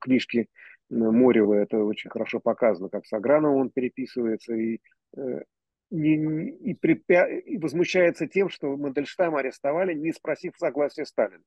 книжки 0.00 0.48
Морева, 0.90 1.54
это 1.54 1.78
очень 1.78 2.10
хорошо 2.10 2.40
показано, 2.40 2.88
как 2.88 3.06
с 3.06 3.12
Аграновым 3.12 3.60
он 3.60 3.70
переписывается 3.70 4.54
и, 4.54 4.80
э, 5.16 5.42
и, 5.90 6.14
и, 6.14 6.74
припя... 6.74 7.26
и 7.28 7.56
возмущается 7.58 8.26
тем, 8.26 8.48
что 8.48 8.76
Мандельштама 8.76 9.40
арестовали, 9.40 9.94
не 9.94 10.12
спросив 10.12 10.52
согласия 10.56 11.06
Сталина. 11.06 11.42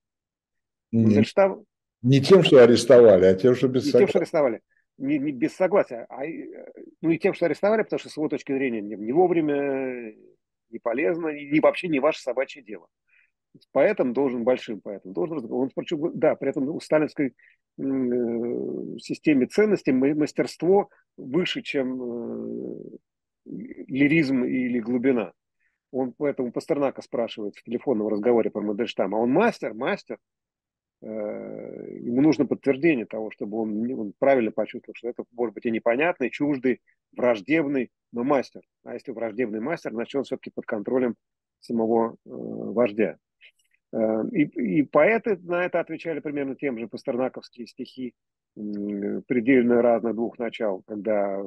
Не, 0.91 1.03
Мандельштам... 1.03 1.65
не 2.01 2.21
тем, 2.21 2.43
что 2.43 2.63
арестовали, 2.63 3.25
а 3.25 3.35
тем, 3.35 3.55
что 3.55 3.67
без 3.67 3.85
не 3.85 3.91
согласия. 3.91 4.05
тем, 4.05 4.09
что 4.09 4.19
арестовали 4.19 4.61
не, 4.97 5.17
не 5.17 5.31
без 5.31 5.55
согласия, 5.55 6.05
а 6.09 6.21
ну 7.01 7.09
и 7.09 7.17
тем, 7.17 7.33
что 7.33 7.45
арестовали, 7.45 7.83
потому 7.83 7.99
что 7.99 8.09
с 8.09 8.17
его 8.17 8.29
точки 8.29 8.53
зрения 8.53 8.81
не, 8.81 8.95
не 8.95 9.11
вовремя, 9.11 10.13
не 10.73 10.79
полезно, 10.79 11.27
и 11.27 11.59
вообще 11.59 11.87
не 11.87 11.99
ваше 11.99 12.21
собачье 12.21 12.61
дело. 12.61 12.87
Поэтом 13.71 14.13
должен, 14.13 14.43
большим 14.43 14.81
поэтом, 14.81 15.13
должен, 15.13 15.45
он, 15.51 15.69
причем, 15.75 16.11
да, 16.15 16.35
при 16.35 16.49
этом 16.49 16.67
у 16.69 16.79
сталинской 16.79 17.27
э, 17.27 17.33
системе 18.99 19.45
ценностей 19.45 19.91
мастерство 19.91 20.89
выше, 21.17 21.61
чем 21.61 22.01
э, 22.01 22.75
лиризм 23.45 24.43
или 24.43 24.79
глубина. 24.79 25.33
Он 25.91 26.13
поэтому 26.17 26.51
Пастернака 26.51 27.03
спрашивает 27.03 27.55
в 27.55 27.63
телефонном 27.63 28.07
разговоре 28.07 28.49
про 28.49 28.61
Мандельштама, 28.61 29.19
а 29.19 29.21
он 29.21 29.29
мастер, 29.29 29.75
мастер, 29.75 30.17
Э, 31.03 31.97
ему 31.99 32.21
нужно 32.21 32.45
подтверждение 32.45 33.05
того, 33.05 33.29
чтобы 33.29 33.57
он, 33.57 33.91
он 33.91 34.13
правильно 34.17 34.51
почувствовал, 34.51 34.95
что 34.95 35.09
это 35.09 35.25
может 35.33 35.53
быть 35.53 35.65
и 35.65 35.71
непонятный, 35.71 36.29
чуждый, 36.29 36.81
враждебный, 37.15 37.91
но 38.11 38.23
мастер. 38.23 38.61
А 38.83 38.93
если 38.93 39.11
враждебный 39.11 39.59
мастер, 39.59 39.91
значит 39.91 40.15
он 40.15 40.23
все-таки 40.23 40.51
под 40.53 40.65
контролем 40.65 41.15
самого 41.59 42.13
э, 42.13 42.15
вождя. 42.25 43.17
Э, 43.91 44.23
и, 44.31 44.43
и 44.79 44.83
поэты 44.83 45.37
на 45.37 45.65
это 45.65 45.79
отвечали 45.79 46.19
примерно 46.19 46.55
тем 46.55 46.77
же 46.77 46.87
пастернаковские 46.87 47.67
стихи, 47.67 48.13
э, 48.55 48.61
предельно 49.27 49.81
разных 49.81 50.15
двух 50.15 50.37
начал, 50.37 50.83
когда 50.87 51.39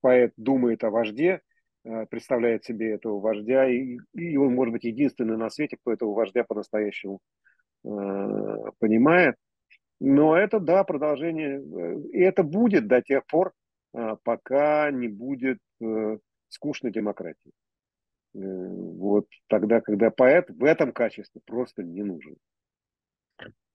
поэт 0.00 0.32
думает 0.36 0.84
о 0.84 0.90
вожде, 0.90 1.40
э, 1.84 2.06
представляет 2.06 2.64
себе 2.64 2.92
этого 2.92 3.20
вождя, 3.20 3.68
и, 3.68 3.98
и 4.14 4.36
он 4.36 4.54
может 4.54 4.72
быть 4.72 4.84
единственный 4.84 5.36
на 5.36 5.50
свете, 5.50 5.76
кто 5.80 5.92
этого 5.92 6.12
вождя 6.12 6.44
по-настоящему 6.44 7.20
Э, 7.84 8.70
понимает. 8.78 9.36
Но 10.00 10.36
это, 10.36 10.58
да, 10.58 10.84
продолжение. 10.84 11.60
Э, 11.60 12.00
и 12.12 12.20
это 12.20 12.42
будет 12.42 12.86
до 12.88 13.02
тех 13.02 13.26
пор, 13.26 13.52
пока 14.22 14.90
не 14.90 15.08
будет 15.08 15.58
скучной 16.48 16.92
демократии. 16.92 17.52
Вот 18.34 19.26
тогда, 19.48 19.80
когда 19.80 20.10
поэт 20.10 20.50
в 20.50 20.64
этом 20.64 20.92
качестве 20.92 21.40
просто 21.44 21.82
не 21.82 22.02
нужен. 22.02 22.36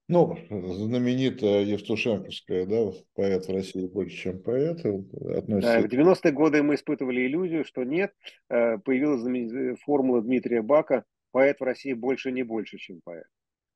Ну, 0.09 0.35
знаменитая 0.49 1.61
Евтушенковская, 1.61 2.65
да, 2.65 2.91
поэт 3.13 3.47
в 3.47 3.51
России 3.51 3.85
больше, 3.85 4.17
чем 4.17 4.41
поэт. 4.41 4.83
Относится... 4.83 5.81
Да, 5.81 5.81
в 5.81 5.85
90-е 5.85 6.31
годы 6.31 6.63
мы 6.63 6.75
испытывали 6.75 7.27
иллюзию, 7.27 7.63
что 7.63 7.83
нет. 7.83 8.11
Появилась 8.47 9.79
формула 9.81 10.23
Дмитрия 10.23 10.63
Бака 10.63 11.05
«Поэт 11.31 11.59
в 11.59 11.63
России 11.63 11.93
больше 11.93 12.31
не 12.31 12.41
больше, 12.41 12.79
чем 12.79 13.01
поэт». 13.03 13.27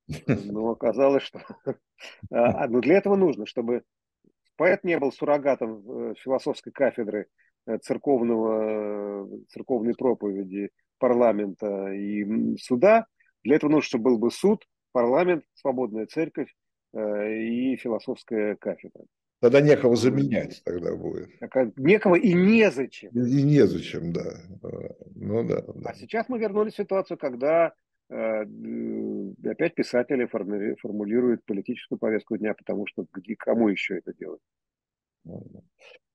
Но 0.28 0.72
оказалось, 0.72 1.22
что 1.22 1.40
а, 2.32 2.68
ну, 2.68 2.82
для 2.82 2.98
этого 2.98 3.16
нужно, 3.16 3.46
чтобы 3.46 3.84
поэт 4.56 4.84
не 4.84 4.98
был 5.00 5.12
суррогатом 5.12 5.84
э, 5.86 6.14
философской 6.20 6.72
кафедры 6.72 7.28
э, 7.66 7.78
церковного, 7.80 9.28
церковной 9.50 9.96
проповеди 9.96 10.70
парламента 11.00 11.92
и 11.92 12.58
суда. 12.58 13.08
Для 13.44 13.56
этого 13.56 13.72
нужно, 13.72 13.88
чтобы 13.88 14.12
был 14.12 14.18
бы 14.18 14.32
суд, 14.32 14.66
парламент, 14.92 15.44
свободная 15.54 16.06
церковь 16.06 16.54
э, 16.94 17.34
и 17.40 17.76
философская 17.76 18.56
кафедра. 18.56 19.04
Тогда 19.42 19.60
некого 19.60 19.98
заменять 19.98 20.62
тогда 20.64 20.96
будет. 20.96 21.30
Некого 21.76 22.16
и 22.16 22.34
незачем. 22.34 23.10
И 23.10 23.44
незачем, 23.44 24.14
да. 24.14 24.40
Ну 25.16 25.44
да. 25.44 25.62
да. 25.62 25.90
А 25.90 25.94
сейчас 25.96 26.30
мы 26.30 26.40
вернулись 26.40 26.74
в 26.74 26.78
ситуацию, 26.78 27.18
когда 27.18 27.74
Э, 27.74 27.93
опять 28.14 29.76
писатели 29.76 30.26
формулируют 30.26 31.44
политическую 31.46 32.00
повестку 32.00 32.38
дня, 32.38 32.54
потому 32.54 32.86
что 32.86 33.06
где, 33.14 33.36
кому 33.36 33.70
еще 33.70 33.98
это 33.98 34.14
делать? 34.14 34.42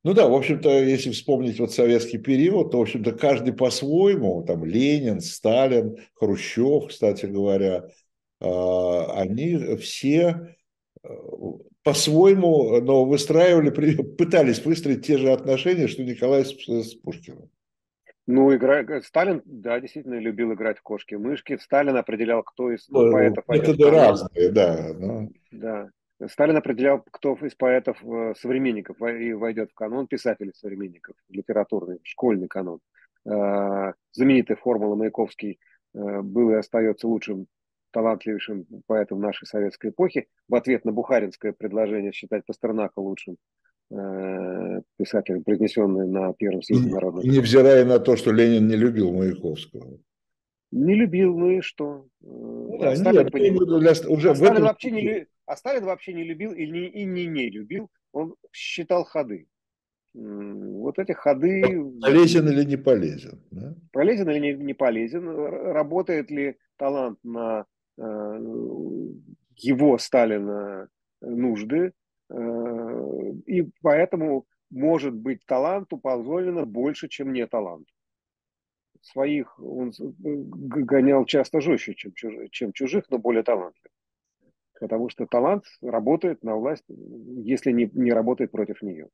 Ну 0.05 0.15
да, 0.15 0.29
в 0.29 0.35
общем-то, 0.35 0.71
если 0.85 1.11
вспомнить 1.11 1.59
вот 1.59 1.73
советский 1.73 2.19
период, 2.19 2.71
то, 2.71 2.79
в 2.79 2.83
общем-то, 2.83 3.13
каждый 3.13 3.53
по-своему, 3.53 4.45
там 4.45 4.65
Ленин, 4.65 5.21
Сталин, 5.21 5.97
Хрущев, 6.15 6.89
кстати 6.89 7.27
говоря, 7.27 7.89
а, 8.41 9.21
они 9.21 9.57
все 9.77 10.57
э, 11.03 11.09
по-своему, 11.83 12.81
но 12.81 13.05
выстраивали, 13.05 13.71
пытались 14.03 14.65
выстроить 14.65 15.05
те 15.05 15.19
же 15.19 15.33
отношения, 15.33 15.89
что 15.89 16.05
Николай 16.05 16.45
с 16.45 16.95
Пушкиным. 16.95 17.51
Ну, 18.29 18.55
игра... 18.55 18.85
Сталин, 19.01 19.41
да, 19.47 19.81
действительно 19.81 20.19
любил 20.19 20.53
играть 20.53 20.77
в 20.79 20.83
кошки-мышки. 20.83 21.57
Сталин 21.57 21.97
определял, 21.97 22.43
кто 22.43 22.71
из 22.71 22.87
ну, 22.91 23.11
поэтов... 23.11 23.49
Методы 23.49 23.91
разные, 23.91 24.51
да. 24.51 24.93
Но... 24.99 25.29
Да. 25.51 25.91
Сталин 26.27 26.59
определял, 26.59 27.03
кто 27.11 27.39
из 27.41 27.55
поэтов, 27.55 27.97
э, 28.05 28.35
современников 28.39 28.97
войдет 29.01 29.71
в 29.71 29.75
канон 29.75 30.09
писателей-современников, 30.09 31.17
литературный, 31.31 32.01
школьный 32.03 32.49
канон. 32.49 32.81
Э, 33.25 33.95
знаменитая 34.13 34.59
формула 34.59 34.95
Маяковский 34.95 35.59
э, 35.95 36.21
был 36.21 36.51
и 36.51 36.57
остается 36.57 37.09
лучшим, 37.09 37.47
талантливейшим 37.93 38.67
поэтом 38.87 39.23
нашей 39.23 39.47
советской 39.47 39.89
эпохи. 39.89 40.29
В 40.49 40.55
ответ 40.55 40.85
на 40.85 40.93
бухаринское 40.93 41.55
предложение 41.55 42.13
считать 42.13 42.45
Пастернака 42.45 42.99
лучшим 42.99 43.39
писателем, 43.91 45.45
произнесенное 45.45 46.07
на 46.07 46.33
Первом 46.35 46.63
съезде 46.63 46.91
народного. 46.91 47.25
Невзирая 47.25 47.85
на 47.85 47.99
то, 47.99 48.17
что 48.17 48.33
Ленин 48.33 48.69
не 48.69 48.77
любил 48.77 49.13
Маяковского. 49.13 49.99
Не 50.71 50.95
любил, 50.95 51.37
ну 51.39 51.51
и 51.51 51.61
что? 51.63 52.07
Ну, 52.21 52.79
да, 52.79 52.95
Сталин, 52.95 53.23
нет, 53.23 53.33
поним... 53.33 53.57
для... 53.81 53.93
уже 54.09 54.31
а, 54.31 54.35
Сталин 54.35 54.53
этом... 54.53 54.65
вообще 54.65 54.91
не, 54.91 55.27
а 55.47 55.57
Сталин 55.57 55.85
вообще 55.85 56.13
не 56.13 56.25
любил 56.25 56.53
и 56.53 56.67
не, 56.67 56.89
и 56.89 57.07
не, 57.07 57.27
не 57.27 57.49
любил, 57.49 57.89
он 58.13 58.35
считал 58.53 59.05
ходы. 59.05 59.47
Вот 60.13 60.99
эти 60.99 61.13
ходы... 61.13 61.63
Полезен 62.03 62.49
или 62.49 62.65
не 62.65 62.77
полезен? 62.77 63.41
Да? 63.51 63.75
Полезен 63.93 64.29
или 64.29 64.41
не, 64.41 64.65
не 64.65 64.75
полезен? 64.75 65.29
Работает 65.29 66.31
ли 66.31 66.57
талант 66.77 67.19
на 67.23 67.65
э, 67.97 68.03
его, 69.57 69.97
Сталина, 69.97 70.89
нужды? 71.21 71.93
Э, 72.31 73.33
и 73.47 73.71
поэтому, 73.83 74.47
может 74.71 75.15
быть, 75.15 75.45
таланту 75.47 75.99
позволено 75.99 76.65
больше, 76.65 77.09
чем 77.09 77.33
не 77.33 77.47
таланту. 77.47 77.93
Своих 79.01 79.59
он 79.61 79.93
гонял 79.99 81.25
часто 81.25 81.61
жестче, 81.61 81.95
чем 81.95 82.13
чужих, 82.15 82.51
чем 82.51 82.73
чужих 82.73 83.05
но 83.11 83.19
более 83.19 83.43
талантливых 83.43 83.93
потому 84.81 85.09
что 85.09 85.27
талант 85.27 85.65
работает 85.83 86.43
на 86.43 86.57
власть, 86.57 86.85
если 86.89 87.73
не, 87.73 87.91
не 87.93 88.13
работает 88.13 88.51
против 88.51 88.83
нее. 88.83 89.09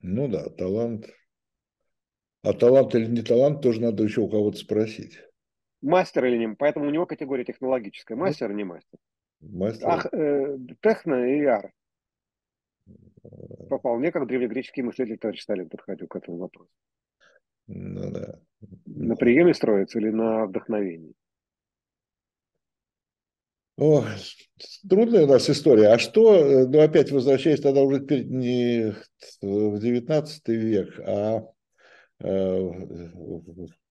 Ну 0.00 0.28
да, 0.28 0.48
талант. 0.50 1.06
А 2.42 2.52
талант 2.52 2.94
или 2.94 3.06
не 3.06 3.22
талант, 3.22 3.62
тоже 3.62 3.80
надо 3.80 4.04
еще 4.04 4.20
у 4.20 4.28
кого-то 4.28 4.58
спросить. 4.58 5.20
Мастер 5.80 6.24
или 6.24 6.38
не, 6.38 6.54
поэтому 6.54 6.86
у 6.86 6.90
него 6.90 7.06
категория 7.06 7.44
технологическая. 7.44 8.14
Ну, 8.14 8.22
мастер 8.22 8.50
или 8.50 8.58
не 8.58 8.64
мастер? 8.64 8.98
Мастер. 9.40 9.88
Ах, 9.88 10.06
э, 10.12 10.58
техно 10.82 11.14
и 11.24 11.44
ар. 11.44 11.72
Вполне 13.66 14.10
как 14.10 14.26
древнегреческий 14.26 14.82
мыслитель 14.82 15.18
товарищ 15.18 15.42
Сталин 15.42 15.68
подходил 15.68 16.08
к 16.08 16.16
этому 16.16 16.38
вопросу. 16.38 16.70
Ну 17.66 18.10
да. 18.10 18.40
На 18.86 19.14
приеме 19.14 19.54
строится 19.54 19.98
или 19.98 20.10
на 20.10 20.46
вдохновении? 20.46 21.14
О, 23.76 24.04
трудная 24.88 25.24
у 25.24 25.28
нас 25.28 25.48
история. 25.48 25.88
А 25.88 25.98
что, 25.98 26.34
э, 26.34 26.66
ну 26.66 26.80
опять 26.80 27.12
возвращаясь 27.12 27.60
тогда 27.60 27.82
уже 27.82 28.00
не 28.00 28.92
в 29.40 29.78
19 29.78 30.48
век, 30.48 30.98
а 31.06 31.44
э, 32.20 32.58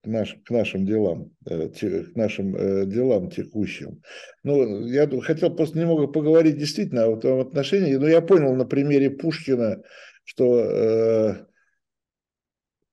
к, 0.07 0.09
наш, 0.09 0.37
к 0.45 0.49
нашим 0.49 0.85
делам, 0.85 1.31
э, 1.45 1.67
к 1.69 2.15
нашим 2.15 2.89
делам 2.89 3.29
текущим. 3.29 4.01
Ну, 4.43 4.85
я 4.87 5.07
хотел 5.21 5.53
просто 5.53 5.77
немного 5.77 6.07
поговорить 6.07 6.57
действительно 6.57 7.05
о 7.05 7.17
этом 7.17 7.39
отношении, 7.39 7.95
но 7.95 8.07
я 8.07 8.21
понял 8.21 8.55
на 8.55 8.65
примере 8.65 9.09
Пушкина, 9.09 9.83
что 10.23 11.37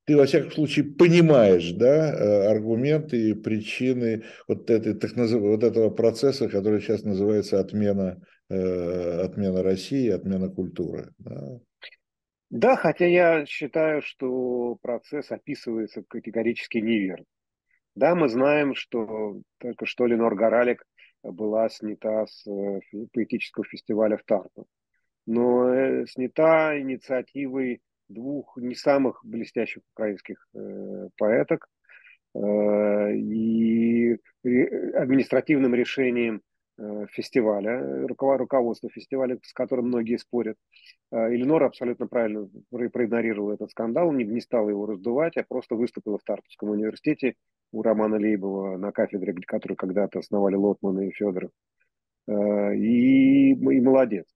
ты, 0.06 0.16
во 0.16 0.26
всяком 0.26 0.52
случае, 0.52 0.84
понимаешь 0.84 1.72
да, 1.72 2.12
э, 2.12 2.46
аргументы 2.50 3.30
и 3.30 3.34
причины 3.34 4.24
вот, 4.46 4.70
этой, 4.70 4.94
так 4.94 5.16
назыв... 5.16 5.40
вот 5.40 5.64
этого 5.64 5.88
процесса, 5.90 6.48
который 6.48 6.80
сейчас 6.80 7.04
называется 7.04 7.58
отмена, 7.58 8.22
э, 8.50 9.20
отмена 9.22 9.62
России, 9.62 10.10
отмена 10.10 10.50
культуры. 10.50 11.12
Да? 11.18 11.58
Да, 12.50 12.76
хотя 12.76 13.06
я 13.06 13.46
считаю, 13.46 14.02
что 14.02 14.76
процесс 14.82 15.30
описывается 15.30 16.02
категорически 16.06 16.78
неверно. 16.78 17.24
Да, 17.94 18.14
мы 18.14 18.28
знаем, 18.28 18.74
что 18.74 19.40
только 19.58 19.86
что 19.86 20.06
Ленор 20.06 20.34
Горалик 20.34 20.84
была 21.22 21.68
снята 21.68 22.26
с 22.26 22.46
э, 22.46 22.80
поэтического 23.12 23.64
фестиваля 23.64 24.16
в 24.16 24.24
Тарту. 24.24 24.66
Но 25.26 25.72
э, 25.72 26.06
снята 26.06 26.78
инициативой 26.78 27.80
двух 28.08 28.56
не 28.56 28.74
самых 28.74 29.20
блестящих 29.24 29.82
украинских 29.94 30.46
э, 30.54 31.08
поэток 31.16 31.68
э, 32.34 33.14
и 33.14 34.18
административным 34.42 35.74
решением 35.74 36.42
фестиваля, 37.12 38.06
руководства 38.06 38.90
фестиваля, 38.90 39.38
с 39.42 39.52
которым 39.52 39.86
многие 39.86 40.16
спорят. 40.16 40.56
Э, 41.12 41.32
Эленора 41.32 41.66
абсолютно 41.66 42.06
правильно 42.06 42.48
проигнорировала 42.70 43.54
этот 43.54 43.70
скандал, 43.70 44.12
не, 44.12 44.24
не 44.24 44.40
стала 44.40 44.68
его 44.68 44.86
раздувать, 44.86 45.36
а 45.36 45.44
просто 45.46 45.76
выступила 45.76 46.18
в 46.18 46.24
Тартовском 46.24 46.70
университете 46.70 47.34
у 47.72 47.82
Романа 47.82 48.16
Лейбова 48.16 48.76
на 48.76 48.92
кафедре, 48.92 49.34
которую 49.46 49.76
когда-то 49.76 50.18
основали 50.18 50.56
Лотман 50.56 51.00
и 51.00 51.10
Федоров. 51.12 51.50
Э, 52.26 52.74
и, 52.74 53.52
и 53.52 53.80
молодец. 53.80 54.26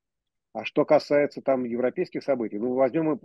А 0.53 0.65
что 0.65 0.85
касается 0.85 1.41
там 1.41 1.65
европейских 1.65 2.23
событий, 2.23 2.59
ну 2.59 2.75
возьмем 2.75 3.21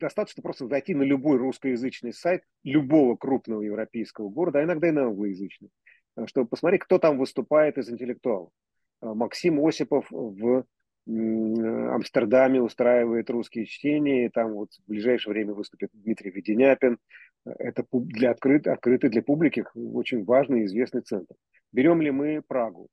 достаточно 0.00 0.42
просто 0.42 0.66
зайти 0.66 0.94
на 0.94 1.02
любой 1.02 1.38
русскоязычный 1.38 2.12
сайт 2.12 2.42
любого 2.64 3.16
крупного 3.16 3.62
европейского 3.62 4.28
города, 4.28 4.58
а 4.58 4.64
иногда 4.64 4.88
и 4.88 4.92
на 4.92 5.04
англоязычный, 5.04 5.68
э, 5.68 5.70
чтобы 6.26 6.48
посмотреть, 6.48 6.82
кто 6.82 6.98
там 6.98 7.18
выступает 7.18 7.78
из 7.78 7.90
интеллектуалов. 7.90 8.50
Э, 9.00 9.12
Максим 9.14 9.64
Осипов 9.64 10.06
в 10.10 10.64
Амстердаме 11.04 12.62
устраивает 12.62 13.28
русские 13.28 13.66
чтения, 13.66 14.26
и 14.26 14.28
там 14.28 14.52
вот 14.52 14.68
в 14.72 14.88
ближайшее 14.88 15.32
время 15.32 15.52
выступит 15.52 15.90
Дмитрий 15.92 16.30
Веденяпин. 16.30 16.98
Это 17.44 17.84
для 17.90 18.30
открыт, 18.30 18.68
открытый 18.68 19.10
для 19.10 19.20
публики 19.20 19.64
очень 19.74 20.24
важный 20.24 20.62
и 20.62 20.64
известный 20.66 21.00
центр. 21.00 21.34
Берем 21.72 22.00
ли 22.00 22.12
мы 22.12 22.40
Прагу? 22.46 22.88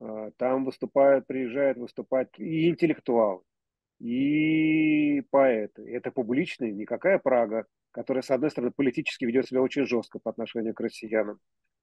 Э, 0.00 0.30
там 0.36 0.64
выступают, 0.64 1.26
приезжают 1.26 1.78
выступать 1.78 2.28
и 2.38 2.68
интеллектуалы, 2.68 3.42
и 3.98 5.22
поэты. 5.30 5.82
Это 5.90 6.12
публичная 6.12 6.70
никакая 6.70 7.18
Прага, 7.18 7.66
которая, 7.90 8.22
с 8.22 8.30
одной 8.30 8.50
стороны, 8.50 8.72
политически 8.74 9.24
ведет 9.24 9.48
себя 9.48 9.62
очень 9.62 9.86
жестко 9.86 10.20
по 10.20 10.30
отношению 10.30 10.74
к 10.74 10.80
россиянам. 10.80 11.38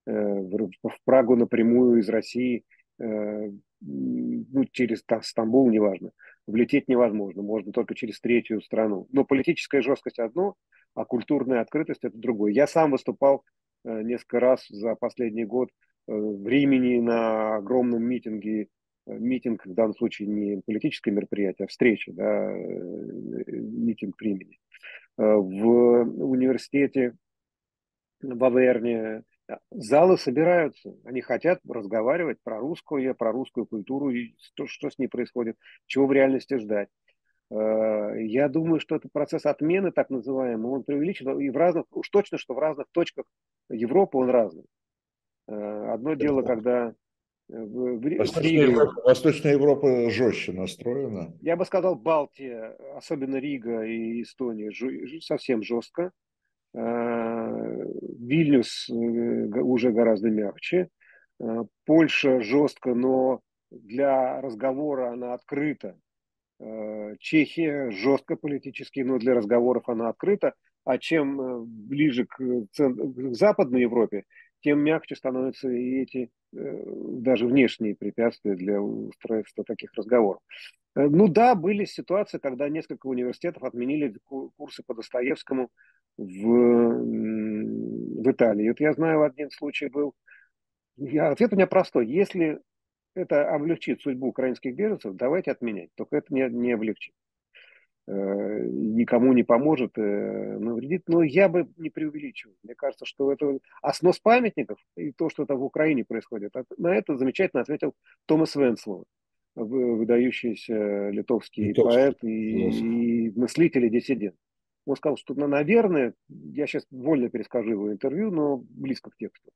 Э, 0.06 0.12
в 0.12 0.98
Прагу 1.04 1.36
напрямую 1.36 2.00
из 2.00 2.10
России, 2.10 2.64
э, 3.00 3.50
ну, 3.82 4.66
через 4.72 5.04
Стамбул, 5.22 5.70
неважно, 5.70 6.12
влететь 6.48 6.88
невозможно, 6.88 7.42
можно 7.42 7.72
только 7.72 7.96
через 7.96 8.20
третью 8.20 8.62
страну. 8.62 9.08
Но 9.12 9.26
политическая 9.26 9.82
жесткость 9.82 10.20
одно, 10.20 10.56
а 10.94 11.06
культурная 11.06 11.62
открытость 11.62 12.04
это 12.04 12.18
другое. 12.18 12.52
Я 12.52 12.68
сам 12.68 12.92
выступал 12.92 13.44
э, 13.84 14.02
несколько 14.02 14.40
раз 14.40 14.66
за 14.70 14.96
последний 14.96 15.46
год 15.46 15.70
в 16.08 16.48
Римени 16.48 17.00
на 17.00 17.56
огромном 17.56 18.04
митинге 18.04 18.68
митинг 19.08 19.66
в 19.66 19.74
данном 19.74 19.96
случае 19.96 20.28
не 20.28 20.62
политическое 20.66 21.12
мероприятие, 21.12 21.66
а 21.66 21.68
встреча, 21.68 22.12
да, 22.14 22.52
митинг 22.52 24.20
времени. 24.20 24.60
Э, 25.18 25.36
в 25.36 26.04
университете 26.24 27.16
в 28.22 28.44
Аверне 28.44 29.24
залы 29.72 30.18
собираются, 30.18 30.96
они 31.04 31.22
хотят 31.22 31.60
разговаривать 31.68 32.40
про 32.44 32.60
русскую, 32.60 33.14
про 33.16 33.32
русскую 33.32 33.66
культуру, 33.66 34.10
и 34.10 34.36
что, 34.40 34.68
что 34.68 34.90
с 34.90 34.98
ней 34.98 35.08
происходит, 35.08 35.58
чего 35.86 36.08
в 36.08 36.14
реальности 36.14 36.58
ждать. 36.58 36.90
Э, 37.52 38.14
я 38.18 38.50
думаю, 38.50 38.80
что 38.80 38.96
этот 38.96 39.12
процесс 39.12 39.46
отмены, 39.46 39.92
так 39.92 40.10
называемый, 40.10 40.72
он 40.72 40.84
преувеличен, 40.84 41.40
и 41.40 41.50
в 41.50 41.58
разных, 41.58 41.86
уж 41.92 42.10
точно, 42.10 42.38
что 42.38 42.54
в 42.54 42.60
разных 42.60 42.88
точках 42.92 43.26
Европы 43.70 44.18
он 44.18 44.30
разный. 44.30 44.66
Одно 45.48 46.16
дело, 46.16 46.42
когда 46.42 46.96
в, 47.48 48.18
Восточная, 48.18 48.64
Европа, 48.64 49.02
Восточная 49.04 49.52
Европа 49.52 50.10
жестче 50.10 50.52
настроена. 50.52 51.38
Я 51.42 51.56
бы 51.56 51.66
сказал, 51.66 51.96
Балтия, 51.96 52.76
особенно 52.96 53.36
Рига 53.36 53.84
и 53.84 54.24
Эстония, 54.24 54.72
совсем 55.22 55.62
жестко. 55.62 56.12
Вильнюс 58.20 58.90
э, 58.90 58.94
уже 58.94 59.92
гораздо 59.92 60.30
мягче. 60.30 60.90
А, 61.42 61.64
Польша 61.86 62.42
жестко, 62.42 62.94
но 62.94 63.42
для 63.72 64.42
разговора 64.42 65.12
она 65.12 65.34
открыта. 65.34 65.98
А, 66.60 67.16
Чехия 67.20 67.92
жестко 67.92 68.36
политически, 68.36 69.02
но 69.02 69.18
для 69.18 69.34
разговоров 69.34 69.90
она 69.90 70.10
открыта. 70.10 70.54
А 70.86 71.00
чем 71.00 71.42
э, 71.42 71.60
ближе 71.66 72.26
к, 72.26 72.38
к 72.38 73.36
Западной 73.36 73.82
Европе, 73.82 74.24
тем 74.62 74.80
мягче 74.80 75.16
становятся 75.16 75.70
и 75.70 76.02
эти 76.04 76.30
э, 76.56 76.84
даже 77.20 77.48
внешние 77.48 77.96
препятствия 77.96 78.56
для 78.56 78.80
устройства 78.80 79.64
таких 79.64 79.94
разговоров. 79.96 80.42
Э, 80.96 81.08
ну 81.08 81.28
да, 81.28 81.56
были 81.56 81.86
ситуации, 81.86 82.38
когда 82.38 82.70
несколько 82.70 83.08
университетов 83.08 83.64
отменили 83.64 84.16
курсы 84.58 84.84
по 84.86 84.94
Достоевскому 84.94 85.70
в, 86.18 86.48
в 88.24 88.32
Италии. 88.32 88.70
Вот 88.70 88.80
я 88.80 88.94
знаю, 88.94 89.24
один 89.24 89.50
случай 89.52 89.88
был. 89.88 90.14
Я, 90.98 91.32
ответ 91.32 91.54
у 91.54 91.56
меня 91.56 91.68
простой. 91.68 92.08
Если 92.08 92.60
это 93.16 93.50
облегчит 93.50 94.02
судьбу 94.02 94.28
украинских 94.28 94.76
беженцев, 94.76 95.16
давайте 95.16 95.52
отменять. 95.52 95.90
Только 95.96 96.18
это 96.18 96.34
не, 96.34 96.48
не 96.50 96.74
облегчит. 96.74 97.14
Э, 98.08 98.66
никому 98.68 99.34
не 99.34 99.44
поможет, 99.44 99.98
э, 99.98 100.58
навредит. 100.60 101.04
Но 101.08 101.24
я 101.24 101.50
бы 101.50 101.68
не 101.78 101.90
преувеличивал. 101.90 102.56
Мне 102.64 102.76
кажется, 102.76 103.06
что 103.06 103.32
это... 103.32 103.58
А 103.82 103.94
снос 103.94 104.20
памятников 104.20 104.78
и 104.96 105.12
то, 105.12 105.30
что 105.30 105.44
это 105.44 105.56
в 105.56 105.64
Украине 105.64 106.06
происходит, 106.06 106.54
на 106.78 106.96
это 106.96 107.18
замечательно 107.18 107.62
ответил 107.62 107.96
Томас 108.26 108.56
Венслоу, 108.56 109.06
выдающийся 109.56 111.10
литовский, 111.10 111.70
литовский. 111.70 111.96
поэт 111.96 112.24
и, 112.24 113.28
и 113.28 113.40
мыслитель 113.40 113.86
и 113.86 113.90
диссидент. 113.90 114.36
Он 114.86 114.96
сказал, 114.96 115.18
что, 115.18 115.34
наверное, 115.34 116.14
я 116.30 116.68
сейчас 116.68 116.86
вольно 116.92 117.30
перескажу 117.30 117.72
его 117.72 117.92
интервью, 117.92 118.32
но 118.32 118.58
близко 118.58 119.10
к 119.10 119.18
тексту. 119.18 119.52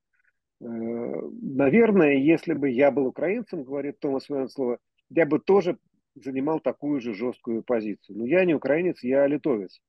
Э, 0.61 0.65
наверное, 0.65 2.15
если 2.15 2.53
бы 2.53 2.69
я 2.69 2.91
был 2.91 3.05
украинцем, 3.05 3.63
говорит 3.63 3.99
Томас 3.99 4.27
Венслова, 4.27 4.79
я 5.09 5.25
бы 5.25 5.39
тоже 5.39 5.77
занимал 6.15 6.59
такую 6.59 6.99
же 6.99 7.13
жесткую 7.13 7.63
позицию. 7.63 8.17
Но 8.17 8.25
я 8.25 8.43
не 8.43 8.55
украинец, 8.55 9.03
я 9.03 9.27
литовец. 9.27 9.79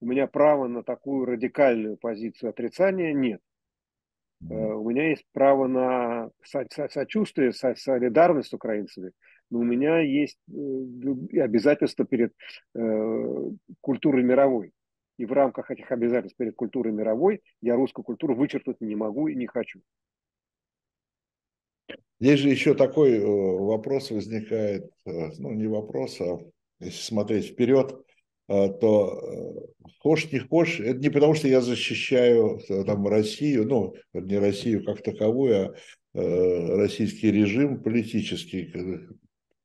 У 0.00 0.06
меня 0.06 0.26
права 0.26 0.68
на 0.68 0.82
такую 0.82 1.24
радикальную 1.24 1.96
позицию 1.96 2.50
отрицания 2.50 3.14
нет. 3.14 3.40
Э, 4.42 4.54
у 4.54 4.88
меня 4.88 5.08
есть 5.08 5.24
право 5.32 5.66
на 5.66 6.30
сочувствие, 6.44 7.52
солидарность 7.52 8.50
с 8.50 8.54
украинцами, 8.54 9.12
но 9.50 9.60
у 9.60 9.64
меня 9.64 10.00
есть 10.00 10.38
э, 10.48 11.40
обязательства 11.40 12.04
перед 12.04 12.34
культурой 13.80 14.22
мировой. 14.22 14.72
И 15.20 15.26
в 15.26 15.32
рамках 15.32 15.70
этих 15.70 15.92
обязательств 15.92 16.38
перед 16.38 16.56
культурой 16.56 16.94
мировой 16.94 17.42
я 17.60 17.76
русскую 17.76 18.02
культуру 18.02 18.34
вычеркнуть 18.34 18.80
не 18.80 18.94
могу 18.94 19.28
и 19.28 19.34
не 19.34 19.46
хочу. 19.46 19.82
Здесь 22.18 22.40
же 22.40 22.48
еще 22.48 22.72
такой 22.72 23.18
э, 23.18 23.22
вопрос 23.22 24.10
возникает, 24.10 24.90
э, 25.04 25.10
ну 25.36 25.52
не 25.52 25.66
вопрос, 25.66 26.18
а 26.22 26.38
если 26.78 27.02
смотреть 27.02 27.48
вперед, 27.48 28.02
э, 28.48 28.68
то 28.80 29.68
хошь 29.98 30.32
не 30.32 30.38
хошь, 30.38 30.80
это 30.80 30.98
не 30.98 31.10
потому, 31.10 31.34
что 31.34 31.48
я 31.48 31.60
защищаю 31.60 32.58
там 32.86 33.06
Россию, 33.06 33.66
ну 33.66 33.94
не 34.14 34.38
Россию 34.38 34.86
как 34.86 35.02
таковую, 35.02 35.74
а 36.14 36.76
российский 36.78 37.30
режим 37.30 37.82
политический. 37.82 38.72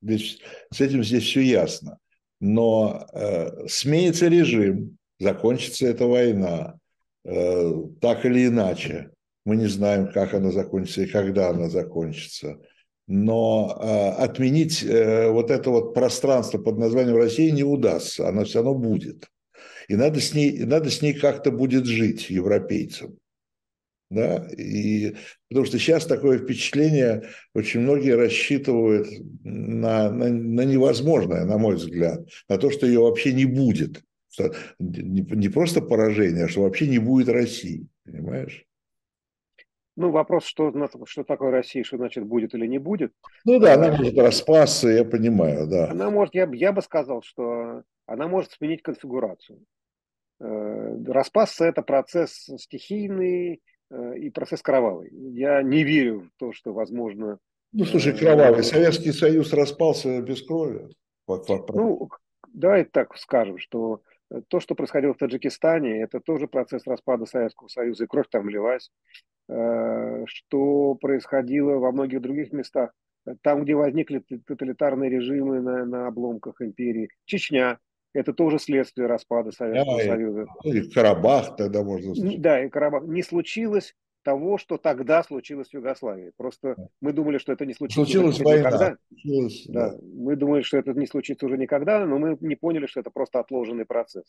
Здесь, 0.01 0.41
с 0.69 0.81
этим 0.81 1.01
здесь 1.01 1.23
все 1.23 1.39
ясно. 1.39 1.97
Но 2.41 3.07
э, 3.13 3.67
сменится 3.69 4.27
режим, 4.27 4.97
закончится 5.19 5.87
эта 5.87 6.05
война, 6.05 6.77
э, 7.23 7.71
так 8.01 8.25
или 8.25 8.47
иначе. 8.47 9.11
Мы 9.45 9.57
не 9.57 9.67
знаем, 9.67 10.11
как 10.11 10.33
она 10.33 10.51
закончится 10.51 11.03
и 11.03 11.07
когда 11.07 11.49
она 11.49 11.69
закончится. 11.69 12.57
Но 13.07 13.77
э, 13.79 14.23
отменить 14.23 14.83
э, 14.83 15.29
вот 15.29 15.51
это 15.51 15.69
вот 15.69 15.93
пространство 15.93 16.57
под 16.57 16.77
названием 16.79 17.17
Россия 17.17 17.51
не 17.51 17.63
удастся, 17.63 18.27
оно 18.27 18.45
все 18.45 18.63
равно 18.63 18.73
будет. 18.73 19.29
И 19.87 19.95
надо 19.95 20.19
с 20.19 20.33
ней, 20.33 20.63
надо 20.63 20.89
с 20.89 21.03
ней 21.03 21.13
как-то 21.13 21.51
будет 21.51 21.85
жить 21.85 22.31
европейцам. 22.31 23.17
Да? 24.09 24.47
И, 24.57 25.15
потому 25.49 25.67
что 25.67 25.77
сейчас 25.77 26.05
такое 26.05 26.39
впечатление, 26.39 27.29
очень 27.53 27.81
многие 27.81 28.15
рассчитывают 28.15 29.07
на, 29.43 30.11
на, 30.11 30.29
на 30.29 30.61
невозможное, 30.61 31.45
на 31.45 31.59
мой 31.59 31.75
взгляд, 31.75 32.27
на 32.49 32.57
то, 32.57 32.71
что 32.71 32.87
ее 32.87 33.01
вообще 33.01 33.33
не 33.33 33.45
будет 33.45 34.03
что 34.35 34.53
не, 34.79 35.49
просто 35.49 35.81
поражение, 35.81 36.45
а 36.45 36.47
что 36.47 36.61
вообще 36.61 36.87
не 36.87 36.99
будет 36.99 37.29
России, 37.29 37.87
понимаешь? 38.03 38.65
Ну, 39.97 40.11
вопрос, 40.11 40.43
что, 40.43 40.73
что 41.05 41.23
такое 41.23 41.51
Россия, 41.51 41.85
что 41.85 41.95
значит 41.95 42.25
будет 42.25 42.53
или 42.53 42.67
не 42.67 42.79
будет. 42.79 43.13
Ну 43.45 43.59
да, 43.59 43.75
она 43.75 43.95
может 43.95 44.17
распасться, 44.17 44.89
я 44.89 45.05
понимаю, 45.05 45.67
да. 45.67 45.89
Она 45.89 46.09
может, 46.09 46.35
я, 46.35 46.49
я 46.53 46.73
бы 46.73 46.81
сказал, 46.81 47.21
что 47.23 47.83
она 48.05 48.27
может 48.27 48.51
сменить 48.51 48.81
конфигурацию. 48.81 49.63
Э, 50.41 50.97
распасться– 51.07 51.63
это 51.65 51.81
процесс 51.81 52.49
стихийный 52.57 53.61
э, 53.89 54.17
и 54.17 54.29
процесс 54.31 54.61
кровавый. 54.61 55.11
Я 55.13 55.63
не 55.63 55.85
верю 55.85 56.23
в 56.23 56.39
то, 56.39 56.51
что 56.51 56.73
возможно... 56.73 57.39
Ну, 57.71 57.85
слушай, 57.85 58.11
э, 58.11 58.17
кровавый. 58.17 58.65
Советский 58.65 59.13
Союз 59.13 59.53
распался 59.53 60.21
без 60.21 60.41
крови. 60.41 60.89
Ну, 61.27 62.09
давай 62.53 62.85
так 62.85 63.17
скажем, 63.17 63.57
что 63.57 64.01
то, 64.47 64.59
что 64.59 64.75
происходило 64.75 65.13
в 65.13 65.17
Таджикистане, 65.17 66.01
это 66.01 66.19
тоже 66.19 66.47
процесс 66.47 66.85
распада 66.87 67.25
Советского 67.25 67.67
Союза, 67.67 68.05
и 68.05 68.07
кровь 68.07 68.27
там 68.29 68.49
лилась. 68.49 68.89
Э, 69.47 70.23
что 70.25 70.95
происходило 70.95 71.75
во 71.75 71.91
многих 71.91 72.21
других 72.21 72.51
местах, 72.51 72.91
там, 73.41 73.63
где 73.63 73.75
возникли 73.75 74.19
тоталитарные 74.19 75.09
режимы 75.09 75.61
на, 75.61 75.85
на 75.85 76.07
обломках 76.07 76.61
империи. 76.61 77.09
Чечня– 77.25 77.79
это 78.13 78.33
тоже 78.33 78.57
следствие 78.57 79.07
распада 79.07 79.51
Советского 79.51 79.97
да, 79.97 80.03
Союза. 80.03 80.45
И 80.63 80.89
Карабах 80.89 81.55
тогда 81.55 81.83
можно 81.83 82.15
сказать. 82.15 82.41
Да, 82.41 82.63
и 82.63 82.69
Карабах. 82.69 83.03
Не 83.03 83.21
случилось 83.21 83.93
того, 84.25 84.57
что 84.57 84.77
тогда 84.77 85.21
случилось 85.23 85.69
в 85.69 85.73
Югославии. 85.75 86.31
Просто 86.35 86.75
мы 86.99 87.13
думали, 87.13 87.37
что 87.37 87.53
это 87.53 87.65
не 87.65 87.75
случится 87.75 88.03
случилось 88.03 88.39
война. 88.39 88.69
никогда. 88.69 88.97
Случилось, 89.07 89.65
да. 89.67 89.91
Да. 89.91 89.97
Мы 90.01 90.35
думали, 90.35 90.63
что 90.63 90.77
это 90.77 90.93
не 90.93 91.05
случится 91.05 91.45
уже 91.45 91.57
никогда, 91.57 92.03
но 92.05 92.17
мы 92.17 92.35
не 92.41 92.55
поняли, 92.55 92.87
что 92.87 93.01
это 93.01 93.11
просто 93.11 93.39
отложенный 93.39 93.85
процесс. 93.85 94.25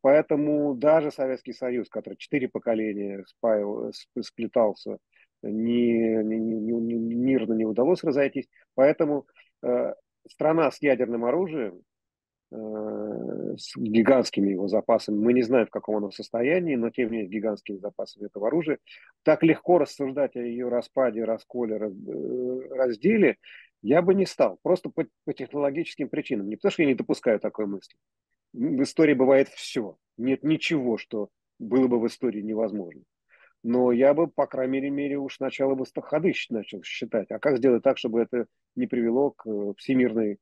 Поэтому 0.00 0.74
даже 0.74 1.10
Советский 1.10 1.52
Союз, 1.52 1.90
который 1.90 2.16
четыре 2.16 2.48
поколения 2.48 3.22
спаял, 3.26 3.92
сплетался, 4.22 4.96
не, 5.42 6.22
не, 6.24 6.38
не, 6.38 6.74
не, 6.74 7.14
мирно 7.14 7.52
не 7.52 7.66
удалось 7.66 8.02
разойтись. 8.02 8.48
Поэтому 8.74 9.26
э, 9.62 9.92
страна 10.28 10.70
с 10.70 10.80
ядерным 10.80 11.26
оружием 11.26 11.82
с 12.52 13.76
гигантскими 13.76 14.50
его 14.50 14.66
запасами. 14.66 15.16
Мы 15.16 15.32
не 15.32 15.42
знаем, 15.42 15.66
в 15.66 15.70
каком 15.70 15.96
оно 15.96 16.10
состоянии, 16.10 16.74
но 16.74 16.90
тем 16.90 17.10
не 17.10 17.18
менее 17.18 17.30
гигантскими 17.30 17.78
запасами 17.78 18.26
этого 18.26 18.48
оружия. 18.48 18.78
Так 19.22 19.42
легко 19.42 19.78
рассуждать 19.78 20.36
о 20.36 20.40
ее 20.40 20.68
распаде, 20.68 21.24
расколе, 21.24 21.76
э, 21.76 22.74
разделе 22.74 23.36
я 23.82 24.02
бы 24.02 24.14
не 24.14 24.26
стал. 24.26 24.58
Просто 24.62 24.90
по, 24.90 25.06
по 25.24 25.32
технологическим 25.32 26.08
причинам. 26.08 26.48
Не 26.48 26.56
потому, 26.56 26.72
что 26.72 26.82
я 26.82 26.88
не 26.88 26.94
допускаю 26.94 27.38
такой 27.38 27.66
мысли. 27.66 27.94
В 28.52 28.82
истории 28.82 29.14
бывает 29.14 29.48
все. 29.48 29.96
Нет 30.16 30.42
ничего, 30.42 30.98
что 30.98 31.28
было 31.58 31.86
бы 31.86 32.00
в 32.00 32.06
истории 32.06 32.42
невозможно. 32.42 33.02
Но 33.62 33.92
я 33.92 34.14
бы, 34.14 34.26
по 34.26 34.46
крайней 34.46 34.90
мере, 34.90 35.18
уж 35.18 35.36
сначала 35.36 35.74
бы 35.74 35.84
ходы 36.02 36.32
начал 36.48 36.82
считать. 36.82 37.30
А 37.30 37.38
как 37.38 37.58
сделать 37.58 37.82
так, 37.82 37.98
чтобы 37.98 38.22
это 38.22 38.46
не 38.74 38.86
привело 38.86 39.30
к 39.32 39.46
э, 39.46 39.72
всемирной 39.76 40.38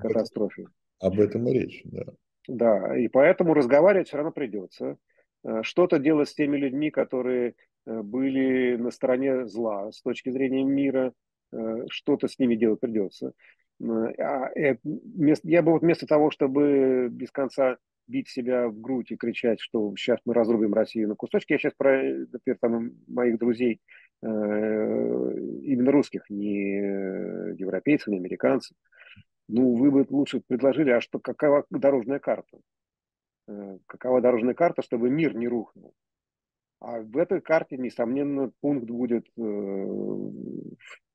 катастрофе? 0.00 0.66
Об 1.04 1.20
этом 1.20 1.46
и 1.48 1.52
речь, 1.52 1.82
да. 1.84 2.04
Да, 2.48 2.96
и 2.96 3.08
поэтому 3.08 3.52
разговаривать 3.52 4.08
все 4.08 4.16
равно 4.16 4.32
придется. 4.32 4.96
Э, 5.44 5.62
что-то 5.62 5.98
делать 5.98 6.30
с 6.30 6.34
теми 6.34 6.56
людьми, 6.56 6.90
которые 6.90 7.54
э, 7.86 8.02
были 8.02 8.76
на 8.76 8.90
стороне 8.90 9.46
зла 9.46 9.92
с 9.92 10.00
точки 10.00 10.30
зрения 10.30 10.64
мира, 10.64 11.12
э, 11.52 11.84
что-то 11.90 12.26
с 12.26 12.38
ними 12.38 12.54
делать 12.54 12.80
придется. 12.80 13.32
А, 13.82 14.50
я 14.54 15.62
бы 15.62 15.72
вот 15.72 15.82
вместо 15.82 16.06
того, 16.06 16.30
чтобы 16.30 17.08
без 17.10 17.30
конца 17.30 17.76
бить 18.06 18.28
себя 18.28 18.68
в 18.68 18.80
грудь 18.80 19.10
и 19.10 19.16
кричать, 19.16 19.60
что 19.60 19.94
сейчас 19.96 20.20
мы 20.24 20.32
разрубим 20.32 20.72
Россию 20.72 21.08
на 21.08 21.16
кусочки, 21.16 21.52
я 21.52 21.58
сейчас 21.58 21.74
про, 21.76 22.02
например, 22.02 22.58
там, 22.60 22.92
моих 23.08 23.38
друзей, 23.38 23.80
именно 24.22 25.90
русских, 25.90 26.30
не 26.30 26.76
европейцев, 27.58 28.06
не 28.08 28.18
американцев, 28.18 28.76
ну, 29.48 29.76
вы 29.76 29.90
бы 29.90 30.06
лучше 30.08 30.40
предложили, 30.46 30.90
а 30.90 31.00
что, 31.00 31.18
какова 31.18 31.66
дорожная 31.70 32.18
карта? 32.18 32.58
Э, 33.46 33.78
какова 33.86 34.20
дорожная 34.20 34.54
карта, 34.54 34.82
чтобы 34.82 35.10
мир 35.10 35.36
не 35.36 35.48
рухнул? 35.48 35.94
А 36.80 37.00
в 37.00 37.16
этой 37.16 37.40
карте, 37.40 37.76
несомненно, 37.76 38.52
пункт 38.60 38.88
будет 38.88 39.26
э, 39.36 40.30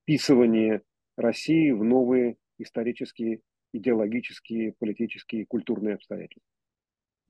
вписывание 0.04 0.82
России 1.18 1.72
в 1.72 1.84
новые 1.84 2.38
исторические, 2.58 3.42
идеологические, 3.74 4.74
политические, 4.80 5.46
культурные 5.46 5.96
обстоятельства. 5.96 6.42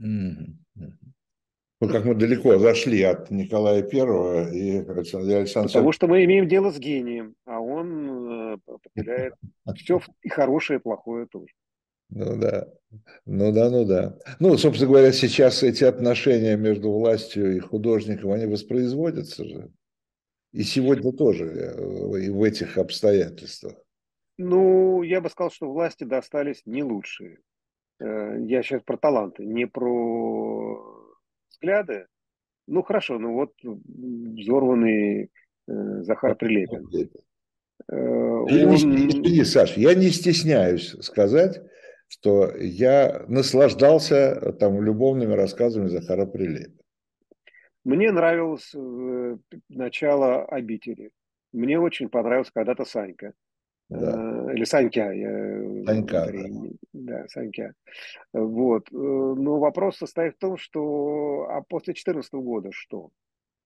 Mm-hmm. 0.01 0.91
Ну, 1.81 1.87
как 1.87 2.03
мы 2.03 2.13
далеко 2.13 2.57
зашли 2.57 3.01
от 3.03 3.31
Николая 3.31 3.83
Первого 3.83 4.51
и 4.51 4.77
Александра 4.79 5.69
Потому 5.69 5.91
что 5.93 6.07
мы 6.07 6.25
имеем 6.25 6.47
дело 6.47 6.71
с 6.71 6.79
гением, 6.79 7.35
а 7.45 7.61
он 7.61 8.29
потеряет 8.57 9.33
все 9.75 10.01
и 10.21 10.29
хорошее, 10.29 10.79
и 10.79 10.81
плохое 10.81 11.27
тоже. 11.27 11.53
Ну 12.09 12.37
да, 12.37 12.67
ну 13.25 13.51
да, 13.51 13.69
ну 13.69 13.85
да. 13.85 14.17
Ну, 14.39 14.57
собственно 14.57 14.89
говоря, 14.89 15.11
сейчас 15.11 15.61
эти 15.61 15.83
отношения 15.83 16.57
между 16.57 16.91
властью 16.91 17.55
и 17.55 17.59
художником, 17.59 18.31
они 18.31 18.47
воспроизводятся 18.47 19.45
же. 19.45 19.71
И 20.51 20.63
сегодня 20.63 21.11
тоже 21.11 21.45
э, 21.45 22.19
и 22.21 22.29
в 22.29 22.41
этих 22.41 22.79
обстоятельствах. 22.79 23.75
Ну, 24.37 25.03
я 25.03 25.21
бы 25.21 25.29
сказал, 25.29 25.51
что 25.51 25.71
власти 25.71 26.03
достались 26.03 26.63
не 26.65 26.83
лучшие. 26.83 27.39
Э, 27.99 28.39
я 28.39 28.63
сейчас 28.63 28.81
про 28.81 28.97
таланты, 28.97 29.45
не 29.45 29.67
про 29.67 31.13
взгляды. 31.51 32.07
Ну 32.65 32.81
хорошо, 32.81 33.19
ну 33.19 33.33
вот 33.33 33.53
взорванный 33.63 35.25
э, 35.25 36.01
Захар 36.01 36.35
Прилепин. 36.35 36.87
Я 37.87 38.67
он... 38.67 38.95
не, 38.95 39.43
Саш, 39.43 39.77
я 39.77 39.93
не 39.93 40.09
стесняюсь 40.09 40.95
сказать, 41.01 41.61
что 42.07 42.55
я 42.55 43.25
наслаждался 43.27 44.53
там 44.59 44.81
любовными 44.81 45.33
рассказами 45.33 45.87
Захара 45.87 46.25
Прилепина. 46.25 46.79
Мне 47.85 48.11
нравилось 48.11 48.71
э, 48.75 49.37
начало 49.69 50.45
«Обители». 50.45 51.11
Мне 51.53 51.79
очень 51.79 52.09
понравился 52.09 52.51
когда-то 52.53 52.85
Санька. 52.85 53.33
Да. 53.89 54.47
Э, 54.49 54.53
или 54.53 54.63
Санька. 54.63 55.11
Я, 55.11 55.85
Санька, 55.85 56.31
да. 56.31 56.69
да, 56.93 57.27
Санька. 57.29 57.73
Вот. 58.33 58.87
Э, 58.91 58.95
но 58.95 59.59
вопрос 59.59 59.97
состоит 59.97 60.35
в 60.35 60.39
том, 60.39 60.57
что 60.57 61.47
а 61.49 61.61
после 61.61 61.93
2014 61.93 62.33
года 62.33 62.69
что? 62.71 63.09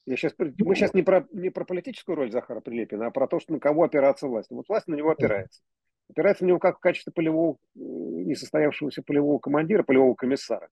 Я 0.06 0.18
сейчас, 0.18 0.34
мы 0.38 0.76
сейчас 0.76 0.93
не 0.93 1.01
про, 1.01 1.26
не 1.32 1.49
про 1.49 1.64
политическую 1.64 2.16
роль 2.16 2.32
Захара 2.32 2.60
Прилепина, 2.60 3.08
а 3.08 3.12
про 3.12 3.28
то, 3.28 3.39
что 3.39 3.54
на 3.54 3.60
кого 3.60 3.84
опираться 3.84 4.28
власть. 4.28 4.49
Вот 4.51 4.68
власть 4.68 4.88
на 4.88 4.95
него 4.95 5.12
опирается. 5.12 5.62
Опирается 6.10 6.43
на 6.43 6.49
него 6.49 6.60
как 6.60 6.78
в 6.78 6.82
качестве 6.82 7.14
полевого, 7.14 7.58
несостоявшегося 7.76 9.01
полевого 9.01 9.39
командира, 9.39 9.84
полевого 9.84 10.16
комиссара. 10.16 10.68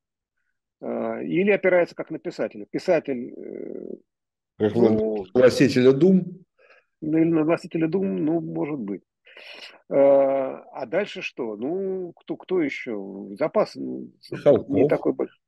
А, 0.81 1.21
или 1.21 1.51
опирается 1.51 1.95
как 1.95 2.11
на 2.11 2.19
писателя. 2.19 2.65
Писатель... 2.69 3.33
Э, 3.37 3.95
как 4.57 4.75
ну, 4.75 5.25
гласителя 5.33 5.93
Дум? 5.93 6.25
Ну, 6.99 7.17
или 7.17 7.29
на 7.29 7.45
гласителя 7.45 7.87
Дум, 7.87 8.17
ну, 8.17 8.41
может 8.41 8.79
быть. 8.79 9.01
А, 9.89 10.63
а 10.73 10.85
дальше 10.85 11.21
что? 11.21 11.55
Ну, 11.55 12.11
кто, 12.17 12.35
кто 12.35 12.61
еще? 12.61 13.29
Запас 13.39 13.75
ну, 13.75 14.11
не 14.67 14.87
такой 14.89 15.13
большой. 15.13 15.39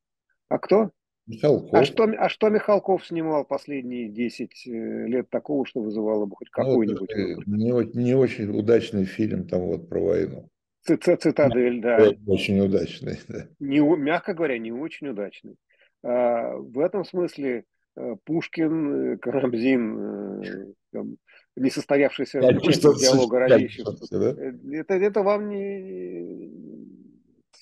А 0.48 0.58
кто? 0.58 0.92
Михалков. 1.26 1.74
А 1.74 1.86
что, 1.86 2.04
а 2.04 2.30
что 2.30 2.50
Михалков 2.50 3.06
снимал 3.06 3.46
последние 3.46 4.10
10 4.10 4.68
э, 4.68 5.08
лет 5.08 5.30
такого, 5.30 5.66
что 5.66 5.82
вызывало 5.82 6.26
бы 6.26 6.36
хоть 6.36 6.50
ну, 6.58 6.64
какой-нибудь 6.64 7.10
ну, 7.46 7.56
не, 7.56 8.04
не 8.04 8.14
очень 8.14 8.50
удачный 8.50 9.06
фильм 9.06 9.48
там 9.48 9.62
вот 9.62 9.88
про 9.88 10.02
войну. 10.02 10.50
Цитадель, 10.82 11.82
да. 11.82 12.12
Очень 12.28 12.60
удачный, 12.60 13.18
да. 13.30 13.48
Не, 13.60 13.80
мягко 13.80 14.34
говоря, 14.34 14.58
не 14.58 14.74
очень 14.74 15.08
удачный. 15.08 15.56
А, 16.04 16.58
в 16.58 16.78
этом 16.80 17.06
смысле 17.06 17.64
э, 17.96 18.16
Пушкин, 18.26 19.14
э, 19.14 19.18
Карамзин, 19.18 20.76
там, 20.92 21.16
несостоявшийся 21.56 22.42
диалога 22.42 23.40
родищев. 23.40 23.86
Да? 24.12 24.36
Это, 24.78 24.94
это 24.96 25.24
вам 25.24 25.48
не 25.48 26.52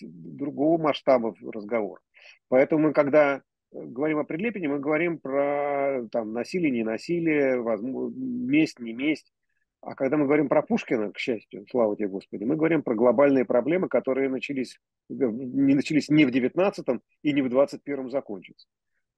другого 0.01 0.81
масштаба 0.81 1.35
разговор. 1.43 2.01
Поэтому 2.47 2.91
когда 2.91 3.43
говорим 3.71 4.19
о 4.19 4.23
Прилепине, 4.23 4.67
мы 4.67 4.79
говорим 4.79 5.17
про 5.19 6.07
там, 6.11 6.33
насилие, 6.33 6.71
не 6.71 6.83
насилие, 6.83 7.61
возможно, 7.61 8.13
месть, 8.15 8.79
не 8.79 8.93
месть. 8.93 9.31
А 9.81 9.95
когда 9.95 10.17
мы 10.17 10.25
говорим 10.25 10.47
про 10.47 10.61
Пушкина, 10.61 11.11
к 11.11 11.17
счастью, 11.17 11.65
слава 11.71 11.95
тебе 11.95 12.07
Господи, 12.07 12.43
мы 12.43 12.55
говорим 12.55 12.83
про 12.83 12.93
глобальные 12.93 13.45
проблемы, 13.45 13.87
которые 13.87 14.29
начались, 14.29 14.79
не 15.09 15.73
начались 15.73 16.09
не 16.09 16.25
в 16.25 16.29
19-м 16.29 17.01
и 17.23 17.33
не 17.33 17.41
в 17.41 17.47
21-м 17.47 18.11
закончатся. 18.11 18.67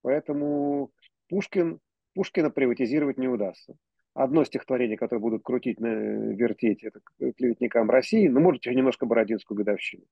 Поэтому 0.01 0.91
Пушкин, 1.27 1.79
Пушкина 2.13 2.49
приватизировать 2.49 3.17
не 3.17 3.27
удастся. 3.27 3.75
Одно 4.13 4.45
стихотворение, 4.45 4.95
которое 4.95 5.19
будут 5.19 5.43
крутить, 5.43 5.79
на, 5.79 5.87
вертеть, 5.87 6.83
это 6.83 7.01
клеветникам 7.35 7.89
России, 7.89 8.27
но, 8.27 8.39
может, 8.39 8.65
немножко 8.65 9.05
Бородинскую 9.05 9.57
годовщину. 9.57 10.05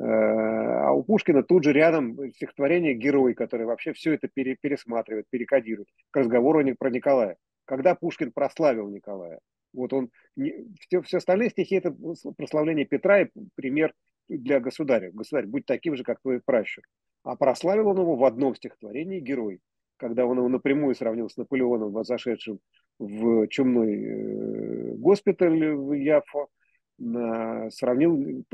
Э, 0.00 0.04
а 0.04 0.92
у 0.92 1.02
Пушкина 1.02 1.42
тут 1.42 1.64
же 1.64 1.72
рядом 1.72 2.16
стихотворение 2.32 2.94
«Герой», 2.94 3.34
который 3.34 3.66
вообще 3.66 3.92
все 3.92 4.14
это 4.14 4.28
пересматривает, 4.28 5.26
перекодирует. 5.30 5.88
К 6.10 6.18
разговору 6.18 6.62
про 6.76 6.90
Николая. 6.90 7.36
Когда 7.64 7.94
Пушкин 7.94 8.32
прославил 8.32 8.88
Николая? 8.88 9.38
Вот 9.72 9.92
он, 9.92 10.10
все, 10.80 11.00
все 11.02 11.16
остальные 11.18 11.50
стихи– 11.50 11.74
это 11.76 11.94
прославление 12.36 12.84
Петра 12.84 13.22
и 13.22 13.28
пример 13.54 13.94
для 14.28 14.60
государя. 14.60 15.10
Государь, 15.12 15.46
будь 15.46 15.66
таким 15.66 15.96
же, 15.96 16.04
как 16.04 16.20
твой 16.20 16.40
пращур. 16.44 16.84
А 17.24 17.36
прославил 17.36 17.88
он 17.88 18.00
его 18.00 18.16
в 18.16 18.24
одном 18.24 18.54
стихотворении 18.54 19.20
«Герой», 19.20 19.60
когда 19.96 20.26
он 20.26 20.38
его 20.38 20.48
напрямую 20.48 20.94
сравнил 20.94 21.30
с 21.30 21.36
Наполеоном, 21.36 22.04
зашедшим 22.04 22.58
в 22.98 23.46
чумной 23.48 24.04
э, 24.04 24.94
госпиталь 24.96 25.74
в 25.74 25.92
Яфо, 25.92 26.48
сравнил 26.98 28.44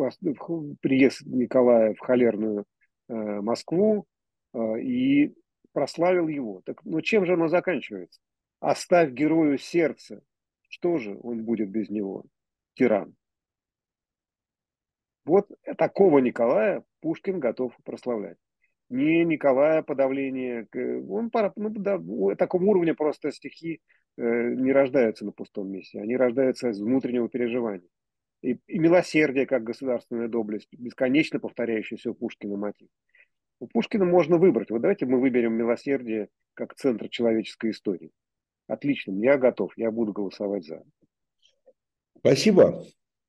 приезд 0.81 1.23
Николая 1.27 1.95
в 1.95 1.99
холерную 1.99 2.65
э, 3.09 3.15
Москву 3.15 4.07
э, 4.55 4.81
и 4.81 5.35
прославил 5.73 6.29
его. 6.29 6.63
Так, 6.65 6.85
ну 6.85 7.01
чем 7.01 7.27
же 7.27 7.35
оно 7.35 7.49
заканчивается? 7.49 8.21
Оставь 8.61 9.13
герою 9.13 9.59
сердце, 9.59 10.23
что 10.69 10.99
же 10.99 11.19
он 11.23 11.45
будет 11.45 11.71
без 11.71 11.89
него? 11.89 12.25
Тиран. 12.75 13.15
Вот 15.25 15.49
такого 15.77 16.21
Николая 16.21 16.85
Пушкин 17.01 17.39
готов 17.39 17.77
прославлять. 17.85 18.39
Не 18.89 19.25
Николая 19.25 19.83
подавление, 19.83 20.67
он 20.75 21.31
ну, 21.57 21.69
да, 21.71 21.99
такого 22.37 22.65
уровня 22.65 22.95
просто 22.95 23.31
стихи 23.31 23.83
э, 24.17 24.23
не 24.23 24.73
рождаются 24.73 25.27
на 25.27 25.33
пустом 25.33 25.71
месте, 25.71 26.01
они 26.01 26.17
рождаются 26.17 26.71
из 26.71 26.81
внутреннего 26.81 27.29
переживания. 27.29 27.87
И, 28.43 28.59
и 28.67 28.79
милосердие 28.79 29.47
как 29.47 29.65
государственная 29.65 30.29
доблесть, 30.29 30.69
бесконечно 30.73 31.41
повторяющийся 31.41 32.11
у 32.11 32.15
Пушкина 32.15 32.57
мотив. 32.57 32.89
У 33.61 33.67
Пушкина 33.67 34.05
можно 34.05 34.39
выбрать. 34.39 34.71
Вот 34.71 34.81
давайте 34.81 35.07
мы 35.07 35.21
выберем 35.21 35.55
милосердие 35.55 36.29
как 36.55 36.75
центр 36.75 37.09
человеческой 37.09 37.73
истории. 37.73 38.13
Отлично, 38.69 39.13
я 39.13 39.39
готов, 39.39 39.73
я 39.77 39.91
буду 39.91 40.13
голосовать 40.13 40.65
за. 40.65 40.85
Спасибо. 42.19 42.85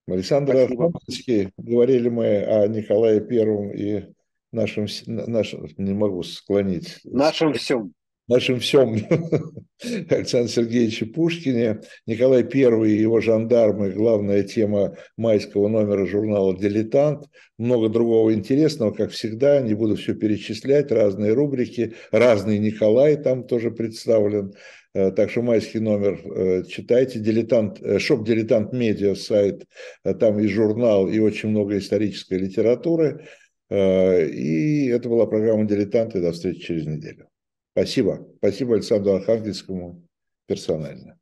Александр 0.08 0.58
Архангельский. 0.58 1.52
Говорили 1.58 2.10
мы 2.10 2.44
о 2.44 2.68
Николае 2.68 3.22
Первом 3.22 3.72
и 3.72 4.06
нашем, 4.52 4.86
нашем, 5.06 5.68
не 5.78 5.94
могу 5.94 6.24
склонить. 6.24 7.00
Нашем 7.04 7.54
всем 7.54 7.94
нашем 8.30 8.60
всем 8.60 8.96
Александре 10.10 10.48
Сергеевиче 10.48 11.08
Пушкине. 11.08 11.82
Николай 12.06 12.44
I 12.44 12.92
и 12.92 13.02
его 13.02 13.20
жандармы– 13.20 13.90
главная 13.92 14.44
тема 14.44 14.96
майского 15.18 15.68
номера 15.68 16.06
журнала 16.06 16.58
«Дилетант». 16.58 17.26
Много 17.58 17.90
другого 17.90 18.34
интересного, 18.34 18.92
как 18.92 19.12
всегда. 19.12 19.60
Не 19.62 19.74
буду 19.74 19.96
все 19.96 20.14
перечислять. 20.14 20.92
Разные 20.92 21.34
рубрики. 21.34 21.96
Разный 22.12 22.60
Николай 22.60 23.18
там 23.18 23.44
тоже 23.44 23.72
представлен. 23.72 24.54
Э, 24.94 25.12
так 25.12 25.32
что 25.32 25.42
майский 25.42 25.80
номер 25.80 26.22
э, 26.24 26.64
читайте. 26.66 27.20
Дилетант, 27.20 27.82
э, 27.82 27.98
shop 28.00 28.26
Дилетант 28.26 28.74
Медиа 28.74 29.16
сайт. 29.16 29.66
Там 30.04 30.40
и 30.40 30.48
журнал, 30.48 31.08
и 31.08 31.20
очень 31.20 31.50
много 31.50 31.78
исторической 31.78 32.36
литературы. 32.36 33.26
И 33.72 34.88
это 34.88 35.10
была 35.10 35.28
программа 35.28 35.66
«Дилетанты». 35.66 36.22
До 36.22 36.32
встречи 36.32 36.62
через 36.62 36.88
неделю. 36.88 37.29
Спасибо. 37.72 38.28
Спасибо 38.38 38.76
Александру 38.76 39.14
Архангельскому 39.14 40.08
персонально. 40.48 41.20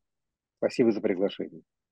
Спасибо 0.58 0.91
за 0.91 1.02
приглашение. 1.02 1.62